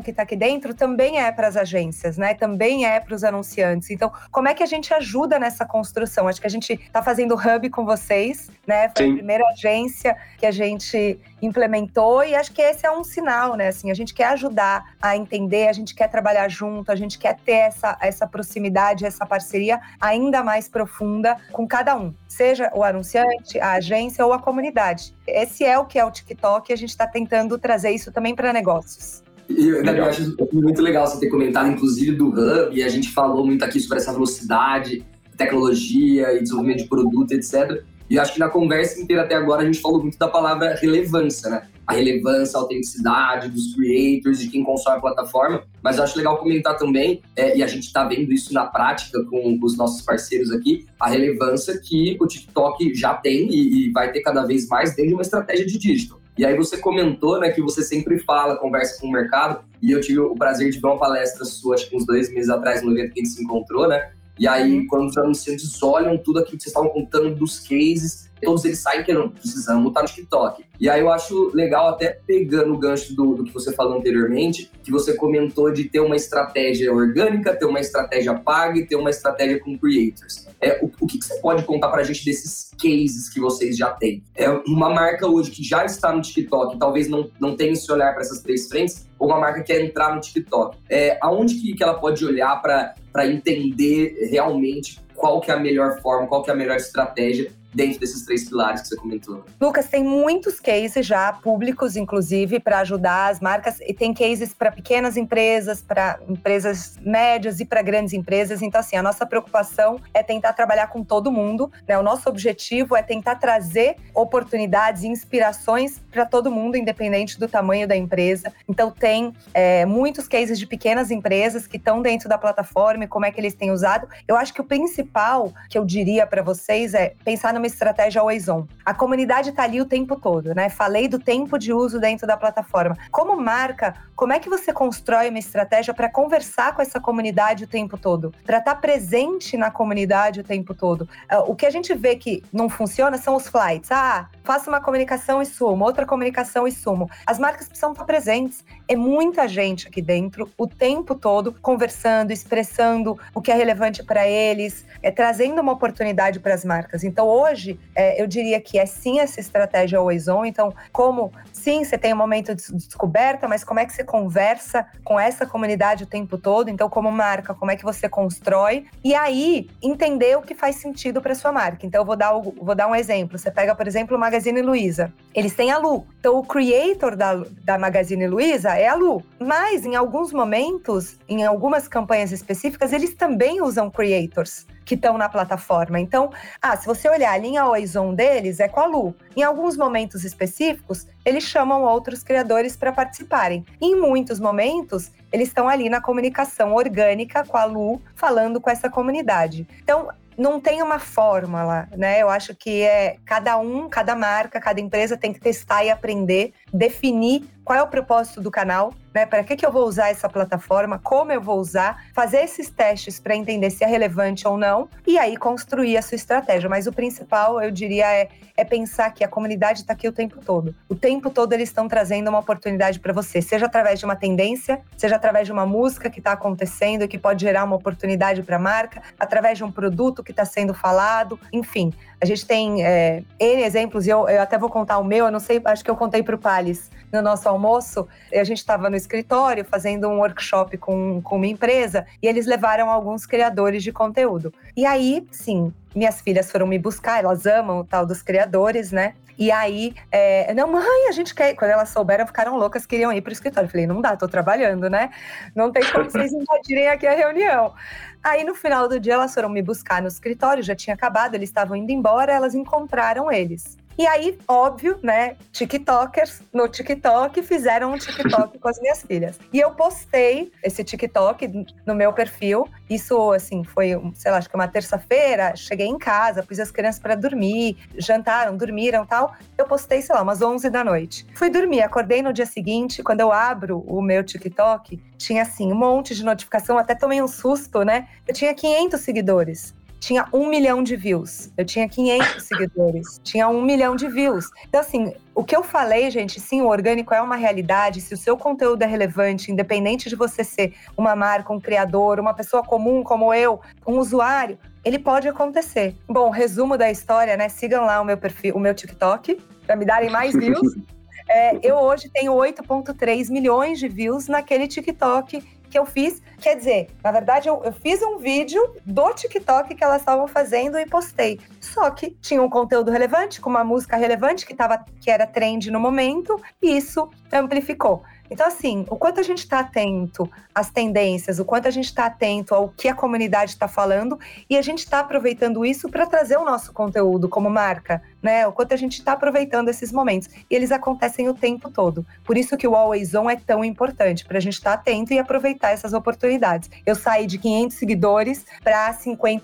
que 0.00 0.10
está 0.10 0.22
aqui 0.22 0.34
dentro 0.34 0.74
também 0.74 1.20
é 1.20 1.30
para 1.30 1.46
as 1.46 1.56
agências, 1.56 2.16
né? 2.16 2.34
Também 2.34 2.86
é 2.86 2.98
para 2.98 3.14
os 3.14 3.22
anunciantes. 3.22 3.90
Então, 3.90 4.10
como 4.30 4.48
é 4.48 4.54
que 4.54 4.62
a 4.62 4.66
gente 4.66 4.92
ajuda 4.94 5.38
nessa 5.38 5.64
construção? 5.64 6.26
Acho 6.26 6.40
que 6.40 6.46
a 6.46 6.50
gente 6.50 6.72
está 6.72 7.02
fazendo 7.02 7.34
hub 7.34 7.70
com 7.70 7.84
vocês, 7.84 8.50
né? 8.66 8.90
Foi 8.96 9.06
Sim. 9.06 9.12
a 9.12 9.14
primeira 9.16 9.48
agência 9.48 10.16
que 10.38 10.46
a 10.46 10.50
gente 10.50 11.20
implementou 11.42 12.24
e 12.24 12.34
acho 12.34 12.52
que 12.52 12.62
esse 12.62 12.86
é 12.86 12.90
um 12.90 13.04
sinal, 13.04 13.56
né? 13.56 13.68
Assim, 13.68 13.90
a 13.90 13.94
gente 13.94 14.14
quer 14.14 14.28
ajudar 14.28 14.94
a 15.00 15.16
entender, 15.16 15.68
a 15.68 15.72
gente 15.72 15.94
quer 15.94 16.08
trabalhar 16.08 16.48
junto, 16.48 16.90
a 16.90 16.96
gente 16.96 17.18
quer 17.18 17.36
ter 17.36 17.52
essa, 17.52 17.96
essa 18.00 18.26
proximidade, 18.26 19.04
essa 19.04 19.26
parceria 19.26 19.80
ainda 20.00 20.42
mais 20.42 20.68
profunda 20.68 21.36
com 21.52 21.66
cada 21.66 21.96
um, 21.96 22.14
seja 22.26 22.70
o 22.74 22.82
anunciante, 22.82 23.60
a 23.60 23.72
agência 23.72 24.24
ou 24.24 24.32
a 24.32 24.38
comunidade. 24.38 25.14
Esse 25.26 25.64
é 25.64 25.78
o 25.78 25.84
que 25.84 25.98
é 25.98 26.04
o 26.04 26.10
TikTok 26.10 26.70
e 26.70 26.72
a 26.72 26.76
gente 26.76 26.90
está 26.90 27.06
tentando 27.06 27.58
trazer 27.58 27.90
isso 27.90 28.10
também 28.10 28.34
para 28.34 28.52
negócios. 28.52 29.25
E, 29.48 29.68
eu 29.68 30.04
acho 30.04 30.36
muito 30.52 30.82
legal 30.82 31.06
você 31.06 31.20
ter 31.20 31.28
comentado, 31.28 31.70
inclusive, 31.70 32.12
do 32.12 32.28
Hub, 32.28 32.76
e 32.76 32.82
a 32.82 32.88
gente 32.88 33.12
falou 33.12 33.46
muito 33.46 33.64
aqui 33.64 33.80
sobre 33.80 33.98
essa 33.98 34.12
velocidade, 34.12 35.04
tecnologia 35.36 36.32
e 36.34 36.42
desenvolvimento 36.42 36.78
de 36.78 36.88
produto, 36.88 37.32
etc. 37.32 37.82
E 38.08 38.18
acho 38.18 38.34
que 38.34 38.38
na 38.38 38.48
conversa 38.48 39.00
inteira 39.00 39.22
até 39.22 39.34
agora 39.34 39.62
a 39.62 39.64
gente 39.64 39.80
falou 39.80 40.00
muito 40.00 40.16
da 40.16 40.28
palavra 40.28 40.74
relevância, 40.74 41.50
né? 41.50 41.62
A 41.86 41.92
relevância, 41.92 42.56
a 42.56 42.60
autenticidade 42.62 43.48
dos 43.48 43.74
creators, 43.74 44.40
de 44.40 44.48
quem 44.48 44.64
consome 44.64 44.96
a 44.96 45.00
plataforma. 45.00 45.62
Mas 45.82 45.98
eu 45.98 46.04
acho 46.04 46.16
legal 46.16 46.36
comentar 46.38 46.76
também, 46.76 47.22
é, 47.36 47.56
e 47.56 47.62
a 47.62 47.66
gente 47.66 47.84
está 47.84 48.04
vendo 48.04 48.32
isso 48.32 48.52
na 48.52 48.66
prática 48.66 49.24
com 49.24 49.58
os 49.62 49.76
nossos 49.76 50.02
parceiros 50.02 50.50
aqui, 50.50 50.86
a 50.98 51.08
relevância 51.08 51.78
que 51.78 52.16
o 52.20 52.26
TikTok 52.26 52.94
já 52.94 53.14
tem 53.14 53.48
e, 53.48 53.86
e 53.86 53.92
vai 53.92 54.10
ter 54.10 54.20
cada 54.20 54.44
vez 54.44 54.68
mais 54.68 54.90
dentro 54.90 55.08
de 55.08 55.14
uma 55.14 55.22
estratégia 55.22 55.66
de 55.66 55.78
digital. 55.78 56.20
E 56.36 56.44
aí 56.44 56.56
você 56.56 56.76
comentou, 56.76 57.40
né, 57.40 57.50
que 57.50 57.62
você 57.62 57.82
sempre 57.82 58.18
fala, 58.18 58.56
conversa 58.56 59.00
com 59.00 59.06
o 59.06 59.10
mercado, 59.10 59.64
e 59.80 59.90
eu 59.90 60.00
tive 60.00 60.20
o 60.20 60.34
prazer 60.34 60.70
de 60.70 60.78
ver 60.78 60.86
uma 60.86 60.98
palestra 60.98 61.44
sua, 61.44 61.74
acho 61.74 61.88
que 61.88 61.96
uns 61.96 62.04
dois 62.04 62.32
meses 62.32 62.50
atrás, 62.50 62.82
no 62.82 62.92
evento 62.92 63.14
que 63.14 63.20
a 63.20 63.24
gente 63.24 63.34
se 63.34 63.42
encontrou, 63.42 63.88
né? 63.88 64.10
E 64.38 64.46
aí, 64.46 64.80
uhum. 64.80 64.86
quando 64.86 65.08
os 65.08 65.16
anunciantes 65.16 65.82
olham 65.82 66.18
tudo 66.18 66.38
aquilo 66.38 66.58
que 66.58 66.64
vocês 66.64 66.74
estavam 66.74 66.90
contando 66.90 67.34
dos 67.34 67.58
cases, 67.60 68.25
todos 68.46 68.64
eles 68.64 68.78
saem 68.78 69.02
querendo, 69.02 69.30
precisamos 69.30 69.88
estar 69.88 70.02
no 70.02 70.08
TikTok. 70.08 70.64
E 70.78 70.88
aí 70.88 71.00
eu 71.00 71.10
acho 71.10 71.50
legal, 71.52 71.88
até 71.88 72.20
pegando 72.24 72.72
o 72.72 72.78
gancho 72.78 73.12
do, 73.12 73.34
do, 73.34 73.44
que 73.44 73.52
você 73.52 73.72
falou 73.72 73.98
anteriormente, 73.98 74.70
que 74.84 74.92
você 74.92 75.14
comentou 75.14 75.72
de 75.72 75.84
ter 75.84 75.98
uma 75.98 76.14
estratégia 76.14 76.92
orgânica, 76.92 77.56
ter 77.56 77.64
uma 77.64 77.80
estratégia 77.80 78.34
paga 78.34 78.78
e 78.78 78.86
ter 78.86 78.94
uma 78.94 79.10
estratégia 79.10 79.58
com 79.58 79.76
creators. 79.76 80.46
É, 80.60 80.78
o, 80.80 80.88
o 81.00 81.06
que, 81.08 81.18
que 81.18 81.24
você 81.24 81.40
pode 81.40 81.64
contar 81.64 81.88
pra 81.88 82.04
gente 82.04 82.24
desses 82.24 82.70
cases 82.80 83.28
que 83.28 83.40
vocês 83.40 83.76
já 83.76 83.90
têm? 83.90 84.22
É 84.36 84.48
uma 84.48 84.90
marca 84.90 85.26
hoje 85.26 85.50
que 85.50 85.64
já 85.64 85.84
está 85.84 86.12
no 86.12 86.22
TikTok, 86.22 86.78
talvez 86.78 87.08
não, 87.08 87.28
não 87.40 87.56
tenha 87.56 87.72
esse 87.72 87.90
olhar 87.90 88.12
para 88.12 88.22
essas 88.22 88.40
três 88.40 88.68
frentes, 88.68 89.08
ou 89.18 89.28
uma 89.28 89.40
marca 89.40 89.62
que 89.62 89.72
quer 89.72 89.82
entrar 89.82 90.14
no 90.14 90.20
TikTok. 90.20 90.78
É, 90.88 91.18
aonde 91.20 91.56
que, 91.56 91.74
que 91.74 91.82
ela 91.82 91.94
pode 91.94 92.24
olhar 92.24 92.62
para 92.62 93.26
entender 93.26 94.28
realmente 94.30 95.00
qual 95.16 95.40
que 95.40 95.50
é 95.50 95.54
a 95.54 95.58
melhor 95.58 96.00
forma, 96.00 96.28
qual 96.28 96.44
que 96.44 96.50
é 96.50 96.52
a 96.52 96.56
melhor 96.56 96.76
estratégia 96.76 97.50
dentro 97.76 98.00
desses 98.00 98.22
três 98.24 98.48
pilares 98.48 98.80
que 98.80 98.88
você 98.88 98.96
comentou. 98.96 99.44
Lucas, 99.60 99.86
tem 99.86 100.02
muitos 100.02 100.58
cases 100.58 101.06
já 101.06 101.30
públicos, 101.30 101.94
inclusive, 101.94 102.58
para 102.58 102.78
ajudar 102.78 103.28
as 103.28 103.38
marcas, 103.38 103.78
e 103.80 103.92
tem 103.92 104.14
cases 104.14 104.54
para 104.54 104.72
pequenas 104.72 105.16
empresas, 105.16 105.82
para 105.82 106.18
empresas 106.26 106.98
médias 107.02 107.60
e 107.60 107.66
para 107.66 107.82
grandes 107.82 108.14
empresas. 108.14 108.62
Então, 108.62 108.80
assim, 108.80 108.96
a 108.96 109.02
nossa 109.02 109.26
preocupação 109.26 110.00
é 110.14 110.22
tentar 110.22 110.54
trabalhar 110.54 110.86
com 110.86 111.04
todo 111.04 111.30
mundo, 111.30 111.70
né? 111.86 111.98
O 111.98 112.02
nosso 112.02 112.28
objetivo 112.30 112.96
é 112.96 113.02
tentar 113.02 113.34
trazer 113.34 113.96
oportunidades 114.14 115.02
e 115.02 115.08
inspirações 115.08 116.00
para 116.10 116.24
todo 116.24 116.50
mundo, 116.50 116.76
independente 116.78 117.38
do 117.38 117.46
tamanho 117.46 117.86
da 117.86 117.94
empresa. 117.94 118.50
Então, 118.66 118.90
tem 118.90 119.34
é, 119.52 119.84
muitos 119.84 120.26
cases 120.26 120.58
de 120.58 120.66
pequenas 120.66 121.10
empresas 121.10 121.66
que 121.66 121.76
estão 121.76 122.00
dentro 122.00 122.26
da 122.26 122.38
plataforma 122.38 123.04
e 123.04 123.06
como 123.06 123.26
é 123.26 123.30
que 123.30 123.38
eles 123.38 123.54
têm 123.54 123.70
usado. 123.70 124.08
Eu 124.26 124.34
acho 124.34 124.54
que 124.54 124.62
o 124.62 124.64
principal 124.64 125.52
que 125.68 125.76
eu 125.76 125.84
diria 125.84 126.26
para 126.26 126.42
vocês 126.42 126.94
é 126.94 127.12
pensar 127.22 127.52
numa 127.52 127.65
estratégia 127.66 128.20
always. 128.20 128.46
A 128.84 128.94
comunidade 128.94 129.50
está 129.50 129.64
ali 129.64 129.80
o 129.80 129.84
tempo 129.84 130.16
todo, 130.16 130.54
né? 130.54 130.68
Falei 130.68 131.08
do 131.08 131.18
tempo 131.18 131.58
de 131.58 131.72
uso 131.72 131.98
dentro 131.98 132.26
da 132.26 132.36
plataforma. 132.36 132.96
Como 133.10 133.36
marca, 133.36 133.94
como 134.14 134.32
é 134.32 134.38
que 134.38 134.48
você 134.48 134.72
constrói 134.72 135.28
uma 135.28 135.38
estratégia 135.38 135.92
para 135.92 136.08
conversar 136.08 136.74
com 136.74 136.80
essa 136.80 137.00
comunidade 137.00 137.64
o 137.64 137.66
tempo 137.66 137.98
todo? 137.98 138.32
Para 138.44 138.58
estar 138.58 138.74
tá 138.74 138.80
presente 138.80 139.56
na 139.56 139.70
comunidade 139.70 140.40
o 140.40 140.44
tempo 140.44 140.74
todo? 140.74 141.08
Ah, 141.28 141.40
o 141.40 141.54
que 141.54 141.66
a 141.66 141.70
gente 141.70 141.94
vê 141.94 142.16
que 142.16 142.42
não 142.52 142.68
funciona 142.68 143.18
são 143.18 143.36
os 143.36 143.48
flights. 143.48 143.90
Ah, 143.90 144.28
faço 144.44 144.70
uma 144.70 144.80
comunicação 144.80 145.42
e 145.42 145.46
sumo, 145.46 145.84
outra 145.84 146.06
comunicação 146.06 146.66
e 146.66 146.72
sumo. 146.72 147.10
As 147.26 147.38
marcas 147.38 147.66
precisam 147.66 147.92
estar 147.92 148.04
presentes. 148.04 148.64
É 148.88 148.96
muita 148.96 149.48
gente 149.48 149.88
aqui 149.88 150.00
dentro, 150.00 150.48
o 150.56 150.66
tempo 150.66 151.14
todo, 151.14 151.52
conversando, 151.60 152.30
expressando 152.30 153.18
o 153.34 153.42
que 153.42 153.50
é 153.50 153.54
relevante 153.54 154.02
para 154.02 154.26
eles, 154.26 154.86
é, 155.02 155.10
trazendo 155.10 155.60
uma 155.60 155.72
oportunidade 155.72 156.40
para 156.40 156.54
as 156.54 156.64
marcas. 156.64 157.02
Então, 157.02 157.26
hoje, 157.26 157.55
é, 157.94 158.20
eu 158.20 158.26
diria 158.26 158.60
que 158.60 158.78
é 158.78 158.86
sim 158.86 159.20
essa 159.20 159.40
estratégia 159.40 159.98
always 159.98 160.28
on. 160.28 160.44
Então, 160.44 160.72
como 160.92 161.32
sim, 161.52 161.84
você 161.84 161.98
tem 161.98 162.12
um 162.12 162.16
momento 162.16 162.54
de 162.54 162.72
descoberta, 162.72 163.48
mas 163.48 163.64
como 163.64 163.80
é 163.80 163.86
que 163.86 163.92
você 163.92 164.04
conversa 164.04 164.86
com 165.04 165.18
essa 165.18 165.46
comunidade 165.46 166.04
o 166.04 166.06
tempo 166.06 166.38
todo? 166.38 166.68
Então, 166.68 166.88
como 166.88 167.10
marca, 167.10 167.54
como 167.54 167.70
é 167.70 167.76
que 167.76 167.84
você 167.84 168.08
constrói? 168.08 168.86
E 169.02 169.14
aí, 169.14 169.68
entender 169.82 170.36
o 170.36 170.42
que 170.42 170.54
faz 170.54 170.76
sentido 170.76 171.20
para 171.20 171.34
sua 171.34 171.52
marca. 171.52 171.86
Então, 171.86 172.00
eu 172.00 172.04
vou 172.04 172.16
dar, 172.16 172.32
vou 172.32 172.74
dar 172.74 172.86
um 172.86 172.94
exemplo. 172.94 173.38
Você 173.38 173.50
pega, 173.50 173.74
por 173.74 173.86
exemplo, 173.86 174.16
o 174.16 174.20
Magazine 174.20 174.62
Luiza. 174.62 175.12
Eles 175.34 175.54
têm 175.54 175.70
a 175.70 175.78
Lu. 175.78 176.06
Então, 176.20 176.38
o 176.38 176.44
creator 176.44 177.16
da, 177.16 177.42
da 177.64 177.78
Magazine 177.78 178.26
Luiza 178.26 178.76
é 178.76 178.88
a 178.88 178.94
Lu. 178.94 179.22
Mas, 179.38 179.84
em 179.84 179.96
alguns 179.96 180.32
momentos, 180.32 181.18
em 181.28 181.44
algumas 181.44 181.88
campanhas 181.88 182.32
específicas, 182.32 182.92
eles 182.92 183.14
também 183.14 183.60
usam 183.60 183.90
creators 183.90 184.66
que 184.86 184.94
estão 184.94 185.18
na 185.18 185.28
plataforma. 185.28 186.00
Então, 186.00 186.30
ah, 186.62 186.76
se 186.76 186.86
você 186.86 187.08
olhar 187.08 187.32
a 187.32 187.36
linha 187.36 187.66
Horizon 187.66 188.14
deles, 188.14 188.60
é 188.60 188.68
com 188.68 188.80
a 188.80 188.86
Lu. 188.86 189.14
Em 189.36 189.42
alguns 189.42 189.76
momentos 189.76 190.24
específicos, 190.24 191.06
eles 191.24 191.42
chamam 191.42 191.82
outros 191.82 192.22
criadores 192.22 192.76
para 192.76 192.92
participarem. 192.92 193.66
em 193.82 193.96
muitos 193.96 194.38
momentos, 194.38 195.10
eles 195.32 195.48
estão 195.48 195.68
ali 195.68 195.90
na 195.90 196.00
comunicação 196.00 196.72
orgânica 196.72 197.44
com 197.44 197.56
a 197.56 197.64
Lu, 197.64 198.00
falando 198.14 198.60
com 198.60 198.70
essa 198.70 198.88
comunidade. 198.88 199.66
Então, 199.82 200.08
não 200.38 200.60
tem 200.60 200.82
uma 200.82 200.98
fórmula, 200.98 201.88
né? 201.96 202.22
Eu 202.22 202.28
acho 202.28 202.54
que 202.54 202.82
é 202.82 203.16
cada 203.24 203.58
um, 203.58 203.88
cada 203.88 204.14
marca, 204.14 204.60
cada 204.60 204.80
empresa 204.80 205.16
tem 205.16 205.32
que 205.32 205.40
testar 205.40 205.84
e 205.84 205.90
aprender, 205.90 206.52
definir 206.72 207.48
qual 207.66 207.76
é 207.76 207.82
o 207.82 207.88
propósito 207.88 208.40
do 208.40 208.48
canal, 208.48 208.94
né? 209.12 209.26
Para 209.26 209.42
que, 209.42 209.56
que 209.56 209.66
eu 209.66 209.72
vou 209.72 209.88
usar 209.88 210.08
essa 210.08 210.28
plataforma, 210.28 211.00
como 211.02 211.32
eu 211.32 211.40
vou 211.40 211.58
usar, 211.58 212.04
fazer 212.14 212.44
esses 212.44 212.70
testes 212.70 213.18
para 213.18 213.34
entender 213.34 213.70
se 213.70 213.82
é 213.82 213.88
relevante 213.88 214.46
ou 214.46 214.56
não, 214.56 214.88
e 215.04 215.18
aí 215.18 215.36
construir 215.36 215.96
a 215.96 216.02
sua 216.02 216.14
estratégia. 216.14 216.70
Mas 216.70 216.86
o 216.86 216.92
principal, 216.92 217.60
eu 217.60 217.72
diria, 217.72 218.06
é, 218.06 218.28
é 218.56 218.64
pensar 218.64 219.10
que 219.10 219.24
a 219.24 219.28
comunidade 219.28 219.80
está 219.80 219.94
aqui 219.94 220.06
o 220.06 220.12
tempo 220.12 220.38
todo. 220.44 220.72
O 220.88 220.94
tempo 220.94 221.28
todo 221.28 221.52
eles 221.54 221.68
estão 221.68 221.88
trazendo 221.88 222.28
uma 222.28 222.38
oportunidade 222.38 223.00
para 223.00 223.12
você, 223.12 223.42
seja 223.42 223.66
através 223.66 223.98
de 223.98 224.04
uma 224.04 224.14
tendência, 224.14 224.80
seja 224.96 225.16
através 225.16 225.48
de 225.48 225.52
uma 225.52 225.66
música 225.66 226.08
que 226.08 226.20
está 226.20 226.30
acontecendo 226.30 227.08
que 227.08 227.18
pode 227.18 227.42
gerar 227.42 227.64
uma 227.64 227.74
oportunidade 227.74 228.44
para 228.44 228.56
a 228.56 228.60
marca, 228.60 229.02
através 229.18 229.58
de 229.58 229.64
um 229.64 229.72
produto 229.72 230.22
que 230.22 230.30
está 230.30 230.44
sendo 230.44 230.72
falado, 230.72 231.36
enfim. 231.52 231.92
A 232.20 232.24
gente 232.24 232.46
tem 232.46 232.84
é, 232.84 233.24
N 233.40 233.62
exemplos, 233.62 234.06
e 234.06 234.10
eu, 234.10 234.28
eu 234.28 234.40
até 234.40 234.56
vou 234.56 234.70
contar 234.70 234.98
o 234.98 235.04
meu, 235.04 235.26
eu 235.26 235.32
não 235.32 235.40
sei, 235.40 235.60
acho 235.64 235.82
que 235.82 235.90
eu 235.90 235.96
contei 235.96 236.22
para 236.22 236.36
o 236.36 236.38
Pales 236.38 236.90
no 237.12 237.22
nosso 237.22 237.48
almoço. 237.56 238.06
A 238.32 238.44
gente 238.44 238.58
estava 238.58 238.88
no 238.88 238.96
escritório 238.96 239.64
fazendo 239.64 240.08
um 240.08 240.18
workshop 240.18 240.76
com, 240.78 241.20
com 241.22 241.36
uma 241.36 241.46
empresa 241.46 242.06
e 242.22 242.28
eles 242.28 242.46
levaram 242.46 242.90
alguns 242.90 243.26
criadores 243.26 243.82
de 243.82 243.92
conteúdo. 243.92 244.52
E 244.76 244.86
aí, 244.86 245.26
sim, 245.32 245.72
minhas 245.94 246.20
filhas 246.20 246.50
foram 246.50 246.66
me 246.66 246.78
buscar, 246.78 247.24
elas 247.24 247.46
amam 247.46 247.80
o 247.80 247.84
tal 247.84 248.06
dos 248.06 248.22
criadores, 248.22 248.92
né? 248.92 249.14
E 249.38 249.50
aí, 249.50 249.94
é, 250.10 250.54
não, 250.54 250.72
mãe, 250.72 251.08
a 251.08 251.12
gente 251.12 251.34
quer. 251.34 251.54
Quando 251.54 251.70
elas 251.70 251.90
souberam, 251.90 252.26
ficaram 252.26 252.56
loucas, 252.56 252.86
queriam 252.86 253.12
ir 253.12 253.20
para 253.20 253.30
o 253.30 253.32
escritório. 253.32 253.68
Falei, 253.68 253.86
não 253.86 254.00
dá, 254.00 254.16
tô 254.16 254.26
trabalhando, 254.26 254.88
né? 254.88 255.10
Não 255.54 255.70
tem 255.70 255.82
como 255.92 256.10
vocês 256.10 256.32
invadirem 256.32 256.88
aqui 256.88 257.06
a 257.06 257.14
reunião. 257.14 257.74
Aí 258.22 258.44
no 258.44 258.54
final 258.54 258.88
do 258.88 258.98
dia 258.98 259.14
elas 259.14 259.32
foram 259.34 259.48
me 259.48 259.62
buscar 259.62 260.02
no 260.02 260.08
escritório, 260.08 260.62
já 260.62 260.74
tinha 260.74 260.94
acabado, 260.94 261.34
eles 261.34 261.48
estavam 261.48 261.76
indo 261.76 261.92
embora, 261.92 262.32
elas 262.32 262.54
encontraram 262.54 263.30
eles. 263.30 263.76
E 263.98 264.06
aí, 264.06 264.38
óbvio, 264.46 264.98
né, 265.02 265.36
TikTokers 265.52 266.42
no 266.52 266.68
TikTok 266.68 267.42
fizeram 267.42 267.92
um 267.92 267.98
TikTok 267.98 268.58
com 268.60 268.68
as 268.68 268.78
minhas 268.78 269.02
filhas. 269.02 269.38
E 269.50 269.58
eu 269.58 269.70
postei 269.70 270.52
esse 270.62 270.84
TikTok 270.84 271.66
no 271.86 271.94
meu 271.94 272.12
perfil. 272.12 272.68
Isso, 272.90 273.32
assim, 273.32 273.64
foi, 273.64 273.98
sei 274.14 274.30
lá, 274.30 274.36
acho 274.36 274.50
que 274.50 274.54
uma 274.54 274.68
terça-feira. 274.68 275.56
Cheguei 275.56 275.86
em 275.86 275.96
casa, 275.96 276.42
pus 276.42 276.60
as 276.60 276.70
crianças 276.70 277.00
para 277.00 277.14
dormir, 277.14 277.78
jantaram, 277.96 278.54
dormiram 278.54 279.06
tal. 279.06 279.34
Eu 279.56 279.64
postei, 279.64 280.02
sei 280.02 280.14
lá, 280.14 280.22
umas 280.22 280.42
11 280.42 280.68
da 280.68 280.84
noite. 280.84 281.26
Fui 281.34 281.48
dormir, 281.48 281.80
acordei 281.80 282.20
no 282.20 282.34
dia 282.34 282.46
seguinte. 282.46 283.02
Quando 283.02 283.20
eu 283.20 283.32
abro 283.32 283.78
o 283.86 284.02
meu 284.02 284.22
TikTok, 284.22 285.02
tinha, 285.16 285.42
assim, 285.42 285.72
um 285.72 285.76
monte 285.76 286.14
de 286.14 286.22
notificação. 286.22 286.76
Até 286.76 286.94
tomei 286.94 287.22
um 287.22 287.28
susto, 287.28 287.82
né? 287.82 288.08
Eu 288.28 288.34
tinha 288.34 288.52
500 288.52 289.00
seguidores 289.00 289.74
tinha 290.00 290.26
um 290.32 290.48
milhão 290.48 290.82
de 290.82 290.96
views. 290.96 291.50
Eu 291.56 291.64
tinha 291.64 291.88
500 291.88 292.42
seguidores, 292.44 293.20
tinha 293.22 293.48
um 293.48 293.62
milhão 293.62 293.96
de 293.96 294.08
views. 294.08 294.46
Então, 294.68 294.80
assim, 294.80 295.14
o 295.34 295.44
que 295.44 295.54
eu 295.54 295.62
falei, 295.62 296.10
gente, 296.10 296.40
sim, 296.40 296.62
o 296.62 296.68
orgânico 296.68 297.12
é 297.12 297.20
uma 297.20 297.36
realidade. 297.36 298.00
Se 298.00 298.14
o 298.14 298.16
seu 298.16 298.36
conteúdo 298.36 298.82
é 298.82 298.86
relevante, 298.86 299.50
independente 299.50 300.08
de 300.08 300.16
você 300.16 300.42
ser 300.42 300.74
uma 300.96 301.14
marca, 301.14 301.52
um 301.52 301.60
criador, 301.60 302.20
uma 302.20 302.34
pessoa 302.34 302.62
comum 302.62 303.02
como 303.02 303.32
eu, 303.34 303.60
um 303.86 303.98
usuário, 303.98 304.58
ele 304.84 304.98
pode 304.98 305.28
acontecer. 305.28 305.96
Bom, 306.08 306.30
resumo 306.30 306.78
da 306.78 306.90
história, 306.90 307.36
né? 307.36 307.48
Sigam 307.48 307.84
lá 307.84 308.00
o 308.00 308.04
meu 308.04 308.16
perfil, 308.16 308.54
o 308.54 308.60
meu 308.60 308.74
TikTok, 308.74 309.38
para 309.66 309.76
me 309.76 309.84
darem 309.84 310.10
mais 310.10 310.34
views. 310.34 310.74
É, 311.28 311.58
eu 311.60 311.74
hoje 311.76 312.08
tenho 312.08 312.32
8,3 312.32 313.30
milhões 313.30 313.80
de 313.80 313.88
views 313.88 314.28
naquele 314.28 314.68
TikTok 314.68 315.42
que 315.70 315.78
eu 315.78 315.86
fiz. 315.86 316.22
Quer 316.40 316.56
dizer, 316.56 316.90
na 317.02 317.10
verdade, 317.10 317.48
eu, 317.48 317.62
eu 317.64 317.72
fiz 317.72 318.02
um 318.02 318.18
vídeo 318.18 318.60
do 318.84 319.12
TikTok 319.12 319.74
que 319.74 319.82
elas 319.82 320.00
estavam 320.00 320.26
fazendo 320.28 320.78
e 320.78 320.86
postei. 320.86 321.40
Só 321.60 321.90
que 321.90 322.10
tinha 322.20 322.42
um 322.42 322.48
conteúdo 322.48 322.90
relevante, 322.90 323.40
com 323.40 323.50
uma 323.50 323.64
música 323.64 323.96
relevante 323.96 324.46
que, 324.46 324.54
tava, 324.54 324.84
que 325.00 325.10
era 325.10 325.26
trend 325.26 325.70
no 325.70 325.80
momento, 325.80 326.40
e 326.62 326.76
isso 326.76 327.10
amplificou. 327.32 328.02
Então, 328.30 328.46
assim, 328.46 328.84
o 328.88 328.96
quanto 328.96 329.20
a 329.20 329.22
gente 329.22 329.38
está 329.38 329.60
atento 329.60 330.30
às 330.54 330.70
tendências, 330.70 331.38
o 331.38 331.44
quanto 331.44 331.68
a 331.68 331.70
gente 331.70 331.86
está 331.86 332.06
atento 332.06 332.54
ao 332.54 332.68
que 332.68 332.88
a 332.88 332.94
comunidade 332.94 333.52
está 333.52 333.68
falando 333.68 334.18
e 334.48 334.56
a 334.56 334.62
gente 334.62 334.80
está 334.80 335.00
aproveitando 335.00 335.64
isso 335.64 335.88
para 335.88 336.06
trazer 336.06 336.36
o 336.36 336.44
nosso 336.44 336.72
conteúdo 336.72 337.28
como 337.28 337.50
marca, 337.50 338.02
né? 338.22 338.46
O 338.46 338.52
quanto 338.52 338.72
a 338.72 338.76
gente 338.76 338.98
está 338.98 339.12
aproveitando 339.12 339.68
esses 339.68 339.92
momentos. 339.92 340.28
E 340.50 340.54
eles 340.54 340.72
acontecem 340.72 341.28
o 341.28 341.34
tempo 341.34 341.70
todo. 341.70 342.04
Por 342.24 342.36
isso 342.36 342.56
que 342.56 342.66
o 342.66 342.74
Always 342.74 343.14
On 343.14 343.28
é 343.28 343.36
tão 343.36 343.64
importante, 343.64 344.24
para 344.24 344.38
a 344.38 344.40
gente 344.40 344.54
estar 344.54 344.72
tá 344.72 344.80
atento 344.80 345.12
e 345.12 345.18
aproveitar 345.18 345.70
essas 345.70 345.92
oportunidades. 345.92 346.70
Eu 346.84 346.94
saí 346.94 347.26
de 347.26 347.38
500 347.38 347.76
seguidores 347.76 348.44
para 348.62 348.96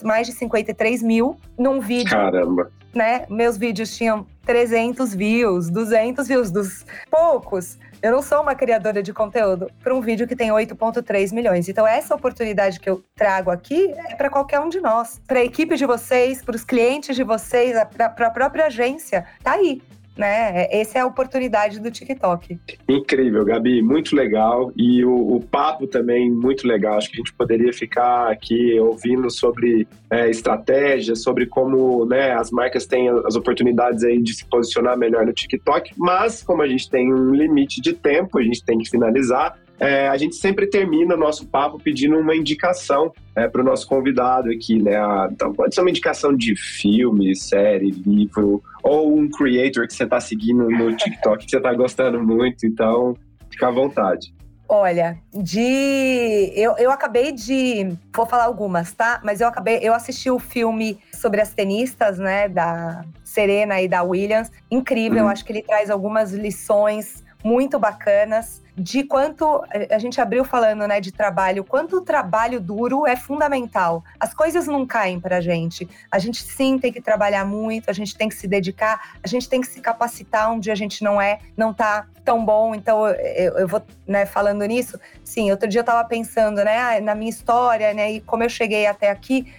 mais 0.03 0.27
de 0.27 0.33
53 0.33 1.03
mil 1.03 1.37
num 1.59 1.81
vídeo. 1.81 2.11
Caramba! 2.11 2.71
Né? 2.95 3.25
Meus 3.29 3.57
vídeos 3.57 3.97
tinham 3.97 4.27
300 4.45 5.15
views, 5.15 5.71
200 5.71 6.29
views, 6.29 6.51
dos 6.51 6.85
poucos 7.11 7.79
eu 8.03 8.11
não 8.11 8.21
sou 8.21 8.43
uma 8.43 8.55
criadora 8.55 9.03
de 9.03 9.13
conteúdo 9.13 9.71
para 9.83 9.95
um 9.95 10.01
vídeo 10.01 10.27
que 10.27 10.35
tem 10.35 10.51
8,3 10.51 11.33
milhões. 11.33 11.69
Então, 11.69 11.87
essa 11.87 12.15
oportunidade 12.15 12.81
que 12.81 12.91
eu 12.91 13.03
trago 13.15 13.51
aqui 13.51 13.93
é 14.09 14.17
para 14.17 14.29
qualquer 14.29 14.59
um 14.59 14.69
de 14.69 14.81
nós. 14.81 15.21
Para 15.27 15.39
a 15.39 15.45
equipe 15.45 15.77
de 15.77 15.87
vocês, 15.87 16.43
para 16.43 16.57
os 16.57 16.65
clientes 16.65 17.15
de 17.15 17.23
vocês, 17.23 17.77
para 17.95 18.27
a 18.27 18.31
própria 18.31 18.67
agência. 18.67 19.25
Tá 19.43 19.53
aí 19.53 19.81
né? 20.17 20.67
Essa 20.71 20.99
é 20.99 21.01
a 21.01 21.07
oportunidade 21.07 21.81
do 21.81 21.91
TikTok. 21.91 22.59
Incrível, 22.89 23.45
Gabi, 23.45 23.83
muito 23.83 24.15
legal. 24.15 24.73
E 24.77 25.05
o, 25.05 25.37
o, 25.37 25.41
papo 25.41 25.87
também 25.87 26.31
muito 26.31 26.67
legal. 26.67 26.99
Acho 26.99 27.09
que 27.11 27.17
a 27.17 27.19
gente 27.19 27.33
poderia 27.33 27.73
ficar 27.73 28.31
aqui 28.31 28.79
ouvindo 28.79 29.31
sobre 29.31 29.87
é, 30.11 30.29
estratégias, 30.29 31.23
sobre 31.23 31.47
como 31.47 32.05
né, 32.05 32.33
as 32.33 32.51
marcas 32.51 32.87
têm 32.87 33.09
as 33.09 33.35
oportunidades 33.35 34.05
aí 34.05 34.21
de 34.21 34.35
se 34.35 34.45
posicionar 34.47 34.97
melhor 34.97 35.25
no 35.25 35.33
TikTok. 35.33 35.93
Mas, 35.97 36.43
como 36.43 36.63
a 36.63 36.69
gente 36.69 36.91
tem 36.91 37.13
um 37.13 37.33
limite 37.33 37.81
de 37.81 37.93
tempo, 37.93 38.39
a 38.39 38.43
gente 38.43 38.65
tem 38.65 38.79
que 38.79 38.89
finalizar. 38.89 39.59
É, 39.81 40.09
a 40.09 40.17
gente 40.17 40.37
sempre 40.37 40.67
termina 40.67 41.15
o 41.15 41.19
nosso 41.19 41.47
papo 41.47 41.79
pedindo 41.79 42.17
uma 42.17 42.37
indicação 42.37 43.13
é, 43.35 43.49
para 43.49 43.63
o 43.63 43.65
nosso 43.65 43.87
convidado 43.87 44.51
aqui, 44.51 44.81
né? 44.81 44.97
Então, 45.31 45.53
pode 45.53 45.75
ser 45.75 45.81
uma 45.81 45.91
indicação 45.91 46.37
de 46.37 46.55
filme, 46.55 47.35
série, 47.35 47.91
livro, 47.91 48.63
ou 48.83 49.19
um 49.19 49.29
creator 49.29 49.87
que 49.87 49.95
você 49.95 50.05
está 50.05 50.21
seguindo 50.21 50.69
no 50.71 50.97
TikTok 50.97 51.45
que 51.45 51.51
você 51.51 51.57
está 51.57 51.75
gostando 51.75 52.23
muito. 52.23 52.65
Então, 52.65 53.17
fica 53.51 53.69
à 53.69 53.71
vontade. 53.71 54.33
Olha, 54.69 55.19
de. 55.35 56.51
Eu, 56.55 56.77
eu 56.79 56.91
acabei 56.91 57.31
de. 57.33 57.95
Vou 58.15 58.25
falar 58.25 58.45
algumas, 58.45 58.93
tá? 58.93 59.21
Mas 59.23 59.41
eu 59.41 59.49
acabei. 59.49 59.81
Eu 59.83 59.93
assisti 59.93 60.31
o 60.31 60.39
filme 60.39 60.99
sobre 61.13 61.43
as 61.43 61.53
tenistas, 61.53 62.19
né? 62.19 62.49
Da 62.49 63.05
Serena 63.23 63.83
e 63.83 63.89
da 63.89 64.03
Williams. 64.03 64.51
Incrível, 64.71 65.25
uhum. 65.25 65.29
acho 65.29 65.45
que 65.45 65.53
ele 65.53 65.63
traz 65.63 65.91
algumas 65.91 66.33
lições 66.33 67.23
muito 67.45 67.79
bacanas 67.79 68.62
de 68.77 69.05
quanto 69.05 69.63
a 69.91 69.99
gente 69.99 70.21
abriu 70.21 70.45
falando, 70.45 70.87
né, 70.87 71.01
de 71.01 71.13
trabalho, 71.13 71.63
quanto 71.63 71.99
o 71.99 72.01
trabalho 72.01 72.61
duro 72.61 73.07
é 73.07 73.17
fundamental. 73.17 74.03
As 74.19 74.33
coisas 74.33 74.67
não 74.67 74.87
caem 74.87 75.21
para 75.21 75.37
a 75.37 75.41
gente. 75.41 75.89
A 76.11 76.19
gente 76.19 76.43
sim 76.43 76.79
tem 76.79 76.93
que 76.93 77.01
trabalhar 77.01 77.45
muito, 77.45 77.91
a 77.91 77.93
gente 77.93 78.17
tem 78.17 78.29
que 78.29 78.35
se 78.35 78.49
dedicar, 78.49 79.19
a 79.23 79.29
gente 79.29 79.49
tem 79.49 79.61
que 79.61 79.67
se 79.67 79.81
capacitar 79.81 80.51
onde 80.51 80.71
a 80.71 80.75
gente 80.75 81.05
não 81.05 81.21
é, 81.21 81.41
não 81.57 81.75
tá 81.75 82.07
tão 82.25 82.45
bom. 82.45 82.75
Então 82.75 83.07
eu, 83.09 83.59
eu 83.59 83.69
vou, 83.69 83.83
né, 84.07 84.25
falando 84.25 84.65
nisso. 84.65 84.99
Sim, 85.23 85.51
outro 85.51 85.69
dia 85.69 85.81
eu 85.81 85.83
estava 85.83 86.07
pensando, 86.09 86.65
né, 86.65 86.99
na 87.01 87.15
minha 87.15 87.31
história, 87.31 87.93
né, 87.93 88.13
e 88.13 88.21
como 88.23 88.43
eu 88.43 88.49
cheguei 88.49 88.87
até 88.87 89.11
aqui. 89.11 89.53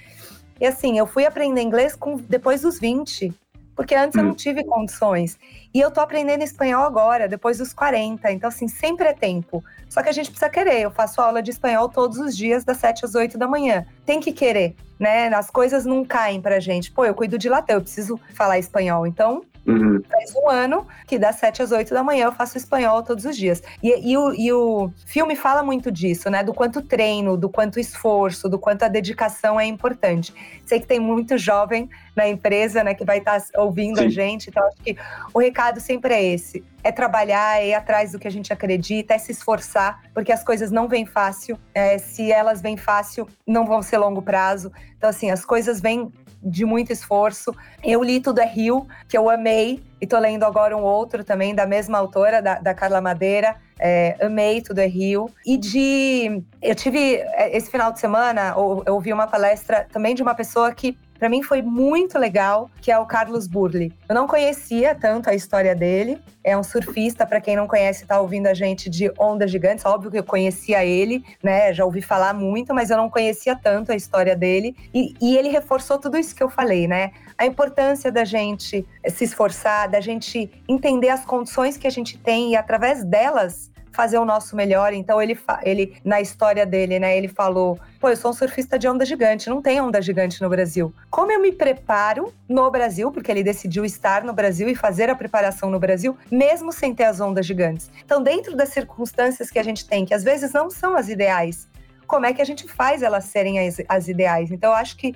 E 0.59 0.65
assim, 0.65 0.97
eu 0.97 1.05
fui 1.05 1.25
aprender 1.25 1.61
inglês 1.61 1.95
com 1.95 2.15
depois 2.17 2.61
dos 2.61 2.79
20 2.79 3.42
porque 3.75 3.95
antes 3.95 4.15
hum. 4.15 4.19
eu 4.19 4.25
não 4.25 4.35
tive 4.35 4.63
condições. 4.63 5.37
E 5.73 5.79
eu 5.79 5.89
tô 5.89 5.99
aprendendo 5.99 6.43
espanhol 6.43 6.83
agora, 6.83 7.27
depois 7.27 7.57
dos 7.57 7.73
40. 7.73 8.31
Então, 8.31 8.47
assim, 8.47 8.67
sempre 8.67 9.07
é 9.07 9.13
tempo. 9.13 9.63
Só 9.89 10.01
que 10.01 10.09
a 10.09 10.11
gente 10.11 10.29
precisa 10.29 10.49
querer. 10.49 10.81
Eu 10.81 10.91
faço 10.91 11.21
aula 11.21 11.41
de 11.41 11.51
espanhol 11.51 11.89
todos 11.89 12.17
os 12.17 12.35
dias, 12.35 12.63
das 12.63 12.77
7 12.77 13.05
às 13.05 13.15
8 13.15 13.37
da 13.37 13.47
manhã. 13.47 13.85
Tem 14.05 14.19
que 14.19 14.31
querer, 14.31 14.75
né? 14.99 15.27
As 15.33 15.49
coisas 15.49 15.85
não 15.85 16.05
caem 16.05 16.41
pra 16.41 16.59
gente. 16.59 16.91
Pô, 16.91 17.05
eu 17.05 17.15
cuido 17.15 17.37
de 17.37 17.49
latte, 17.49 17.71
eu 17.71 17.81
preciso 17.81 18.19
falar 18.33 18.59
espanhol. 18.59 19.07
Então, 19.07 19.43
Uhum. 19.65 20.01
Faz 20.09 20.35
um 20.35 20.49
ano 20.49 20.85
que 21.07 21.17
das 21.17 21.37
7 21.37 21.61
às 21.61 21.71
8 21.71 21.93
da 21.93 22.03
manhã 22.03 22.25
eu 22.25 22.31
faço 22.31 22.57
espanhol 22.57 23.01
todos 23.01 23.23
os 23.23 23.35
dias. 23.35 23.63
E, 23.81 24.11
e, 24.11 24.17
o, 24.17 24.33
e, 24.33 24.51
o, 24.51 24.91
filme 25.05 25.35
fala 25.35 25.63
muito 25.63 25.91
disso, 25.91 26.29
né? 26.29 26.43
Do 26.43 26.53
quanto 26.53 26.81
treino, 26.81 27.37
do 27.37 27.49
quanto 27.49 27.79
esforço, 27.79 28.49
do 28.49 28.59
quanto 28.59 28.83
a 28.83 28.87
dedicação 28.87 29.59
é 29.59 29.65
importante. 29.65 30.33
Sei 30.65 30.79
que 30.79 30.87
tem 30.87 30.99
muito 30.99 31.37
jovem 31.37 31.89
na 32.15 32.27
empresa, 32.27 32.83
né, 32.83 32.93
que 32.93 33.05
vai 33.05 33.19
estar 33.19 33.39
tá 33.39 33.61
ouvindo 33.61 33.99
Sim. 33.99 34.05
a 34.05 34.09
gente. 34.09 34.49
Então, 34.49 34.67
acho 34.67 34.77
que 34.77 34.97
o 35.33 35.39
recado 35.39 35.79
sempre 35.79 36.13
é 36.13 36.23
esse: 36.23 36.63
é 36.83 36.91
trabalhar, 36.91 37.61
é 37.61 37.69
ir 37.69 37.73
atrás 37.73 38.11
do 38.11 38.19
que 38.19 38.27
a 38.27 38.31
gente 38.31 38.51
acredita, 38.51 39.13
é 39.13 39.17
se 39.17 39.31
esforçar, 39.31 40.01
porque 40.13 40.31
as 40.31 40.43
coisas 40.43 40.69
não 40.69 40.87
vêm 40.87 41.05
fácil. 41.05 41.57
É, 41.73 41.97
se 41.97 42.31
elas 42.31 42.61
vêm 42.61 42.75
fácil, 42.75 43.27
não 43.47 43.65
vão 43.65 43.81
ser 43.81 43.97
longo 43.97 44.21
prazo. 44.21 44.71
Então, 44.97 45.09
assim, 45.09 45.31
as 45.31 45.45
coisas 45.45 45.79
vêm 45.79 46.11
de 46.43 46.65
muito 46.65 46.91
esforço. 46.91 47.55
Eu 47.81 48.03
li 48.03 48.19
Tudo 48.19 48.39
é 48.39 48.45
Rio, 48.45 48.85
que 49.07 49.17
eu 49.17 49.29
amei, 49.29 49.81
e 50.01 50.05
tô 50.05 50.19
lendo 50.19 50.43
agora 50.43 50.75
um 50.75 50.83
outro 50.83 51.23
também, 51.23 51.55
da 51.55 51.65
mesma 51.65 51.97
autora, 51.97 52.41
da, 52.41 52.55
da 52.59 52.73
Carla 52.73 52.99
Madeira. 52.99 53.55
É, 53.79 54.17
amei 54.21 54.61
Tudo 54.61 54.79
é 54.79 54.87
Rio. 54.87 55.29
E 55.45 55.57
de. 55.57 56.43
Eu 56.61 56.75
tive. 56.75 57.15
É, 57.15 57.55
esse 57.55 57.71
final 57.71 57.91
de 57.91 57.99
semana, 57.99 58.53
eu 58.85 58.93
ouvi 58.93 59.13
uma 59.13 59.27
palestra 59.27 59.87
também 59.91 60.13
de 60.13 60.21
uma 60.21 60.35
pessoa 60.35 60.73
que 60.73 60.97
para 61.23 61.29
mim 61.29 61.41
foi 61.41 61.61
muito 61.61 62.19
legal, 62.19 62.69
que 62.81 62.91
é 62.91 62.99
o 62.99 63.05
Carlos 63.05 63.47
Burli. 63.47 63.93
Eu 64.09 64.13
não 64.13 64.27
conhecia 64.27 64.93
tanto 64.93 65.29
a 65.29 65.33
história 65.33 65.73
dele. 65.73 66.21
É 66.43 66.57
um 66.57 66.63
surfista, 66.63 67.25
para 67.25 67.39
quem 67.39 67.55
não 67.55 67.65
conhece, 67.65 68.05
tá 68.05 68.19
ouvindo 68.19 68.47
a 68.47 68.53
gente 68.53 68.89
de 68.89 69.09
Ondas 69.17 69.49
Gigantes. 69.49 69.85
Óbvio 69.85 70.11
que 70.11 70.19
eu 70.19 70.23
conhecia 70.25 70.83
ele, 70.83 71.23
né? 71.41 71.73
Já 71.73 71.85
ouvi 71.85 72.01
falar 72.01 72.33
muito, 72.33 72.73
mas 72.73 72.89
eu 72.89 72.97
não 72.97 73.09
conhecia 73.09 73.55
tanto 73.55 73.93
a 73.93 73.95
história 73.95 74.35
dele. 74.35 74.75
E, 74.93 75.13
e 75.21 75.37
ele 75.37 75.47
reforçou 75.47 75.97
tudo 75.97 76.17
isso 76.17 76.35
que 76.35 76.43
eu 76.43 76.49
falei, 76.49 76.89
né? 76.89 77.11
A 77.37 77.45
importância 77.45 78.11
da 78.11 78.25
gente 78.25 78.85
se 79.07 79.23
esforçar, 79.23 79.89
da 79.89 80.01
gente 80.01 80.51
entender 80.67 81.07
as 81.07 81.23
condições 81.23 81.77
que 81.77 81.87
a 81.87 81.89
gente 81.89 82.17
tem 82.17 82.51
e 82.51 82.57
através 82.57 83.01
delas 83.01 83.71
fazer 83.93 84.17
o 84.17 84.25
nosso 84.25 84.55
melhor. 84.55 84.93
Então 84.93 85.21
ele, 85.21 85.39
ele 85.63 85.95
na 86.03 86.19
história 86.19 86.65
dele, 86.65 86.99
né, 86.99 87.17
ele 87.17 87.27
falou: 87.27 87.79
"Pô, 87.99 88.09
eu 88.09 88.17
sou 88.17 88.31
um 88.31 88.33
surfista 88.33 88.77
de 88.77 88.87
onda 88.87 89.05
gigante, 89.05 89.49
não 89.49 89.61
tem 89.61 89.79
onda 89.79 90.01
gigante 90.01 90.41
no 90.41 90.49
Brasil. 90.49 90.93
Como 91.09 91.31
eu 91.31 91.41
me 91.41 91.51
preparo 91.51 92.33
no 92.49 92.69
Brasil, 92.69 93.11
porque 93.11 93.31
ele 93.31 93.43
decidiu 93.43 93.85
estar 93.85 94.23
no 94.23 94.33
Brasil 94.33 94.67
e 94.67 94.75
fazer 94.75 95.09
a 95.09 95.15
preparação 95.15 95.69
no 95.69 95.79
Brasil, 95.79 96.17
mesmo 96.31 96.71
sem 96.71 96.93
ter 96.93 97.05
as 97.05 97.19
ondas 97.19 97.45
gigantes. 97.45 97.89
Então, 98.03 98.21
dentro 98.21 98.55
das 98.55 98.69
circunstâncias 98.69 99.49
que 99.49 99.59
a 99.59 99.63
gente 99.63 99.87
tem, 99.87 100.05
que 100.05 100.13
às 100.13 100.23
vezes 100.23 100.51
não 100.51 100.69
são 100.69 100.95
as 100.95 101.09
ideais, 101.09 101.67
como 102.05 102.25
é 102.25 102.33
que 102.33 102.41
a 102.41 102.45
gente 102.45 102.67
faz 102.67 103.01
elas 103.01 103.25
serem 103.25 103.65
as, 103.65 103.77
as 103.87 104.07
ideais? 104.07 104.51
Então, 104.51 104.71
eu 104.71 104.75
acho 104.75 104.97
que 104.97 105.15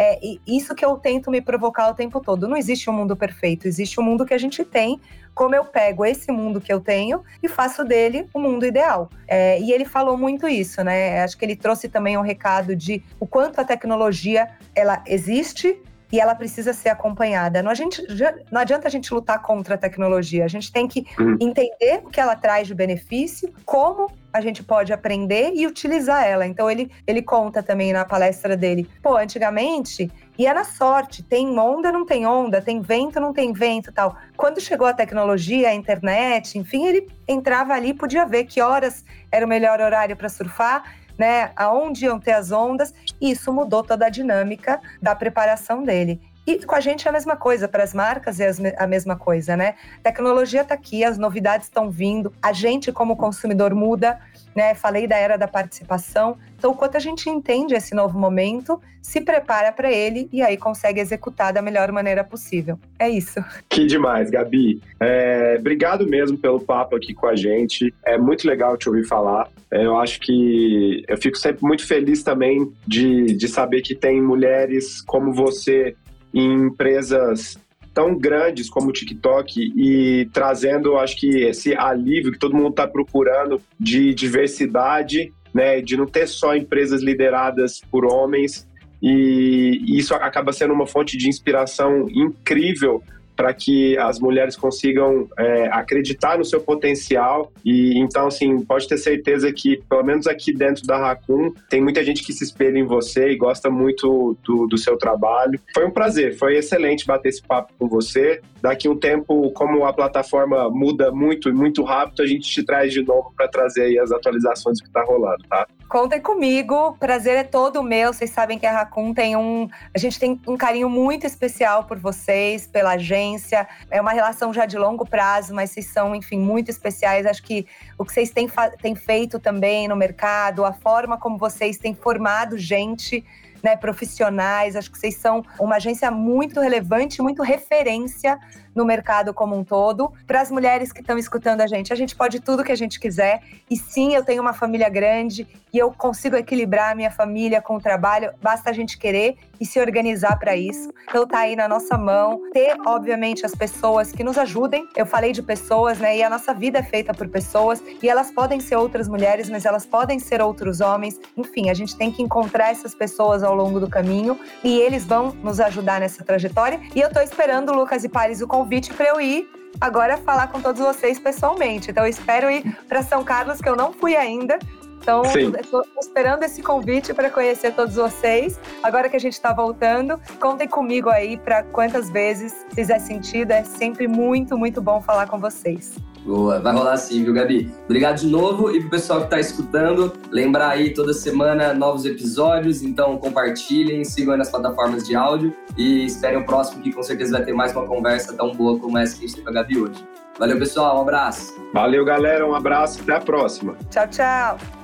é 0.00 0.18
isso 0.46 0.76
que 0.76 0.84
eu 0.84 0.96
tento 0.96 1.28
me 1.28 1.40
provocar 1.40 1.90
o 1.90 1.94
tempo 1.94 2.20
todo. 2.20 2.46
Não 2.46 2.56
existe 2.56 2.88
um 2.88 2.92
mundo 2.92 3.16
perfeito, 3.16 3.66
existe 3.66 3.98
um 4.00 4.04
mundo 4.04 4.24
que 4.24 4.32
a 4.32 4.38
gente 4.38 4.64
tem 4.64 5.00
como 5.38 5.54
eu 5.54 5.64
pego 5.64 6.04
esse 6.04 6.32
mundo 6.32 6.60
que 6.60 6.72
eu 6.72 6.80
tenho 6.80 7.22
e 7.40 7.46
faço 7.46 7.84
dele 7.84 8.28
o 8.34 8.40
mundo 8.40 8.66
ideal. 8.66 9.08
É, 9.26 9.60
e 9.60 9.70
ele 9.70 9.84
falou 9.84 10.18
muito 10.18 10.48
isso, 10.48 10.82
né? 10.82 11.22
Acho 11.22 11.38
que 11.38 11.44
ele 11.44 11.54
trouxe 11.54 11.88
também 11.88 12.18
um 12.18 12.22
recado 12.22 12.74
de 12.74 13.04
o 13.20 13.26
quanto 13.26 13.60
a 13.60 13.64
tecnologia 13.64 14.48
ela 14.74 15.00
existe 15.06 15.80
e 16.10 16.20
ela 16.20 16.34
precisa 16.34 16.72
ser 16.72 16.88
acompanhada. 16.88 17.62
Não, 17.62 17.70
a 17.70 17.74
gente, 17.74 18.02
não 18.50 18.60
adianta 18.60 18.88
a 18.88 18.90
gente 18.90 19.12
lutar 19.12 19.42
contra 19.42 19.74
a 19.74 19.78
tecnologia, 19.78 20.44
a 20.44 20.48
gente 20.48 20.72
tem 20.72 20.88
que 20.88 21.06
uhum. 21.18 21.36
entender 21.40 22.02
o 22.04 22.10
que 22.10 22.20
ela 22.20 22.34
traz 22.34 22.66
de 22.66 22.74
benefício, 22.74 23.52
como 23.64 24.10
a 24.32 24.40
gente 24.40 24.62
pode 24.62 24.92
aprender 24.92 25.52
e 25.54 25.66
utilizar 25.66 26.24
ela. 26.24 26.46
Então 26.46 26.70
ele, 26.70 26.90
ele 27.06 27.22
conta 27.22 27.62
também 27.62 27.92
na 27.92 28.04
palestra 28.04 28.56
dele, 28.56 28.88
pô, 29.02 29.16
antigamente 29.16 30.10
ia 30.38 30.54
na 30.54 30.64
sorte, 30.64 31.22
tem 31.22 31.58
onda, 31.58 31.90
não 31.90 32.06
tem 32.06 32.24
onda, 32.24 32.62
tem 32.62 32.80
vento, 32.80 33.18
não 33.18 33.32
tem 33.32 33.52
vento, 33.52 33.90
tal. 33.90 34.16
Quando 34.36 34.60
chegou 34.60 34.86
a 34.86 34.92
tecnologia, 34.92 35.70
a 35.70 35.74
internet, 35.74 36.56
enfim, 36.56 36.86
ele 36.86 37.08
entrava 37.26 37.74
ali, 37.74 37.92
podia 37.92 38.24
ver 38.24 38.44
que 38.44 38.60
horas 38.60 39.04
era 39.32 39.44
o 39.44 39.48
melhor 39.48 39.80
horário 39.80 40.16
para 40.16 40.28
surfar 40.28 40.84
né, 41.18 41.50
aonde 41.56 42.04
iam 42.04 42.20
ter 42.20 42.32
as 42.32 42.52
ondas, 42.52 42.94
e 43.20 43.32
isso 43.32 43.52
mudou 43.52 43.82
toda 43.82 44.06
a 44.06 44.10
dinâmica 44.10 44.80
da 45.02 45.14
preparação 45.14 45.82
dele. 45.82 46.20
E 46.48 46.64
com 46.64 46.74
a 46.74 46.80
gente 46.80 47.06
é 47.06 47.10
a 47.10 47.12
mesma 47.12 47.36
coisa, 47.36 47.68
para 47.68 47.84
as 47.84 47.92
marcas 47.92 48.40
é 48.40 48.50
a 48.78 48.86
mesma 48.86 49.16
coisa, 49.16 49.54
né? 49.54 49.74
tecnologia 50.02 50.62
está 50.62 50.72
aqui, 50.72 51.04
as 51.04 51.18
novidades 51.18 51.66
estão 51.66 51.90
vindo, 51.90 52.32
a 52.42 52.54
gente, 52.54 52.90
como 52.90 53.14
consumidor, 53.16 53.74
muda, 53.74 54.18
né? 54.56 54.74
Falei 54.74 55.06
da 55.06 55.16
era 55.16 55.36
da 55.36 55.46
participação. 55.46 56.38
Então, 56.56 56.72
quanto 56.72 56.96
a 56.96 57.00
gente 57.00 57.28
entende 57.28 57.74
esse 57.74 57.94
novo 57.94 58.18
momento, 58.18 58.80
se 59.02 59.20
prepara 59.20 59.70
para 59.72 59.92
ele 59.92 60.26
e 60.32 60.40
aí 60.40 60.56
consegue 60.56 61.00
executar 61.00 61.52
da 61.52 61.60
melhor 61.60 61.92
maneira 61.92 62.24
possível. 62.24 62.78
É 62.98 63.10
isso. 63.10 63.44
Que 63.68 63.84
demais, 63.84 64.30
Gabi. 64.30 64.80
É, 64.98 65.56
obrigado 65.58 66.06
mesmo 66.06 66.38
pelo 66.38 66.60
papo 66.60 66.96
aqui 66.96 67.12
com 67.12 67.26
a 67.26 67.36
gente. 67.36 67.92
É 68.06 68.16
muito 68.16 68.48
legal 68.48 68.74
te 68.78 68.88
ouvir 68.88 69.04
falar. 69.04 69.50
É, 69.70 69.84
eu 69.84 69.98
acho 69.98 70.18
que 70.18 71.04
eu 71.06 71.18
fico 71.18 71.36
sempre 71.36 71.62
muito 71.62 71.86
feliz 71.86 72.22
também 72.22 72.72
de, 72.86 73.34
de 73.36 73.48
saber 73.48 73.82
que 73.82 73.94
tem 73.94 74.20
mulheres 74.22 75.02
como 75.02 75.30
você 75.32 75.94
em 76.32 76.66
empresas 76.66 77.58
tão 77.92 78.16
grandes 78.16 78.70
como 78.70 78.90
o 78.90 78.92
TikTok 78.92 79.60
e 79.76 80.28
trazendo, 80.32 80.96
acho 80.96 81.16
que 81.18 81.42
esse 81.42 81.74
alívio 81.74 82.32
que 82.32 82.38
todo 82.38 82.54
mundo 82.54 82.70
está 82.70 82.86
procurando 82.86 83.60
de 83.78 84.14
diversidade, 84.14 85.32
né, 85.52 85.80
de 85.80 85.96
não 85.96 86.06
ter 86.06 86.28
só 86.28 86.54
empresas 86.54 87.02
lideradas 87.02 87.80
por 87.90 88.04
homens 88.04 88.68
e 89.02 89.98
isso 89.98 90.14
acaba 90.14 90.52
sendo 90.52 90.74
uma 90.74 90.86
fonte 90.86 91.16
de 91.16 91.28
inspiração 91.28 92.06
incrível 92.10 93.02
para 93.38 93.54
que 93.54 93.96
as 93.98 94.18
mulheres 94.18 94.56
consigam 94.56 95.28
é, 95.38 95.68
acreditar 95.68 96.36
no 96.36 96.44
seu 96.44 96.60
potencial. 96.60 97.52
E 97.64 97.96
então, 97.96 98.26
assim, 98.26 98.64
pode 98.64 98.88
ter 98.88 98.98
certeza 98.98 99.52
que, 99.52 99.80
pelo 99.88 100.02
menos 100.02 100.26
aqui 100.26 100.52
dentro 100.52 100.84
da 100.84 100.98
Raccoon, 100.98 101.52
tem 101.70 101.80
muita 101.80 102.02
gente 102.02 102.24
que 102.24 102.32
se 102.32 102.42
espelha 102.42 102.76
em 102.76 102.84
você 102.84 103.30
e 103.30 103.36
gosta 103.36 103.70
muito 103.70 104.36
do, 104.42 104.66
do 104.66 104.76
seu 104.76 104.98
trabalho. 104.98 105.60
Foi 105.72 105.86
um 105.86 105.90
prazer, 105.92 106.36
foi 106.36 106.56
excelente 106.56 107.06
bater 107.06 107.28
esse 107.28 107.40
papo 107.40 107.72
com 107.78 107.88
você. 107.88 108.40
Daqui 108.60 108.88
um 108.88 108.96
tempo, 108.96 109.52
como 109.52 109.84
a 109.84 109.92
plataforma 109.92 110.68
muda 110.68 111.12
muito 111.12 111.48
e 111.48 111.52
muito 111.52 111.84
rápido, 111.84 112.24
a 112.24 112.26
gente 112.26 112.50
te 112.50 112.64
traz 112.64 112.92
de 112.92 113.04
novo 113.04 113.32
para 113.36 113.46
trazer 113.46 113.96
as 114.00 114.10
atualizações 114.10 114.80
que 114.80 114.88
está 114.88 115.04
rolando, 115.04 115.44
tá? 115.48 115.64
Contem 115.88 116.20
comigo, 116.20 116.94
prazer 117.00 117.34
é 117.34 117.44
todo 117.44 117.82
meu. 117.82 118.12
Vocês 118.12 118.28
sabem 118.28 118.58
que 118.58 118.66
a 118.66 118.72
Raccoon 118.72 119.14
tem 119.14 119.34
um. 119.36 119.70
A 119.94 119.98
gente 119.98 120.20
tem 120.20 120.38
um 120.46 120.54
carinho 120.54 120.90
muito 120.90 121.26
especial 121.26 121.84
por 121.84 121.98
vocês, 121.98 122.66
pela 122.66 122.92
agência. 122.92 123.66
É 123.90 123.98
uma 123.98 124.12
relação 124.12 124.52
já 124.52 124.66
de 124.66 124.76
longo 124.76 125.06
prazo, 125.06 125.54
mas 125.54 125.70
vocês 125.70 125.86
são, 125.86 126.14
enfim, 126.14 126.38
muito 126.38 126.70
especiais. 126.70 127.24
Acho 127.24 127.42
que 127.42 127.66
o 127.96 128.04
que 128.04 128.12
vocês 128.12 128.30
têm, 128.30 128.46
têm 128.82 128.94
feito 128.94 129.38
também 129.38 129.88
no 129.88 129.96
mercado, 129.96 130.62
a 130.62 130.74
forma 130.74 131.16
como 131.16 131.38
vocês 131.38 131.78
têm 131.78 131.94
formado 131.94 132.58
gente 132.58 133.24
né, 133.62 133.74
profissionais. 133.74 134.76
Acho 134.76 134.90
que 134.90 134.98
vocês 134.98 135.16
são 135.16 135.42
uma 135.58 135.76
agência 135.76 136.10
muito 136.10 136.60
relevante, 136.60 137.22
muito 137.22 137.42
referência 137.42 138.38
no 138.78 138.84
mercado 138.84 139.34
como 139.34 139.56
um 139.56 139.64
todo. 139.64 140.12
Para 140.24 140.40
as 140.40 140.50
mulheres 140.52 140.92
que 140.92 141.00
estão 141.00 141.18
escutando 141.18 141.60
a 141.60 141.66
gente, 141.66 141.92
a 141.92 141.96
gente 141.96 142.14
pode 142.14 142.38
tudo 142.38 142.62
que 142.62 142.70
a 142.70 142.76
gente 142.76 143.00
quiser. 143.00 143.42
E 143.68 143.76
sim, 143.76 144.14
eu 144.14 144.24
tenho 144.24 144.40
uma 144.40 144.54
família 144.54 144.88
grande 144.88 145.46
e 145.72 145.78
eu 145.78 145.92
consigo 145.92 146.36
equilibrar 146.36 146.92
a 146.92 146.94
minha 146.94 147.10
família 147.10 147.60
com 147.60 147.76
o 147.76 147.80
trabalho. 147.80 148.32
Basta 148.40 148.70
a 148.70 148.72
gente 148.72 148.96
querer 148.96 149.36
e 149.60 149.66
se 149.66 149.80
organizar 149.80 150.38
para 150.38 150.56
isso. 150.56 150.92
Então 151.08 151.26
tá 151.26 151.40
aí 151.40 151.56
na 151.56 151.66
nossa 151.66 151.98
mão. 151.98 152.40
Ter, 152.52 152.76
obviamente, 152.86 153.44
as 153.44 153.54
pessoas 153.54 154.12
que 154.12 154.22
nos 154.22 154.38
ajudem. 154.38 154.88
Eu 154.96 155.04
falei 155.04 155.32
de 155.32 155.42
pessoas, 155.42 155.98
né? 155.98 156.16
E 156.16 156.22
a 156.22 156.30
nossa 156.30 156.54
vida 156.54 156.78
é 156.78 156.82
feita 156.82 157.12
por 157.12 157.28
pessoas 157.28 157.82
e 158.00 158.08
elas 158.08 158.30
podem 158.30 158.60
ser 158.60 158.76
outras 158.76 159.08
mulheres, 159.08 159.50
mas 159.50 159.66
elas 159.66 159.84
podem 159.84 160.20
ser 160.20 160.40
outros 160.40 160.80
homens. 160.80 161.20
Enfim, 161.36 161.68
a 161.68 161.74
gente 161.74 161.96
tem 161.96 162.12
que 162.12 162.22
encontrar 162.22 162.70
essas 162.70 162.94
pessoas 162.94 163.42
ao 163.42 163.54
longo 163.54 163.80
do 163.80 163.90
caminho 163.90 164.38
e 164.62 164.78
eles 164.78 165.04
vão 165.04 165.32
nos 165.42 165.58
ajudar 165.58 166.00
nessa 166.00 166.24
trajetória. 166.24 166.80
E 166.94 167.00
eu 167.00 167.12
tô 167.12 167.20
esperando, 167.20 167.72
Lucas 167.72 168.04
e 168.04 168.08
Paris, 168.08 168.40
o 168.40 168.46
convite 168.46 168.67
para 168.94 169.08
eu 169.08 169.20
ir 169.20 169.50
agora 169.80 170.16
falar 170.18 170.48
com 170.48 170.60
todos 170.60 170.80
vocês 170.80 171.18
pessoalmente. 171.18 171.90
Então 171.90 172.04
eu 172.04 172.10
espero 172.10 172.50
ir 172.50 172.76
para 172.88 173.02
São 173.02 173.24
Carlos, 173.24 173.60
que 173.60 173.68
eu 173.68 173.76
não 173.76 173.92
fui 173.92 174.16
ainda. 174.16 174.58
Então, 175.00 175.22
estou 175.58 175.82
esperando 175.98 176.42
esse 176.42 176.62
convite 176.62 177.14
para 177.14 177.30
conhecer 177.30 177.72
todos 177.72 177.94
vocês. 177.94 178.60
Agora 178.82 179.08
que 179.08 179.16
a 179.16 179.20
gente 179.20 179.32
está 179.32 179.54
voltando, 179.54 180.20
contem 180.38 180.68
comigo 180.68 181.08
aí 181.08 181.38
para 181.38 181.62
quantas 181.62 182.10
vezes 182.10 182.54
fizer 182.74 182.98
sentido. 182.98 183.52
É 183.52 183.64
sempre 183.64 184.06
muito, 184.06 184.58
muito 184.58 184.82
bom 184.82 185.00
falar 185.00 185.26
com 185.26 185.38
vocês. 185.38 185.94
Boa, 186.24 186.60
vai 186.60 186.74
rolar 186.74 186.96
sim, 186.96 187.24
viu, 187.24 187.32
Gabi? 187.32 187.72
Obrigado 187.84 188.18
de 188.18 188.26
novo 188.26 188.70
e 188.70 188.80
pro 188.80 188.90
pessoal 188.90 189.22
que 189.22 189.30
tá 189.30 189.40
escutando, 189.40 190.12
lembrar 190.30 190.70
aí 190.70 190.92
toda 190.92 191.12
semana 191.12 191.72
novos 191.72 192.04
episódios, 192.04 192.82
então 192.82 193.16
compartilhem, 193.16 194.04
sigam 194.04 194.32
aí 194.32 194.38
nas 194.38 194.50
plataformas 194.50 195.06
de 195.06 195.16
áudio 195.16 195.54
e 195.76 196.04
esperem 196.04 196.38
o 196.38 196.44
próximo 196.44 196.82
que 196.82 196.92
com 196.92 197.02
certeza 197.02 197.32
vai 197.32 197.44
ter 197.44 197.52
mais 197.52 197.72
uma 197.72 197.86
conversa 197.86 198.34
tão 198.34 198.52
boa 198.52 198.78
como 198.78 198.98
essa 198.98 199.16
que 199.16 199.24
a 199.24 199.28
gente 199.28 199.36
tem 199.36 199.44
com 199.44 199.50
a 199.50 199.54
Gabi 199.54 199.80
hoje. 199.80 200.04
Valeu, 200.38 200.58
pessoal, 200.58 200.98
um 200.98 201.02
abraço. 201.02 201.54
Valeu, 201.72 202.04
galera, 202.04 202.46
um 202.46 202.54
abraço, 202.54 203.00
até 203.02 203.14
a 203.14 203.20
próxima. 203.20 203.76
Tchau, 203.90 204.06
tchau. 204.08 204.77